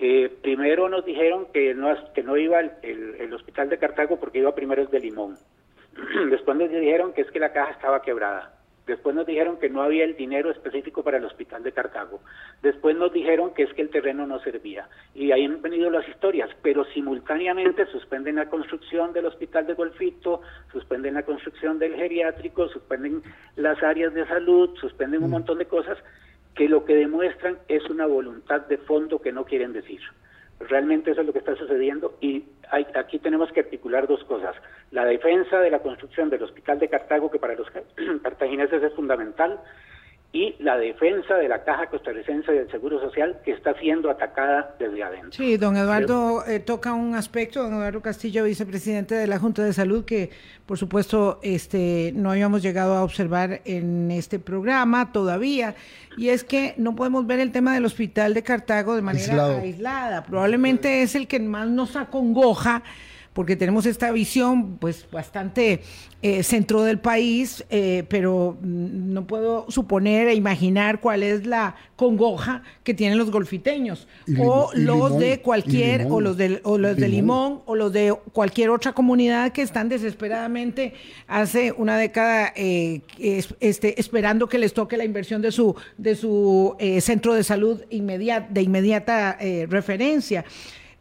Eh, 0.00 0.32
primero 0.42 0.88
nos 0.88 1.04
dijeron 1.04 1.46
que 1.52 1.74
no, 1.74 1.92
que 2.12 2.22
no 2.22 2.36
iba 2.36 2.60
el, 2.60 3.16
el, 3.18 3.32
hospital 3.32 3.68
de 3.68 3.78
Cartago 3.78 4.18
porque 4.20 4.38
iba 4.38 4.54
primero 4.54 4.82
el 4.82 4.88
de 4.88 5.00
Limón. 5.00 5.36
Después 6.30 6.56
nos 6.56 6.70
dijeron 6.70 7.12
que 7.12 7.22
es 7.22 7.30
que 7.30 7.40
la 7.40 7.52
caja 7.52 7.72
estaba 7.72 8.02
quebrada. 8.02 8.54
Después 8.88 9.14
nos 9.14 9.26
dijeron 9.26 9.58
que 9.58 9.68
no 9.68 9.82
había 9.82 10.04
el 10.04 10.16
dinero 10.16 10.50
específico 10.50 11.02
para 11.02 11.18
el 11.18 11.24
hospital 11.26 11.62
de 11.62 11.72
Cartago. 11.72 12.20
Después 12.62 12.96
nos 12.96 13.12
dijeron 13.12 13.52
que 13.52 13.64
es 13.64 13.72
que 13.74 13.82
el 13.82 13.90
terreno 13.90 14.26
no 14.26 14.40
servía. 14.40 14.88
Y 15.14 15.30
ahí 15.30 15.44
han 15.44 15.60
venido 15.60 15.90
las 15.90 16.08
historias, 16.08 16.48
pero 16.62 16.86
simultáneamente 16.86 17.84
suspenden 17.86 18.36
la 18.36 18.48
construcción 18.48 19.12
del 19.12 19.26
hospital 19.26 19.66
de 19.66 19.74
Golfito, 19.74 20.40
suspenden 20.72 21.14
la 21.14 21.24
construcción 21.24 21.78
del 21.78 21.96
geriátrico, 21.96 22.66
suspenden 22.68 23.22
las 23.56 23.82
áreas 23.82 24.14
de 24.14 24.26
salud, 24.26 24.74
suspenden 24.80 25.22
un 25.22 25.28
mm. 25.28 25.32
montón 25.32 25.58
de 25.58 25.66
cosas 25.66 25.98
que 26.58 26.68
lo 26.68 26.84
que 26.84 26.96
demuestran 26.96 27.56
es 27.68 27.88
una 27.88 28.04
voluntad 28.06 28.62
de 28.62 28.78
fondo 28.78 29.20
que 29.20 29.30
no 29.30 29.44
quieren 29.44 29.72
decir. 29.72 30.00
Realmente 30.58 31.12
eso 31.12 31.20
es 31.20 31.26
lo 31.28 31.32
que 31.32 31.38
está 31.38 31.54
sucediendo 31.54 32.18
y 32.20 32.46
aquí 32.96 33.20
tenemos 33.20 33.52
que 33.52 33.60
articular 33.60 34.08
dos 34.08 34.24
cosas. 34.24 34.56
La 34.90 35.04
defensa 35.04 35.60
de 35.60 35.70
la 35.70 35.78
construcción 35.78 36.30
del 36.30 36.42
Hospital 36.42 36.80
de 36.80 36.88
Cartago, 36.88 37.30
que 37.30 37.38
para 37.38 37.54
los 37.54 37.68
cartagineses 38.24 38.82
es 38.82 38.92
fundamental, 38.94 39.60
y 40.30 40.54
la 40.58 40.76
defensa 40.76 41.36
de 41.36 41.48
la 41.48 41.64
Caja 41.64 41.86
Costarricense 41.86 42.52
del 42.52 42.70
Seguro 42.70 43.00
Social 43.00 43.38
que 43.44 43.52
está 43.52 43.72
siendo 43.78 44.10
atacada 44.10 44.74
desde 44.78 45.02
adentro. 45.02 45.32
Sí, 45.32 45.56
don 45.56 45.74
Eduardo 45.74 46.44
eh, 46.46 46.60
toca 46.60 46.92
un 46.92 47.14
aspecto, 47.14 47.62
don 47.62 47.74
Eduardo 47.74 48.02
Castillo, 48.02 48.44
vicepresidente 48.44 49.14
de 49.14 49.26
la 49.26 49.38
Junta 49.38 49.64
de 49.64 49.72
Salud, 49.72 50.04
que 50.04 50.28
por 50.66 50.76
supuesto 50.76 51.40
este, 51.42 52.12
no 52.14 52.30
habíamos 52.30 52.62
llegado 52.62 52.94
a 52.94 53.04
observar 53.04 53.62
en 53.64 54.10
este 54.10 54.38
programa 54.38 55.12
todavía, 55.12 55.74
y 56.18 56.28
es 56.28 56.44
que 56.44 56.74
no 56.76 56.94
podemos 56.94 57.26
ver 57.26 57.40
el 57.40 57.50
tema 57.50 57.72
del 57.72 57.86
hospital 57.86 58.34
de 58.34 58.42
Cartago 58.42 58.96
de 58.96 59.02
manera 59.02 59.46
aislada. 59.46 60.24
Probablemente 60.24 61.02
es 61.02 61.14
el 61.14 61.26
que 61.26 61.40
más 61.40 61.68
nos 61.68 61.96
acongoja 61.96 62.82
porque 63.38 63.54
tenemos 63.54 63.86
esta 63.86 64.10
visión 64.10 64.78
pues 64.78 65.06
bastante 65.12 65.80
eh, 66.22 66.42
centro 66.42 66.82
del 66.82 66.98
país, 66.98 67.64
eh, 67.70 68.02
pero 68.08 68.58
mm, 68.60 69.12
no 69.12 69.28
puedo 69.28 69.70
suponer 69.70 70.26
e 70.26 70.34
imaginar 70.34 70.98
cuál 70.98 71.22
es 71.22 71.46
la 71.46 71.76
congoja 71.94 72.64
que 72.82 72.94
tienen 72.94 73.16
los 73.16 73.30
golfiteños 73.30 74.08
o 74.40 74.72
los 74.74 75.20
de 75.20 75.40
cualquier 75.40 76.08
o 76.10 76.20
los 76.20 76.36
de 76.36 76.60
o 76.64 76.78
los 76.78 76.96
de 76.96 77.06
Limón 77.06 77.62
o 77.66 77.76
los 77.76 77.92
de 77.92 78.12
cualquier 78.32 78.70
otra 78.70 78.92
comunidad 78.92 79.52
que 79.52 79.62
están 79.62 79.88
desesperadamente 79.88 80.94
hace 81.28 81.70
una 81.70 81.96
década 81.96 82.52
eh, 82.56 83.02
este, 83.60 84.00
esperando 84.00 84.48
que 84.48 84.58
les 84.58 84.74
toque 84.74 84.96
la 84.96 85.04
inversión 85.04 85.42
de 85.42 85.52
su 85.52 85.76
de 85.96 86.16
su 86.16 86.74
centro 87.00 87.34
de 87.34 87.44
salud 87.44 87.82
inmediata 87.90 88.48
de 88.50 88.62
inmediata 88.62 89.38
referencia. 89.68 90.44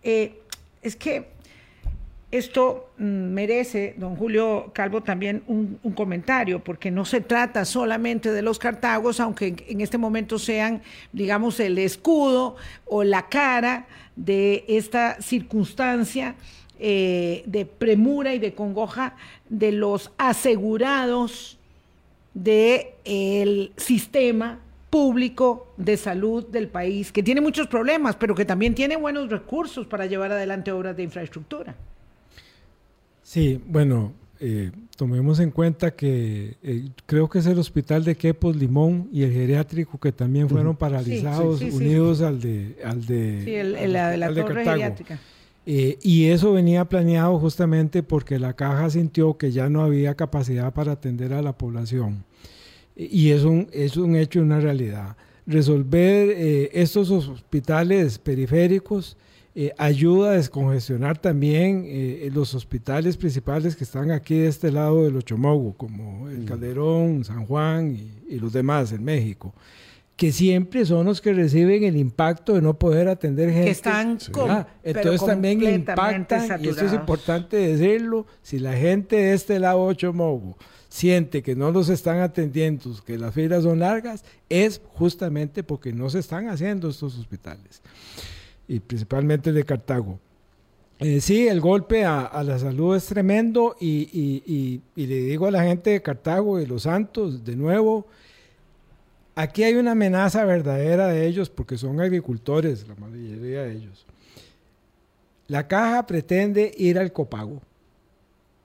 es 0.03 0.95
que 0.95 1.36
esto 2.31 2.89
mm, 2.97 3.05
merece, 3.05 3.95
don 3.97 4.15
Julio 4.15 4.71
Calvo, 4.73 5.01
también 5.01 5.43
un, 5.47 5.79
comentario, 5.95 6.63
porque 6.63 6.91
no 6.91 7.05
se 7.05 7.21
trata 7.21 7.63
solamente 7.63 8.31
de 8.31 8.41
los 8.41 8.59
cartagos, 8.59 9.19
aunque 9.19 9.55
en 9.67 9.81
este 9.81 9.97
momento 9.97 10.37
sean, 10.37 10.81
digamos, 11.13 11.59
el 11.59 11.77
escudo 11.77 12.57
o 12.85 13.03
la 13.03 13.29
cara 13.29 13.87
de 14.15 14.65
esta 14.67 15.21
circunstancia 15.21 16.35
eh, 16.79 17.43
de 17.45 17.65
premura 17.65 18.35
y 18.35 18.39
de 18.39 18.53
congoja 18.53 19.15
de 19.49 19.71
los 19.71 20.11
asegurados 20.17 21.57
del 22.33 23.71
sistema 23.77 24.59
público 24.89 25.67
de 25.77 25.97
salud 25.97 26.45
del 26.45 26.67
país, 26.67 27.11
que 27.11 27.23
tiene 27.23 27.41
muchos 27.41 27.67
problemas, 27.67 28.15
pero 28.15 28.35
que 28.35 28.45
también 28.45 28.75
tiene 28.75 28.95
buenos 28.95 29.29
recursos 29.29 29.87
para 29.87 30.05
llevar 30.05 30.31
adelante 30.31 30.71
obras 30.71 30.95
de 30.95 31.03
infraestructura. 31.03 31.75
Sí, 33.27 33.61
bueno, 33.67 34.13
eh, 34.39 34.71
tomemos 34.95 35.41
en 35.41 35.51
cuenta 35.51 35.91
que 35.91 36.55
eh, 36.63 36.87
creo 37.05 37.29
que 37.29 37.39
es 37.39 37.45
el 37.45 37.59
hospital 37.59 38.05
de 38.05 38.15
Quepos 38.15 38.55
Limón 38.55 39.09
y 39.11 39.23
el 39.23 39.33
geriátrico 39.33 39.99
que 39.99 40.13
también 40.13 40.47
fueron 40.47 40.77
paralizados, 40.77 41.59
unidos 41.59 42.21
al 42.21 42.39
de 42.39 42.77
al 42.85 43.05
de, 43.05 43.59
el, 43.59 43.91
la, 43.91 44.11
de 44.11 44.17
la 44.17 44.33
torre 44.33 44.63
geriátrica. 44.63 45.19
Eh, 45.65 45.99
y 46.01 46.27
eso 46.27 46.53
venía 46.53 46.85
planeado 46.85 47.37
justamente 47.37 48.01
porque 48.01 48.39
la 48.39 48.53
caja 48.53 48.89
sintió 48.89 49.37
que 49.37 49.51
ya 49.51 49.67
no 49.67 49.83
había 49.83 50.15
capacidad 50.15 50.73
para 50.73 50.93
atender 50.93 51.33
a 51.33 51.41
la 51.41 51.51
población. 51.51 52.23
Y 52.95 53.31
es 53.31 53.43
un, 53.43 53.67
es 53.73 53.97
un 53.97 54.15
hecho, 54.15 54.39
una 54.39 54.61
realidad. 54.61 55.17
Resolver 55.45 56.29
estos 56.71 57.11
hospitales 57.11 58.19
periféricos 58.19 59.17
eh, 59.59 59.73
ayuda 59.79 60.29
a 60.29 60.33
descongestionar 60.33 61.17
también 61.17 61.83
eh, 61.87 62.29
los 62.31 62.53
hospitales 62.53 63.17
principales 63.17 63.75
que 63.75 63.85
están 63.85 64.11
aquí 64.11 64.37
de 64.37 64.49
este 64.49 64.71
lado 64.71 65.03
del 65.03 65.15
Ochomogo, 65.15 65.73
como 65.73 66.29
el 66.29 66.41
mm. 66.41 66.45
Calderón, 66.45 67.25
San 67.25 67.43
Juan 67.47 67.97
y, 68.29 68.35
los 68.35 68.53
demás 68.53 68.91
en 68.91 69.03
México, 69.03 69.55
que 70.15 70.31
siempre 70.31 70.85
son 70.85 71.07
los 71.07 71.21
que 71.21 71.33
reciben 71.33 71.85
el 71.85 71.97
impacto 71.97 72.53
de 72.53 72.61
no 72.61 72.77
poder 72.77 73.07
atender 73.07 73.49
gente. 73.49 73.65
Que 73.65 73.71
están 73.71 74.19
Entonces 74.83 75.25
también 75.25 75.63
impactan, 75.63 76.63
y 76.63 76.67
eso 76.67 76.85
es 76.85 76.93
importante 76.93 77.57
decirlo, 77.57 78.27
si 78.43 78.59
la 78.59 78.73
gente 78.73 79.15
de 79.15 79.33
este 79.33 79.59
lado 79.59 79.81
Ochomogo 79.85 80.55
siente 80.87 81.41
que 81.41 81.55
no 81.55 81.71
los 81.71 81.89
están 81.89 82.19
atendiendo, 82.19 82.91
que 83.03 83.17
las 83.17 83.33
filas 83.33 83.63
son 83.63 83.79
largas, 83.79 84.23
es 84.49 84.81
justamente 84.93 85.63
porque 85.63 85.93
no 85.93 86.11
se 86.11 86.19
están 86.19 86.47
haciendo 86.47 86.89
estos 86.89 87.17
hospitales 87.17 87.81
y 88.67 88.79
principalmente 88.79 89.51
de 89.51 89.63
Cartago. 89.63 90.19
Eh, 90.99 91.21
sí, 91.21 91.47
el 91.47 91.61
golpe 91.61 92.05
a, 92.05 92.41
la 92.43 92.57
salud 92.57 92.95
es 92.95 93.05
tremendo 93.05 93.75
y, 93.79 94.81
le 94.95 95.21
digo 95.21 95.45
a 95.45 95.51
la 95.51 95.63
gente 95.63 95.91
de 95.91 96.01
Cartago 96.01 96.59
y 96.59 96.65
los 96.65 96.83
Santos, 96.83 97.45
de 97.45 97.55
nuevo, 97.55 98.07
aquí 99.35 99.63
hay 99.63 99.75
una 99.75 99.91
amenaza 99.91 100.43
verdadera 100.43 101.07
de 101.07 101.27
ellos 101.27 101.49
porque 101.49 101.77
son 101.77 102.01
agricultores, 102.01 102.87
la 102.87 102.95
mayoría 102.95 103.63
de 103.63 103.73
ellos. 103.73 104.05
La 105.47 105.67
caja 105.67 106.05
pretende 106.07 106.73
ir 106.77 106.97
al 106.97 107.13
copago. 107.13 107.61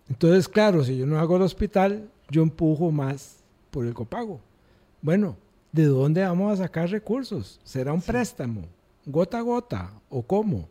Entonces, 0.08 0.48
claro, 0.48 0.82
si 0.84 0.96
yo 0.96 1.06
no 1.06 1.18
hago 1.18 1.36
el 1.36 1.42
hospital, 1.42 2.08
yo 2.30 2.42
empujo 2.42 2.90
más 2.90 3.36
por 3.70 3.86
el 3.86 3.92
copago. 3.92 4.40
Bueno, 5.02 5.36
¿de 5.70 5.84
dónde 5.84 6.22
vamos 6.22 6.52
a 6.52 6.62
sacar 6.64 6.88
recursos? 6.88 7.60
¿Será 7.62 7.92
un 7.92 8.00
préstamo? 8.00 8.62
Gota 9.06 9.38
a 9.38 9.42
gota 9.42 9.90
o 10.08 10.22
cómo. 10.22 10.68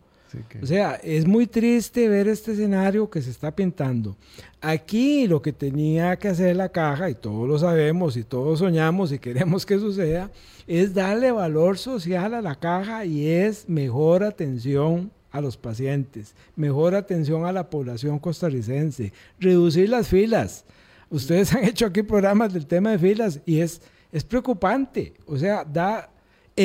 O 0.62 0.66
sea, 0.66 0.96
es 1.04 1.28
muy 1.28 1.46
triste 1.46 2.08
ver 2.08 2.28
este 2.28 2.54
escenario 2.54 3.10
que 3.10 3.22
se 3.22 3.30
está 3.30 3.54
pintando. 3.54 4.16
Aquí 4.62 5.28
lo 5.28 5.42
que 5.42 5.52
tenía 5.52 6.18
que 6.18 6.30
hacer 6.30 6.56
la 6.56 6.70
caja, 6.70 7.10
y 7.10 7.16
todos 7.16 7.48
lo 7.48 7.60
sabemos 7.60 8.16
y 8.16 8.24
todos 8.24 8.60
soñamos 8.60 9.12
y 9.12 9.20
queremos 9.20 9.66
que 9.66 9.78
suceda, 9.78 10.32
es 10.68 10.94
darle 10.94 11.32
valor 11.32 11.78
social 11.78 12.34
a 12.34 12.42
la 12.42 12.56
caja 12.56 13.06
y 13.06 13.28
es 13.28 13.68
mejor 13.68 14.24
atención 14.24 15.12
a 15.32 15.42
los 15.42 15.58
pacientes, 15.58 16.36
mejor 16.56 16.96
atención 16.96 17.46
a 17.46 17.52
la 17.52 17.70
población 17.70 18.20
costarricense, 18.20 19.14
reducir 19.40 19.90
las 19.90 20.08
filas. 20.08 20.66
Ustedes 21.10 21.54
han 21.54 21.66
hecho 21.66 21.86
aquí 21.86 22.04
programas 22.04 22.54
del 22.54 22.68
tema 22.68 22.92
de 22.92 23.00
filas 23.00 23.40
y 23.46 23.60
es, 23.60 23.82
es 24.12 24.24
preocupante. 24.24 25.14
O 25.26 25.38
sea, 25.38 25.66
da 25.66 26.10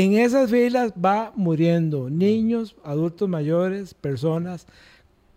en 0.03 0.15
esas 0.15 0.51
filas 0.51 0.93
va 0.93 1.33
muriendo 1.35 2.11
niños, 2.11 2.77
adultos 2.85 3.29
mayores, 3.29 3.95
personas 3.95 4.67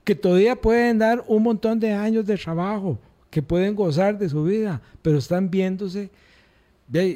que 0.03 0.15
todavía 0.15 0.55
pueden 0.55 0.97
dar 0.97 1.23
un 1.27 1.43
montón 1.43 1.79
de 1.79 1.93
años 1.93 2.25
de 2.25 2.37
trabajo, 2.37 2.97
que 3.29 3.41
pueden 3.41 3.75
gozar 3.75 4.17
de 4.17 4.27
su 4.27 4.43
vida, 4.43 4.81
pero 5.01 5.17
están 5.17 5.49
viéndose 5.49 6.09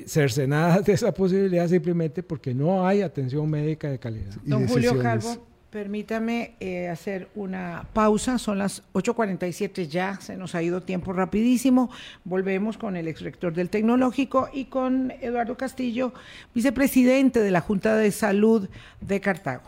cercenadas 0.05 0.85
de 0.85 0.93
esa 0.93 1.11
posibilidad 1.11 1.67
simplemente 1.67 2.21
porque 2.21 2.53
no 2.53 2.85
hay 2.85 3.01
atención 3.01 3.49
médica 3.49 3.89
de 3.89 3.97
calidad. 3.97 4.33
Don 4.45 4.67
Julio 4.67 4.99
Calvo, 4.99 5.45
Permítame 5.73 6.53
eh, 6.59 6.87
hacer 6.87 7.29
una 7.33 7.87
pausa, 7.93 8.37
son 8.37 8.59
las 8.59 8.83
8.47 8.93 9.87
ya, 9.87 10.19
se 10.21 10.37
nos 10.37 10.53
ha 10.53 10.61
ido 10.61 10.83
tiempo 10.83 11.13
rapidísimo. 11.13 11.89
Volvemos 12.25 12.77
con 12.77 12.95
el 12.95 13.07
exrector 13.07 13.55
del 13.55 13.71
Tecnológico 13.71 14.49
y 14.53 14.65
con 14.65 15.09
Eduardo 15.19 15.57
Castillo, 15.57 16.13
vicepresidente 16.53 17.39
de 17.39 17.49
la 17.49 17.61
Junta 17.61 17.95
de 17.95 18.11
Salud 18.11 18.69
de 19.01 19.19
Cartago. 19.19 19.63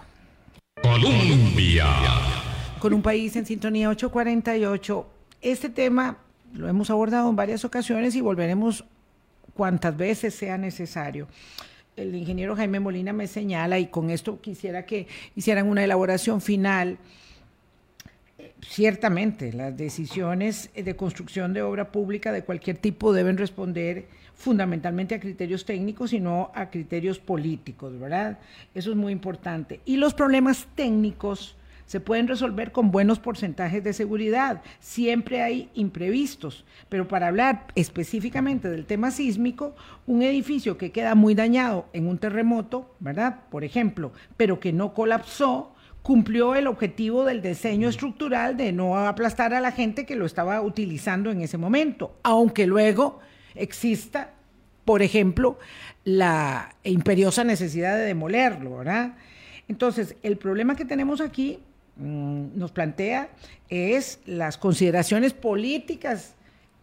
Colombia. 0.84 1.88
Con 2.78 2.94
un 2.94 3.02
país 3.02 3.36
en 3.36 3.48
sintonía 3.48 3.90
848. 3.90 5.08
Este 5.42 5.70
tema 5.70 6.18
lo 6.54 6.70
hemos 6.70 6.92
abordado 6.92 7.32
en 7.32 7.36
varias 7.36 7.66
ocasiones 7.66 8.14
y 8.14 8.22
volveremos 8.22 8.86
cuantas 9.56 9.98
veces 9.98 10.36
sea 10.36 10.60
necesario 10.60 11.28
el 11.98 12.16
ingeniero 12.16 12.56
Jaime 12.56 12.80
Molina 12.80 13.14
me 13.14 13.28
señala, 13.28 13.80
y 13.80 13.88
con 13.88 14.10
esto 14.10 14.42
quisiera 14.42 14.86
que 14.86 15.08
hicieran 15.36 15.68
una 15.68 15.84
elaboración 15.84 16.42
final, 16.42 16.98
ciertamente 18.62 19.54
las 19.54 19.76
decisiones 19.76 20.70
de 20.76 20.96
construcción 20.96 21.54
de 21.54 21.62
obra 21.62 21.92
pública 21.92 22.32
de 22.32 22.44
cualquier 22.44 22.78
tipo 22.78 23.14
deben 23.14 23.38
responder 23.38 24.08
fundamentalmente 24.34 25.16
a 25.16 25.20
criterios 25.20 25.66
técnicos 25.66 26.12
y 26.12 26.20
no 26.20 26.52
a 26.54 26.70
criterios 26.70 27.20
políticos, 27.20 27.98
¿verdad? 28.00 28.40
Eso 28.74 28.92
es 28.92 28.98
muy 28.98 29.14
importante. 29.14 29.80
Y 29.86 29.98
los 29.98 30.14
problemas 30.14 30.68
técnicos 30.76 31.56
se 31.86 32.00
pueden 32.00 32.28
resolver 32.28 32.72
con 32.72 32.92
buenos 32.92 33.20
porcentajes 33.20 33.84
de 33.84 33.94
seguridad. 33.94 34.62
Siempre 34.80 35.42
hay 35.42 35.70
imprevistos, 35.76 36.66
pero 36.90 37.08
para 37.08 37.28
hablar 37.28 37.68
específicamente 37.76 38.70
del 38.70 38.86
tema 38.86 39.12
sísmico, 39.12 39.76
un 40.08 40.24
edificio 40.24 40.78
que 40.78 40.92
queda 40.92 41.16
muy 41.16 41.36
dañado 41.36 41.88
en 41.94 42.08
un 42.08 42.18
terremoto, 42.18 42.96
¿verdad? 43.00 43.42
Por 43.50 43.64
ejemplo, 43.64 44.12
pero 44.38 44.60
que 44.60 44.74
no 44.74 44.94
colapsó, 44.94 45.76
cumplió 46.02 46.56
el 46.56 46.68
objetivo 46.68 47.24
del 47.24 47.42
diseño 47.42 47.90
estructural 47.90 48.58
de 48.58 48.72
no 48.72 48.98
aplastar 48.98 49.54
a 49.54 49.62
la 49.62 49.72
gente 49.72 50.06
que 50.06 50.16
lo 50.16 50.26
estaba 50.26 50.62
utilizando 50.62 51.32
en 51.32 51.42
ese 51.42 51.58
momento, 51.58 52.16
aunque 52.24 52.68
luego 52.68 53.20
exista, 53.56 54.32
por 54.86 55.02
ejemplo, 55.02 55.58
la 56.04 56.76
imperiosa 56.84 57.44
necesidad 57.44 57.96
de 57.96 58.04
demolerlo, 58.04 58.78
¿verdad? 58.78 59.16
Entonces, 59.68 60.16
el 60.22 60.38
problema 60.38 60.76
que 60.76 60.86
tenemos 60.86 61.22
aquí 61.22 61.60
Mm, 61.98 62.58
nos 62.58 62.72
plantea 62.72 63.30
es 63.70 64.20
las 64.26 64.58
consideraciones 64.58 65.34
políticas 65.34 66.36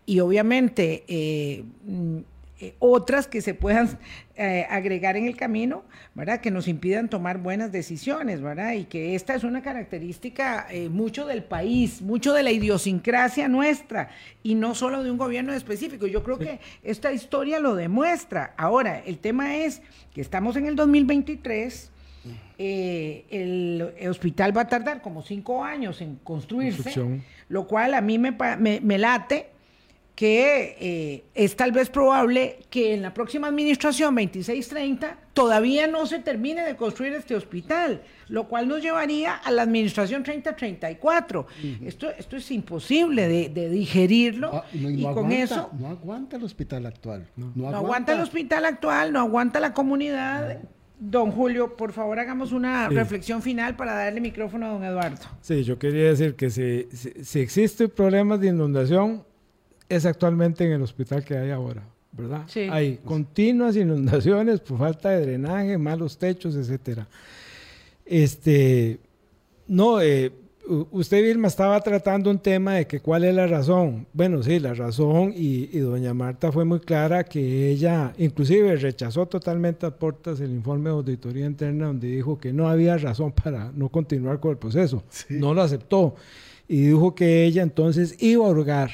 y 0.07 0.21
obviamente 0.21 1.05
eh, 1.07 1.65
mm, 1.85 2.19
eh, 2.63 2.77
otras 2.79 3.27
que 3.27 3.41
se 3.41 3.55
puedan 3.55 3.99
eh, 4.37 4.67
agregar 4.71 5.17
en 5.17 5.27
el 5.27 5.37
camino, 5.37 5.83
¿verdad? 6.15 6.41
Que 6.41 6.53
nos 6.53 6.69
impidan 6.69 7.09
tomar 7.09 7.39
buenas 7.39 7.73
decisiones, 7.73 8.41
¿verdad? 8.41 8.75
Y 8.75 8.85
que 8.85 9.17
esta 9.17 9.35
es 9.35 9.43
una 9.43 9.63
característica 9.63 10.69
eh, 10.71 10.89
mucho 10.89 11.27
del 11.27 11.43
país, 11.43 12.01
mucho 12.01 12.33
de 12.33 12.45
la 12.45 12.53
idiosincrasia 12.53 13.49
nuestra 13.49 14.11
y 14.45 14.55
no 14.55 14.77
solo 14.77 15.03
de 15.03 15.11
un 15.11 15.19
gobierno 15.19 15.53
específico. 15.53 16.07
Yo 16.07 16.23
creo 16.23 16.39
que 16.39 16.61
esta 16.85 17.13
historia 17.13 17.59
lo 17.59 17.75
demuestra. 17.75 18.55
Ahora, 18.57 19.01
el 19.01 19.19
tema 19.19 19.57
es 19.57 19.83
que 20.15 20.21
estamos 20.21 20.55
en 20.55 20.67
el 20.67 20.77
2023. 20.77 21.92
El, 22.59 24.09
hospital 24.09 24.57
va 24.57 24.63
a 24.63 24.69
tardar 24.69 25.03
como 25.03 25.23
cinco 25.23 25.65
años 25.65 26.01
en 26.01 26.17
construirse, 26.17 27.23
lo 27.49 27.67
cual 27.67 27.95
a 27.95 28.01
mí 28.01 28.19
me, 28.19 28.33
me, 28.59 28.81
me 28.81 28.99
late 28.99 29.53
que 30.15 30.77
eh, 30.79 31.25
es 31.35 31.57
tal 31.57 31.73
vez 31.73 31.89
probable 31.89 32.61
que 32.69 32.95
en 32.95 33.03
la 33.03 33.15
próxima 33.15 33.49
administración 33.49 34.15
2630 34.15 35.17
todavía 35.33 35.87
no 35.87 36.07
se 36.07 36.19
termine 36.19 36.63
de 36.63 36.77
construir 36.77 37.15
este 37.15 37.35
hospital, 37.35 38.03
lo 38.29 38.47
cual 38.47 38.69
nos 38.69 38.83
llevaría 38.83 39.35
a 39.35 39.51
la 39.51 39.63
administración 39.63 40.23
3034. 40.23 41.47
esto, 41.87 42.11
esto 42.11 42.37
es 42.37 42.51
imposible 42.51 43.27
de, 43.27 43.71
digerirlo 43.71 44.51
ah, 44.53 44.65
y, 44.73 45.03
con 45.03 45.33
eso... 45.33 45.71
No 45.79 45.89
aguanta 45.89 46.37
el 46.37 46.45
hospital 46.45 46.85
actual. 46.87 47.27
No, 47.35 47.69
aguanta. 47.69 48.13
el 48.13 48.21
hospital 48.21 48.67
actual, 48.67 49.13
no 49.13 49.21
aguanta 49.21 49.61
la 49.61 49.73
comunidad. 49.73 50.61
Don 51.05 51.33
Julio, 51.33 51.77
por 51.77 51.91
favor 51.93 52.21
hagamos 52.21 52.53
una 52.53 52.89
reflexión 52.89 53.43
final 53.43 53.75
para 53.75 53.93
darle 53.93 54.21
micrófono 54.21 54.67
a 54.67 54.69
don 54.69 54.85
Eduardo. 54.85 55.25
Sí, 55.41 55.65
yo 55.65 55.77
quería 55.77 56.05
decir 56.05 56.37
que 56.37 56.49
si, 56.49 56.87
si, 56.93 57.25
si 57.25 57.41
existen 57.41 57.91
problemas 57.91 58.39
de 58.41 58.49
inundación, 58.49 59.25
es 59.89 60.07
actualmente 60.07 60.65
en 60.65 60.71
el 60.71 60.83
hospital 60.83 61.25
que 61.25 61.37
hay 61.37 61.51
ahora, 61.51 61.83
¿verdad? 62.13 62.45
Sí. 62.47 62.69
Hay 62.71 62.99
continuas 63.05 63.75
inundaciones 63.75 64.61
por 64.61 64.79
falta 64.79 65.11
de 65.11 65.23
drenaje, 65.23 65.77
malos 65.77 66.17
techos, 66.17 66.55
etcétera. 66.55 67.09
Este, 68.07 69.01
no, 69.67 70.01
eh, 70.01 70.31
usted, 70.91 71.23
Vilma, 71.23 71.49
estaba 71.49 71.81
tratando 71.81 72.31
un 72.31 72.39
tema 72.39 72.75
de 72.75 72.87
que 72.87 73.01
cuál 73.01 73.25
es 73.25 73.35
la 73.35 73.47
razón. 73.47 74.07
Bueno, 74.13 74.43
sí, 74.43 74.59
la 74.59 74.75
razón, 74.75 75.33
y, 75.35 75.67
doña 75.79 76.15
Marta 76.15 76.53
fue 76.53 76.65
muy 76.65 76.81
clara 76.81 77.25
que 77.25 77.71
ella, 77.71 78.13
inclusive, 78.19 78.77
rechazó 78.77 79.27
totalmente 79.27 79.87
a 79.87 79.91
portas 79.91 80.41
el 80.41 80.51
informe 80.53 80.91
de 80.91 80.97
auditoría 80.97 81.47
interna 81.47 81.87
donde 81.87 82.09
dijo 82.09 82.39
que 82.39 82.53
no 82.53 82.69
había 82.69 82.97
razón 82.97 83.33
para 83.45 83.73
no 83.73 83.89
continuar 83.89 84.41
con 84.41 84.53
el 84.53 84.59
proceso. 84.59 85.03
No 85.29 85.55
lo 85.55 85.63
aceptó. 85.63 86.15
Y 86.69 86.87
dijo 86.87 87.15
que 87.15 87.45
ella 87.45 87.63
entonces 87.63 88.17
iba 88.23 88.47
a 88.47 88.49
hurgar 88.49 88.91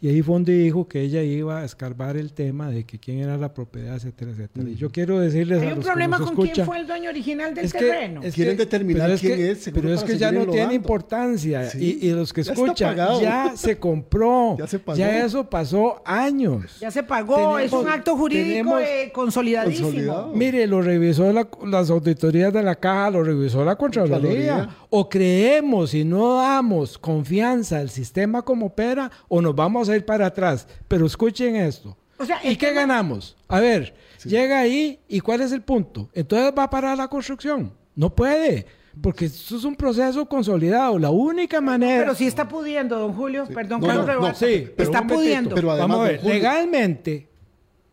y 0.00 0.08
ahí 0.08 0.22
fue 0.22 0.34
donde 0.34 0.52
dijo 0.52 0.86
que 0.86 1.00
ella 1.00 1.22
iba 1.22 1.60
a 1.60 1.64
escarbar 1.64 2.16
el 2.16 2.32
tema 2.32 2.70
de 2.70 2.84
que 2.84 3.00
quién 3.00 3.18
era 3.18 3.36
la 3.36 3.52
propiedad, 3.52 3.96
etcétera, 3.96 4.30
etcétera. 4.30 4.68
Y 4.70 4.76
yo 4.76 4.90
quiero 4.90 5.18
decirles 5.18 5.60
¿Hay 5.60 5.72
un 5.72 5.80
problema 5.80 6.20
con 6.20 6.36
quién 6.36 6.64
fue 6.64 6.78
el 6.78 6.86
dueño 6.86 7.10
original 7.10 7.52
del 7.52 7.72
terreno? 7.72 8.20
Quieren 8.32 8.56
determinar 8.56 9.18
quién 9.18 9.40
es. 9.40 9.68
Pero 9.74 9.92
es 9.92 10.04
que 10.04 10.16
ya 10.16 10.30
no 10.30 10.46
tiene 10.46 10.74
importancia. 10.74 11.68
Y, 11.76 12.10
los 12.12 12.32
que 12.32 12.42
escuchan, 12.42 12.96
ya 12.96 13.52
se 13.56 13.78
compró. 13.78 14.56
ya 14.56 14.66
se 14.68 14.78
pagó. 14.78 14.98
Ya 14.98 15.24
eso 15.24 15.48
pasó 15.48 16.00
años. 16.04 16.78
Ya 16.80 16.90
se 16.90 17.02
pagó. 17.02 17.58
es 17.58 17.72
un 17.72 17.88
acto 17.88 18.16
jurídico 18.16 18.78
eh, 18.78 19.10
consolidadísimo. 19.12 20.32
Mire, 20.32 20.66
lo 20.68 20.80
revisó 20.80 21.32
las 21.32 21.90
auditorías 21.90 22.52
de 22.52 22.62
la 22.62 22.76
caja, 22.76 23.10
lo 23.10 23.24
revisó 23.24 23.64
la 23.64 23.74
Contraloría. 23.74 24.68
O 24.90 25.08
creemos 25.08 25.92
y 25.92 26.04
no 26.04 26.36
damos 26.36 26.98
confianza 26.98 27.78
al 27.78 27.90
sistema 27.90 28.42
como 28.42 28.66
opera, 28.66 29.10
o 29.28 29.42
nos 29.42 29.54
vamos 29.54 29.87
a 29.88 29.96
ir 29.96 30.04
para 30.04 30.26
atrás. 30.26 30.66
Pero 30.86 31.06
escuchen 31.06 31.56
esto. 31.56 31.96
¿Y 32.42 32.56
qué 32.56 32.72
ganamos? 32.72 33.36
A 33.46 33.60
ver, 33.60 33.94
llega 34.24 34.60
ahí 34.60 34.98
y 35.08 35.20
¿cuál 35.20 35.40
es 35.40 35.52
el 35.52 35.62
punto? 35.62 36.08
Entonces 36.12 36.52
va 36.56 36.64
a 36.64 36.70
parar 36.70 36.96
la 36.96 37.08
construcción. 37.08 37.72
No 37.94 38.14
puede. 38.14 38.66
Porque 39.00 39.26
esto 39.26 39.56
es 39.56 39.64
un 39.64 39.76
proceso 39.76 40.26
consolidado. 40.26 40.98
La 40.98 41.10
única 41.10 41.60
manera. 41.60 42.02
Pero 42.02 42.14
si 42.14 42.26
está 42.26 42.48
pudiendo, 42.48 42.98
don 42.98 43.12
Julio, 43.12 43.46
perdón, 43.46 43.80
Carlos 43.80 44.36
sí, 44.36 44.68
está 44.76 45.06
pudiendo. 45.06 45.54
Pero 45.54 45.68
Vamos 45.68 46.00
a 46.00 46.02
ver, 46.02 46.24
legalmente, 46.24 47.28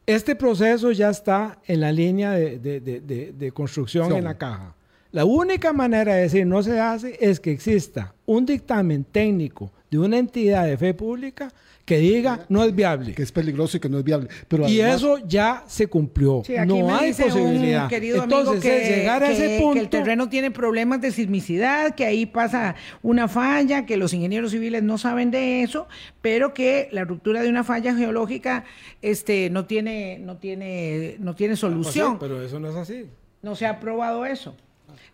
este 0.06 0.36
proceso 0.36 0.92
ya 0.92 1.10
está 1.10 1.60
en 1.66 1.82
la 1.82 1.92
línea 1.92 2.32
de, 2.32 3.52
construcción 3.54 4.12
en 4.14 4.24
la 4.24 4.38
caja. 4.38 4.76
La 5.12 5.26
única 5.26 5.72
manera 5.72 6.16
de 6.16 6.24
decir 6.24 6.46
no 6.46 6.62
se 6.62 6.80
hace 6.80 7.18
es 7.22 7.40
que 7.40 7.52
exista 7.52 8.14
un 8.26 8.46
dictamen 8.46 9.06
técnico 9.06 9.72
de 9.90 10.00
una 10.00 10.18
entidad 10.18 10.66
de 10.66 10.78
fe 10.78 10.94
pública 10.94 11.54
que 11.86 12.00
diga 12.00 12.46
no 12.50 12.64
es 12.64 12.76
viable. 12.76 13.14
Que 13.14 13.24
es 13.24 13.32
peligroso 13.32 13.78
y 13.78 13.80
que 13.80 13.88
no 13.88 14.00
es 14.00 14.04
viable. 14.04 14.28
Pero 14.48 14.68
y 14.68 14.82
eso 14.82 15.20
ya 15.20 15.64
se 15.68 15.88
cumplió. 15.88 16.42
no 16.66 16.96
hay 16.96 17.14
posibilidad. 17.14 17.92
Entonces, 17.92 18.62
que, 18.62 18.98
llegar 18.98 19.24
a 19.24 19.32
ese 19.32 19.60
punto. 19.60 19.76
Que 19.76 19.80
el 19.80 19.90
terreno 19.90 20.28
tiene 20.28 20.52
problemas 20.52 21.00
de 21.02 21.12
sismicidad, 21.12 21.94
que 21.94 22.06
ahí 22.06 22.26
pasa 22.26 22.76
una 23.04 23.28
falla, 23.28 23.86
que 23.86 23.98
los 23.98 24.14
ingenieros 24.14 24.52
civiles 24.52 24.82
no 24.84 24.98
saben 24.98 25.30
de 25.30 25.62
eso, 25.62 25.88
pero 26.22 26.54
que 26.54 26.90
la 26.92 27.04
ruptura 27.04 27.44
de 27.44 27.50
una 27.50 27.64
falla 27.64 27.96
geológica 27.96 28.66
este, 29.02 29.50
no, 29.52 29.66
tiene, 29.66 30.18
no, 30.20 30.38
tiene, 30.38 31.18
no 31.20 31.36
tiene 31.36 31.56
solución. 31.56 32.18
pero 32.20 32.42
eso 32.42 32.60
no 32.60 32.70
es 32.70 32.76
así. 32.76 33.06
No 33.44 33.56
se 33.56 33.68
ha 33.68 33.80
probado 33.80 34.26
eso 34.26 34.56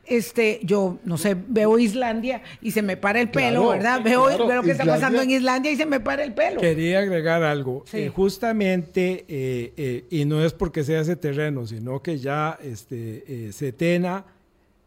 este, 0.06 0.60
yo 0.64 1.00
no 1.06 1.18
sé, 1.18 1.38
veo 1.48 1.78
Islandia 1.80 2.42
y 2.62 2.72
se 2.72 2.82
me 2.82 2.98
para 2.98 3.22
el 3.22 3.30
pelo, 3.30 3.70
¿verdad? 3.70 4.02
Veo, 4.04 4.30
lo 4.30 4.64
que 4.64 4.72
está 4.72 4.86
pasando 4.86 5.22
en 5.22 5.32
Islandia 5.32 5.72
y 5.72 5.76
se 5.76 5.86
me 5.86 6.00
para 6.00 6.24
el 6.24 6.34
pelo. 6.34 6.60
Quería 6.60 7.00
agregar 7.00 7.44
algo. 7.44 7.86
Eh, 7.94 8.12
justamente, 8.14 9.26
eh, 9.28 9.74
eh, 9.78 10.06
y 10.10 10.26
no 10.26 10.44
es 10.44 10.54
porque 10.54 10.84
sea 10.84 11.02
ese 11.02 11.16
terreno, 11.16 11.66
sino 11.66 12.02
que 12.02 12.18
ya 12.18 12.58
este, 12.62 13.52
Setena 13.54 14.26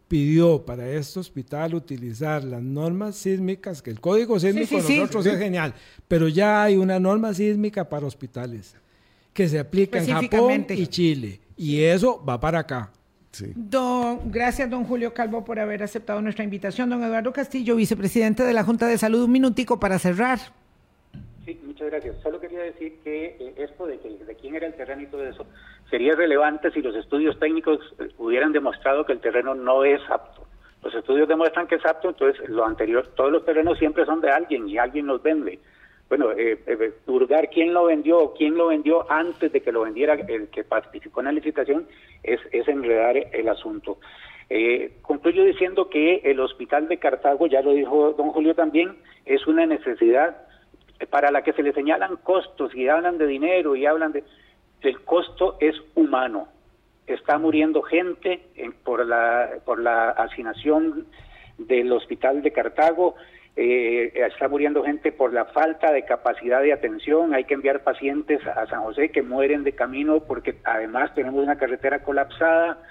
pidió 0.09 0.65
para 0.65 0.89
este 0.91 1.21
hospital 1.21 1.75
utilizar 1.75 2.45
las 2.45 2.63
normas 2.63 3.17
sísmicas, 3.17 3.81
que 3.81 3.91
el 3.91 4.01
código 4.01 4.39
sísmico 4.39 4.77
de 4.77 4.97
nosotros 4.99 5.27
es 5.27 5.39
genial, 5.39 5.75
pero 6.07 6.29
ya 6.29 6.63
hay 6.63 6.77
una 6.77 7.01
norma 7.01 7.33
sísmica 7.33 7.89
para 7.89 8.07
hospitales 8.07 8.75
que 9.33 9.49
se 9.49 9.59
aplica 9.59 9.99
en 9.99 10.07
Japón 10.07 10.67
y 10.69 10.87
Chile, 10.87 11.41
y 11.57 11.81
eso 11.81 12.23
va 12.25 12.39
para 12.39 12.61
acá. 12.61 12.93
Don, 13.55 14.31
gracias, 14.31 14.71
don 14.71 14.85
Julio 14.85 15.13
Calvo, 15.15 15.45
por 15.45 15.59
haber 15.59 15.83
aceptado 15.83 16.21
nuestra 16.21 16.45
invitación. 16.45 16.91
Don 16.91 17.03
Eduardo 17.03 17.33
Castillo, 17.33 17.77
vicepresidente 17.77 18.43
de 18.43 18.53
la 18.53 18.65
Junta 18.65 18.87
de 18.87 18.99
Salud, 18.99 19.25
un 19.25 19.33
minutico 19.33 19.81
para 19.81 19.99
cerrar. 19.99 20.39
Sí, 21.45 21.61
muchas 21.65 21.89
gracias. 21.89 22.17
Solo 22.23 22.41
quería 22.41 22.61
decir 22.61 23.01
que 23.03 23.37
eh, 23.39 23.55
esto 23.59 23.87
de, 23.87 23.99
de 23.99 24.35
quién 24.37 24.55
era 24.55 24.67
el 24.67 24.75
terreno 24.75 25.03
y 25.03 25.07
todo 25.07 25.25
eso 25.27 25.47
sería 25.91 26.15
relevante 26.15 26.71
si 26.71 26.81
los 26.81 26.97
estudios 26.97 27.39
técnicos 27.39 27.79
eh, 27.99 28.09
hubieran 28.19 28.53
demostrado 28.53 29.05
que 29.05 29.13
el 29.13 29.21
terreno 29.21 29.55
no 29.55 29.85
es 29.85 30.01
apto. 30.11 30.47
Los 30.83 30.95
estudios 30.95 31.29
demuestran 31.29 31.67
que 31.67 31.77
es 31.77 31.87
apto, 31.87 32.11
entonces 32.11 32.49
lo 32.49 32.65
anterior, 32.65 33.09
todos 33.15 33.33
los 33.33 33.45
terrenos 33.45 33.79
siempre 33.79 34.05
son 34.05 34.21
de 34.21 34.31
alguien 34.31 34.69
y 34.69 34.79
alguien 34.79 35.07
los 35.07 35.23
vende 35.23 35.59
bueno, 36.09 36.33
eh, 36.33 36.59
eh 36.67 36.93
quién 37.53 37.73
lo 37.73 37.85
vendió, 37.87 38.33
quién 38.37 38.57
lo 38.57 38.69
vendió 38.69 39.11
antes 39.11 39.53
de 39.53 39.61
que 39.61 39.73
lo 39.73 39.83
vendiera 39.83 40.15
el 40.15 40.49
que 40.49 40.65
participó 40.65 41.21
en 41.21 41.27
la 41.27 41.33
licitación, 41.33 41.87
es, 42.23 42.41
es 42.53 42.69
enredar 42.69 43.17
el 43.17 43.49
asunto. 43.49 43.99
Eh, 44.51 44.99
concluyo 45.03 45.45
diciendo 45.45 45.89
que 45.89 46.17
el 46.25 46.39
hospital 46.41 46.89
de 46.89 46.99
Cartago, 46.99 47.47
ya 47.47 47.63
lo 47.63 47.73
dijo 47.73 48.13
don 48.13 48.31
Julio 48.31 48.55
también, 48.55 48.97
es 49.25 49.47
una 49.47 49.67
necesidad 49.67 50.37
para 51.11 51.31
la 51.31 51.43
que 51.43 51.53
se 51.53 51.63
le 51.63 51.73
señalan 51.73 52.17
costos 52.17 52.75
y 52.75 52.89
hablan 52.89 53.19
de 53.19 53.27
dinero 53.27 53.77
y 53.77 53.87
hablan 53.87 54.13
de... 54.13 54.25
El 54.83 55.01
costo 55.01 55.57
es 55.61 55.75
humano. 55.95 56.49
Está 57.07 57.39
muriendo 57.39 57.81
gente 57.83 58.43
por, 58.85 59.07
la, 59.07 59.51
por 59.65 59.81
la 59.81 60.11
asignación 60.11 61.07
del 61.59 61.91
hospital 61.93 62.43
de 62.43 62.53
Cartago, 62.53 63.15
eh, 63.57 64.13
está 64.15 64.49
muriendo 64.49 64.83
gente 64.83 65.13
por 65.13 65.33
la 65.33 65.45
falta 65.45 65.93
de 65.93 66.05
capacidad 66.05 66.61
de 66.61 66.73
atención, 66.73 67.35
hay 67.35 67.45
que 67.45 67.55
enviar 67.55 67.85
pacientes 67.85 68.45
a 68.47 68.67
San 68.67 68.83
José 68.83 69.11
que 69.11 69.23
mueren 69.23 69.63
de 69.63 69.73
camino 69.73 70.21
porque 70.21 70.57
además 70.65 71.15
tenemos 71.15 71.43
una 71.43 71.57
carretera 71.57 72.03
colapsada. 72.03 72.83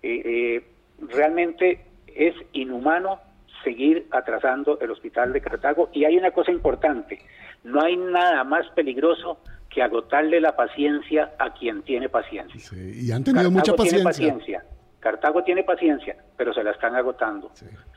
Eh, 0.00 0.22
eh, 0.24 0.64
realmente 1.08 1.80
es 2.06 2.34
inhumano 2.52 3.20
seguir 3.64 4.06
atrasando 4.12 4.78
el 4.80 4.90
hospital 4.92 5.32
de 5.32 5.40
Cartago 5.40 5.90
y 5.92 6.04
hay 6.04 6.16
una 6.16 6.30
cosa 6.30 6.52
importante, 6.52 7.20
no 7.64 7.82
hay 7.82 7.96
nada 7.96 8.44
más 8.44 8.68
peligroso 8.76 9.38
que 9.70 9.82
agotarle 9.82 10.40
la 10.40 10.54
paciencia 10.54 11.32
a 11.38 11.52
quien 11.54 11.82
tiene 11.82 12.08
paciencia. 12.08 12.60
y 12.76 13.10
han 13.10 13.24
tenido 13.24 13.50
mucha 13.50 13.74
paciencia. 13.74 14.64
Cartago 15.02 15.42
tiene 15.42 15.64
paciencia, 15.64 16.16
pero 16.36 16.54
se 16.54 16.62
la 16.62 16.70
están 16.70 16.94
agotando. 16.94 17.50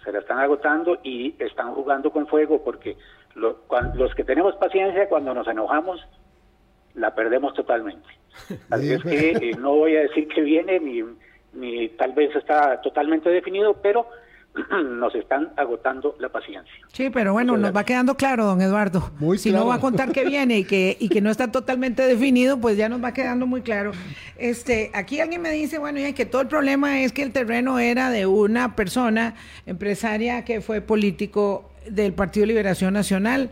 Se 0.03 0.11
la 0.11 0.19
están 0.19 0.39
agotando 0.39 0.97
y 1.03 1.35
están 1.37 1.71
jugando 1.75 2.11
con 2.11 2.25
fuego 2.25 2.63
porque 2.63 2.97
los 3.35 4.15
que 4.15 4.23
tenemos 4.23 4.55
paciencia 4.55 5.07
cuando 5.07 5.31
nos 5.35 5.47
enojamos 5.47 6.03
la 6.95 7.13
perdemos 7.13 7.53
totalmente. 7.53 8.07
Así 8.71 8.91
es 8.91 9.03
que 9.03 9.29
eh, 9.29 9.51
no 9.59 9.75
voy 9.75 9.95
a 9.97 10.01
decir 10.01 10.27
que 10.27 10.41
viene 10.41 10.79
ni, 10.79 11.03
ni 11.53 11.89
tal 11.89 12.13
vez 12.13 12.35
está 12.35 12.81
totalmente 12.81 13.29
definido, 13.29 13.75
pero 13.83 14.07
nos 14.99 15.13
están 15.15 15.51
agotando 15.57 16.15
la 16.19 16.29
paciencia. 16.29 16.73
Sí, 16.91 17.09
pero 17.09 17.33
bueno, 17.33 17.57
nos 17.57 17.75
va 17.75 17.83
quedando 17.83 18.15
claro, 18.15 18.45
don 18.45 18.61
Eduardo. 18.61 19.11
Muy 19.19 19.37
si 19.37 19.51
no 19.51 19.65
va 19.67 19.75
a 19.75 19.79
contar 19.79 20.11
que 20.11 20.25
viene 20.25 20.59
y 20.59 20.63
que, 20.63 20.97
y 20.99 21.09
que 21.09 21.21
no 21.21 21.29
está 21.29 21.51
totalmente 21.51 22.03
definido, 22.03 22.59
pues 22.59 22.77
ya 22.77 22.89
nos 22.89 23.03
va 23.03 23.13
quedando 23.13 23.45
muy 23.45 23.61
claro. 23.61 23.91
Este, 24.37 24.91
aquí 24.93 25.19
alguien 25.19 25.41
me 25.41 25.51
dice, 25.51 25.77
bueno, 25.77 25.99
ya 25.99 26.13
que 26.13 26.25
todo 26.25 26.41
el 26.41 26.47
problema 26.47 27.01
es 27.01 27.11
que 27.11 27.23
el 27.23 27.31
terreno 27.31 27.79
era 27.79 28.09
de 28.09 28.25
una 28.25 28.75
persona 28.75 29.35
empresaria 29.65 30.45
que 30.45 30.61
fue 30.61 30.81
político 30.81 31.71
del 31.89 32.13
Partido 32.13 32.45
Liberación 32.45 32.93
Nacional. 32.93 33.49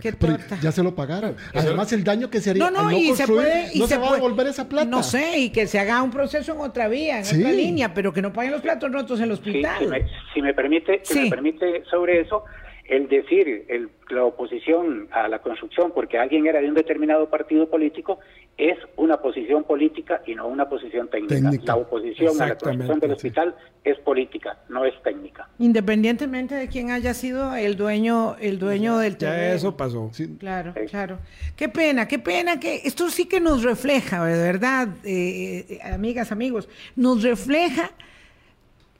Qué 0.00 0.14
ya 0.62 0.72
se 0.72 0.82
lo 0.82 0.94
pagaron. 0.94 1.36
Además, 1.54 1.92
el 1.92 2.04
daño 2.04 2.30
que 2.30 2.40
se 2.40 2.50
haría 2.50 2.70
no, 2.70 2.84
no, 2.84 2.92
y 2.92 3.14
se 3.14 3.26
puede, 3.26 3.70
y 3.74 3.80
no 3.80 3.86
se, 3.86 3.96
va 3.98 4.10
a 4.10 4.14
devolver 4.14 4.46
esa 4.46 4.68
plata. 4.68 4.88
No 4.88 5.02
sé, 5.02 5.38
y 5.38 5.50
que 5.50 5.66
se 5.66 5.78
haga 5.78 6.02
un 6.02 6.10
proceso 6.10 6.52
en 6.52 6.60
otra 6.60 6.88
vía, 6.88 7.20
en 7.20 7.26
otra 7.26 7.52
línea, 7.52 7.92
pero 7.92 8.12
que 8.12 8.22
no 8.22 8.32
paguen 8.32 8.52
los 8.52 8.60
platos 8.60 8.90
rotos 8.92 9.18
en 9.18 9.26
el 9.26 9.32
hospital. 9.32 10.06
si, 10.32 10.42
me, 10.42 10.54
permite, 10.54 11.00
si 11.02 11.20
me 11.20 11.30
permite 11.30 11.84
sobre 11.90 12.20
eso, 12.20 12.44
el 12.90 13.08
decir 13.08 13.66
el, 13.68 13.88
la 14.10 14.24
oposición 14.24 15.08
a 15.12 15.28
la 15.28 15.38
construcción 15.38 15.92
porque 15.94 16.18
alguien 16.18 16.46
era 16.46 16.60
de 16.60 16.68
un 16.68 16.74
determinado 16.74 17.30
partido 17.30 17.70
político 17.70 18.18
es 18.58 18.76
una 18.96 19.22
posición 19.22 19.62
política 19.62 20.20
y 20.26 20.34
no 20.34 20.48
una 20.48 20.68
posición 20.68 21.08
técnica. 21.08 21.50
La 21.64 21.76
oposición 21.76 22.42
a 22.42 22.48
la 22.48 22.58
construcción 22.58 22.98
del 22.98 23.12
hospital 23.12 23.54
es 23.84 23.96
política, 24.00 24.58
no 24.68 24.84
es 24.84 24.92
técnica. 25.02 25.48
Independientemente 25.60 26.56
de 26.56 26.68
quién 26.68 26.90
haya 26.90 27.14
sido 27.14 27.54
el 27.54 27.76
dueño, 27.76 28.36
el 28.40 28.58
dueño 28.58 28.98
del 28.98 29.16
terreno. 29.16 29.38
Ya 29.38 29.54
eso 29.54 29.76
pasó. 29.76 30.10
Claro, 30.38 30.74
claro. 30.90 31.20
Qué 31.56 31.68
pena, 31.68 32.06
qué 32.08 32.18
pena 32.18 32.58
que 32.58 32.82
esto 32.84 33.08
sí 33.08 33.26
que 33.26 33.40
nos 33.40 33.62
refleja, 33.62 34.26
de 34.26 34.36
verdad, 34.36 34.88
eh, 35.04 35.64
eh, 35.70 35.78
amigas, 35.84 36.32
amigos, 36.32 36.68
nos 36.96 37.22
refleja 37.22 37.92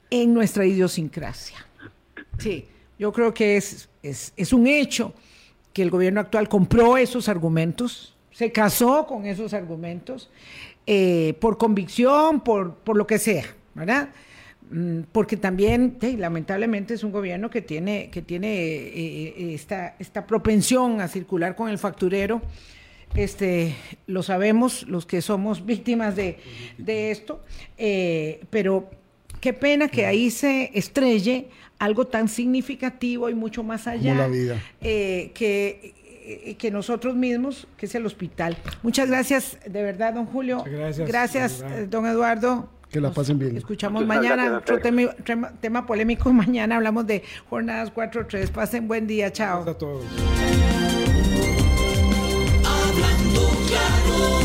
en 0.09 0.33
nuestra 0.33 0.65
idiosincrasia. 0.65 1.57
Sí 2.39 2.65
yo 3.01 3.11
creo 3.11 3.33
que 3.33 3.57
es, 3.57 3.89
es, 4.03 4.53
un 4.53 4.67
hecho 4.67 5.15
que 5.73 5.81
el 5.81 5.89
gobierno 5.89 6.19
actual 6.19 6.47
compró 6.47 6.97
esos 6.97 7.29
argumentos, 7.29 8.15
se 8.29 8.51
casó 8.51 9.07
con 9.07 9.25
esos 9.25 9.55
argumentos, 9.55 10.29
eh, 10.85 11.33
por 11.41 11.57
convicción, 11.57 12.41
por, 12.41 12.75
por 12.75 12.95
lo 12.95 13.07
que 13.07 13.17
sea, 13.17 13.45
¿verdad? 13.73 14.09
Mm, 14.69 14.99
porque 15.11 15.35
también, 15.35 15.97
lamentablemente, 16.19 16.93
es 16.93 17.03
un 17.03 17.11
gobierno 17.11 17.49
que 17.49 17.63
tiene, 17.63 18.11
que 18.11 18.21
tiene 18.21 18.53
eh, 18.53 19.33
eh, 19.35 19.53
esta, 19.55 19.95
esta 19.97 20.27
propensión 20.27 21.01
a 21.01 21.07
circular 21.07 21.55
con 21.55 21.69
el 21.69 21.79
facturero. 21.79 22.43
Este, 23.15 23.73
lo 24.05 24.21
sabemos 24.21 24.83
los 24.83 25.07
que 25.07 25.23
somos 25.23 25.65
víctimas 25.65 26.15
de, 26.15 26.37
de 26.77 27.09
esto, 27.09 27.43
pero 28.51 28.91
qué 29.41 29.51
pena 29.51 29.89
que 29.89 30.05
ahí 30.05 30.31
se 30.31 30.71
estrelle 30.73 31.49
algo 31.79 32.05
tan 32.05 32.29
significativo 32.29 33.27
y 33.29 33.33
mucho 33.33 33.63
más 33.63 33.87
allá 33.87 34.29
eh, 34.81 35.31
que, 35.33 35.95
eh, 36.23 36.55
que 36.55 36.71
nosotros 36.71 37.15
mismos, 37.15 37.67
que 37.75 37.87
es 37.87 37.95
el 37.95 38.05
hospital. 38.05 38.55
Muchas 38.83 39.09
gracias, 39.09 39.57
de 39.65 39.81
verdad, 39.83 40.13
don 40.13 40.27
Julio. 40.27 40.63
Gracias. 40.65 41.07
Gracias, 41.07 41.65
don 41.89 42.05
Eduardo. 42.05 42.69
Que 42.91 43.01
la 43.01 43.11
pasen 43.11 43.39
bien. 43.39 43.57
Escuchamos 43.57 44.05
mañana 44.05 44.57
otro 44.57 44.79
tema, 44.79 45.85
polémico. 45.85 46.31
Mañana 46.33 46.75
hablamos 46.75 47.07
de 47.07 47.23
jornadas 47.49 47.91
4-3. 47.93 48.49
Pasen 48.49 48.87
buen 48.87 49.07
día. 49.07 49.31
Chao. 49.31 49.61
a 49.61 49.77
todos. 49.77 50.03
Hablando 52.65 53.41
claro, 53.67 54.41